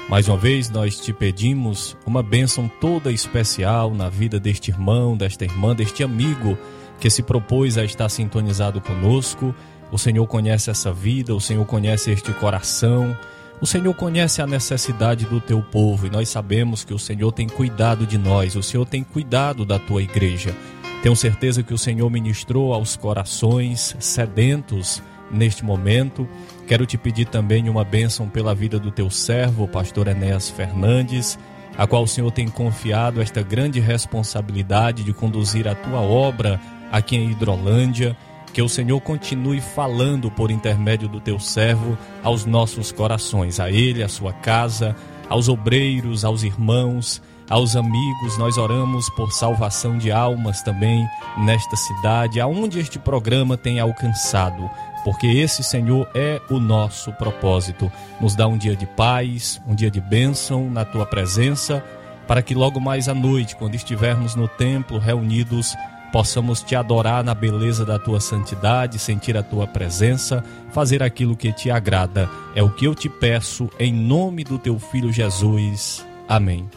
Mais 0.10 0.28
uma 0.28 0.38
vez 0.38 0.70
nós 0.70 1.00
te 1.00 1.14
pedimos 1.14 1.98
uma 2.06 2.22
bênção 2.22 2.70
toda 2.82 3.12
especial 3.12 3.92
na 3.92 4.10
vida 4.10 4.40
deste 4.40 4.70
irmão, 4.70 5.16
desta 5.16 5.46
irmã, 5.46 5.74
deste 5.74 6.04
amigo 6.04 6.58
que 7.00 7.10
se 7.10 7.24
propôs 7.24 7.78
a 7.78 7.84
estar 7.84 8.10
sintonizado 8.10 8.82
conosco. 8.82 9.56
O 9.92 9.98
Senhor 9.98 10.26
conhece 10.28 10.70
essa 10.70 10.92
vida, 10.92 11.34
o 11.34 11.42
Senhor 11.42 11.66
conhece 11.66 12.12
este 12.12 12.32
coração. 12.34 13.18
O 13.62 13.66
Senhor 13.66 13.94
conhece 13.94 14.42
a 14.42 14.48
necessidade 14.48 15.26
do 15.26 15.40
teu 15.40 15.62
povo 15.62 16.08
e 16.08 16.10
nós 16.10 16.28
sabemos 16.30 16.84
que 16.84 16.94
o 16.94 17.00
Senhor 17.00 17.32
tem 17.32 17.48
cuidado 17.48 18.06
de 18.06 18.18
nós, 18.18 18.56
o 18.56 18.64
Senhor 18.64 18.86
tem 18.86 19.04
cuidado 19.04 19.66
da 19.66 19.80
tua 19.80 20.02
igreja. 20.02 20.54
Tenho 21.02 21.16
certeza 21.16 21.64
que 21.64 21.74
o 21.74 21.78
Senhor 21.78 22.10
ministrou 22.10 22.74
aos 22.74 22.96
corações 22.96 23.96
sedentos 24.00 25.02
neste 25.32 25.64
momento. 25.64 26.28
Quero 26.68 26.86
te 26.86 26.98
pedir 26.98 27.26
também 27.26 27.70
uma 27.70 27.84
bênção 27.84 28.30
pela 28.30 28.56
vida 28.56 28.80
do 28.80 28.92
teu 28.92 29.10
servo, 29.10 29.68
pastor 29.68 30.08
Enéas 30.08 30.50
Fernandes, 30.50 31.38
a 31.78 31.88
qual 31.88 32.04
o 32.04 32.08
Senhor 32.08 32.32
tem 32.32 32.48
confiado 32.48 33.22
esta 33.22 33.42
grande 33.42 33.80
responsabilidade 33.80 35.04
de 35.04 35.14
conduzir 35.14 35.68
a 35.68 35.76
tua 35.76 36.00
obra 36.00 36.60
aqui 36.92 37.16
em 37.16 37.32
Hidrolândia. 37.32 38.16
Que 38.54 38.62
o 38.62 38.70
Senhor 38.70 39.02
continue 39.02 39.60
falando 39.60 40.30
por 40.30 40.52
intermédio 40.52 41.08
do 41.08 41.20
teu 41.20 41.40
servo 41.40 41.98
aos 42.24 42.46
nossos 42.46 42.92
corações, 42.92 43.60
a 43.60 43.72
ele, 43.72 44.04
a 44.04 44.08
sua 44.08 44.32
casa, 44.32 44.96
aos 45.28 45.50
obreiros, 45.50 46.24
aos 46.24 46.44
irmãos, 46.44 47.22
aos 47.50 47.76
amigos. 47.76 48.38
Nós 48.38 48.58
oramos 48.58 49.10
por 49.10 49.32
salvação 49.32 49.98
de 49.98 50.12
almas 50.12 50.62
também 50.62 51.06
nesta 51.38 51.76
cidade, 51.76 52.40
aonde 52.40 52.80
este 52.80 53.00
programa 53.00 53.58
tem 53.58 53.80
alcançado 53.80 54.70
porque 55.04 55.28
esse 55.28 55.64
Senhor 55.64 56.10
é 56.16 56.42
o 56.50 56.60
nosso 56.60 57.12
propósito. 57.14 57.92
Nos 58.20 58.36
dá 58.36 58.48
um 58.48 58.58
dia 58.58 58.76
de 58.76 58.86
paz, 58.86 59.62
um 59.68 59.76
dia 59.76 59.92
de 59.92 60.00
bênção 60.00 60.70
na 60.70 60.86
tua 60.86 61.06
presença, 61.06 61.84
para 62.28 62.42
que 62.42 62.56
logo 62.56 62.80
mais 62.80 63.10
à 63.10 63.14
noite, 63.14 63.56
quando 63.56 63.76
estivermos 63.76 64.34
no 64.34 64.48
templo 64.48 64.98
reunidos, 64.98 65.76
possamos 66.14 66.62
te 66.62 66.76
adorar 66.76 67.24
na 67.24 67.34
beleza 67.34 67.84
da 67.84 67.98
tua 67.98 68.20
santidade, 68.20 69.00
sentir 69.00 69.36
a 69.36 69.42
tua 69.42 69.66
presença, 69.66 70.44
fazer 70.72 71.02
aquilo 71.02 71.36
que 71.36 71.52
te 71.52 71.72
agrada. 71.72 72.30
É 72.54 72.62
o 72.62 72.70
que 72.70 72.86
eu 72.86 72.94
te 72.94 73.10
peço 73.10 73.68
em 73.80 73.92
nome 73.92 74.44
do 74.44 74.60
teu 74.60 74.78
filho 74.78 75.12
Jesus. 75.12 76.06
Amém. 76.30 76.70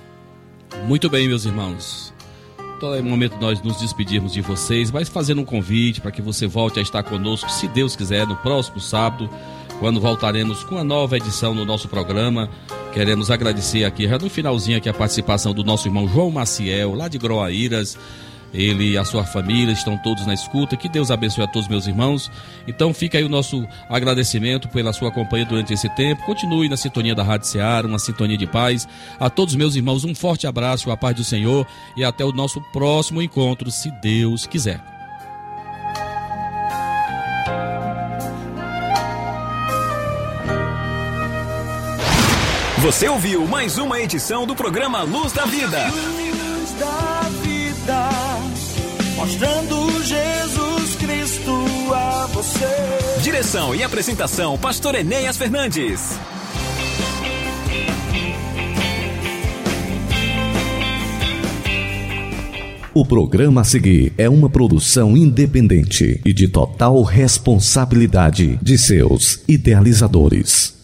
Muito 0.89 1.11
bem, 1.11 1.29
meus 1.29 1.45
irmãos. 1.45 2.15
Então 2.79 2.95
é 2.95 3.01
o 3.01 3.05
momento 3.05 3.37
nós 3.39 3.61
nos 3.61 3.79
despedirmos 3.79 4.33
de 4.33 4.41
vocês, 4.41 4.91
mas 4.91 5.07
fazendo 5.07 5.43
um 5.43 5.45
convite 5.45 6.01
para 6.01 6.11
que 6.11 6.23
você 6.23 6.47
volte 6.47 6.79
a 6.79 6.83
estar 6.83 7.03
conosco, 7.03 7.51
se 7.51 7.69
Deus 7.69 7.95
quiser, 7.95 8.27
no 8.27 8.37
próximo 8.37 8.81
sábado, 8.81 9.29
quando 9.81 10.01
voltaremos 10.01 10.65
com 10.65 10.79
a 10.79 10.85
nova 10.85 11.15
edição 11.19 11.55
do 11.55 11.67
nosso 11.67 11.89
programa. 11.89 12.49
Queremos 12.95 13.31
agradecer 13.31 13.85
aqui, 13.85 14.09
já 14.09 14.17
no 14.17 14.31
finalzinho 14.31 14.79
aqui, 14.79 14.89
a 14.89 14.95
participação 14.95 15.53
do 15.53 15.63
nosso 15.63 15.87
irmão 15.87 16.09
João 16.09 16.31
Maciel, 16.31 16.95
lá 16.95 17.07
de 17.07 17.19
Groaíras 17.19 17.99
ele 18.53 18.93
e 18.93 18.99
a 18.99 19.05
sua 19.05 19.25
família 19.25 19.73
estão 19.73 19.97
todos 19.99 20.27
na 20.27 20.35
escuta. 20.35 20.77
Que 20.77 20.89
Deus 20.89 21.11
abençoe 21.11 21.45
a 21.45 21.49
todos 21.49 21.69
meus 21.69 21.87
irmãos. 21.87 22.31
Então 22.67 22.93
fica 22.95 23.19
aí 23.19 23.25
o 23.25 23.29
nosso 23.29 23.67
agradecimento 23.89 24.69
pela 24.69 24.93
sua 24.93 25.11
companhia 25.11 25.47
durante 25.47 25.73
esse 25.73 25.89
tempo. 25.91 26.25
Continue 26.25 26.69
na 26.69 26.77
sintonia 26.77 27.15
da 27.15 27.23
Rádio 27.23 27.47
Ceará, 27.47 27.87
uma 27.87 27.99
sintonia 27.99 28.37
de 28.37 28.47
paz. 28.47 28.89
A 29.19 29.29
todos 29.29 29.55
meus 29.55 29.77
irmãos, 29.77 30.05
um 30.05 30.15
forte 30.15 30.47
abraço, 30.47 30.91
a 30.91 30.97
paz 30.97 31.17
do 31.17 31.25
Senhor 31.25 31.67
e 31.97 32.05
até 32.05 32.25
o 32.25 32.33
nosso 32.33 32.61
próximo 32.73 33.21
encontro, 33.21 33.71
se 33.71 33.91
Deus 34.01 34.47
quiser. 34.47 34.81
Você 42.87 43.09
ouviu 43.09 43.45
mais 43.49 43.79
uma 43.79 44.01
edição 44.01 44.47
do 44.47 44.55
programa 44.55 45.03
Luz 45.03 45.33
da 45.33 45.45
Vida. 45.45 45.89
Luz 45.89 46.73
da 46.79 47.21
vida, 47.21 47.26
mostrando 49.27 50.05
Jesus 50.05 50.95
Cristo 50.95 51.53
a 51.93 52.27
você. 52.27 53.21
Direção 53.23 53.75
e 53.75 53.83
apresentação, 53.83 54.57
Pastor 54.57 54.95
Enéas 54.95 55.37
Fernandes. 55.37 56.17
O 62.95 63.05
programa 63.05 63.63
a 63.63 63.65
seguir 63.65 64.13
é 64.17 64.29
uma 64.29 64.49
produção 64.49 65.17
independente 65.17 66.21
e 66.25 66.33
de 66.33 66.47
total 66.47 67.03
responsabilidade 67.03 68.57
de 68.63 68.79
seus 68.79 69.43
idealizadores. 69.49 70.76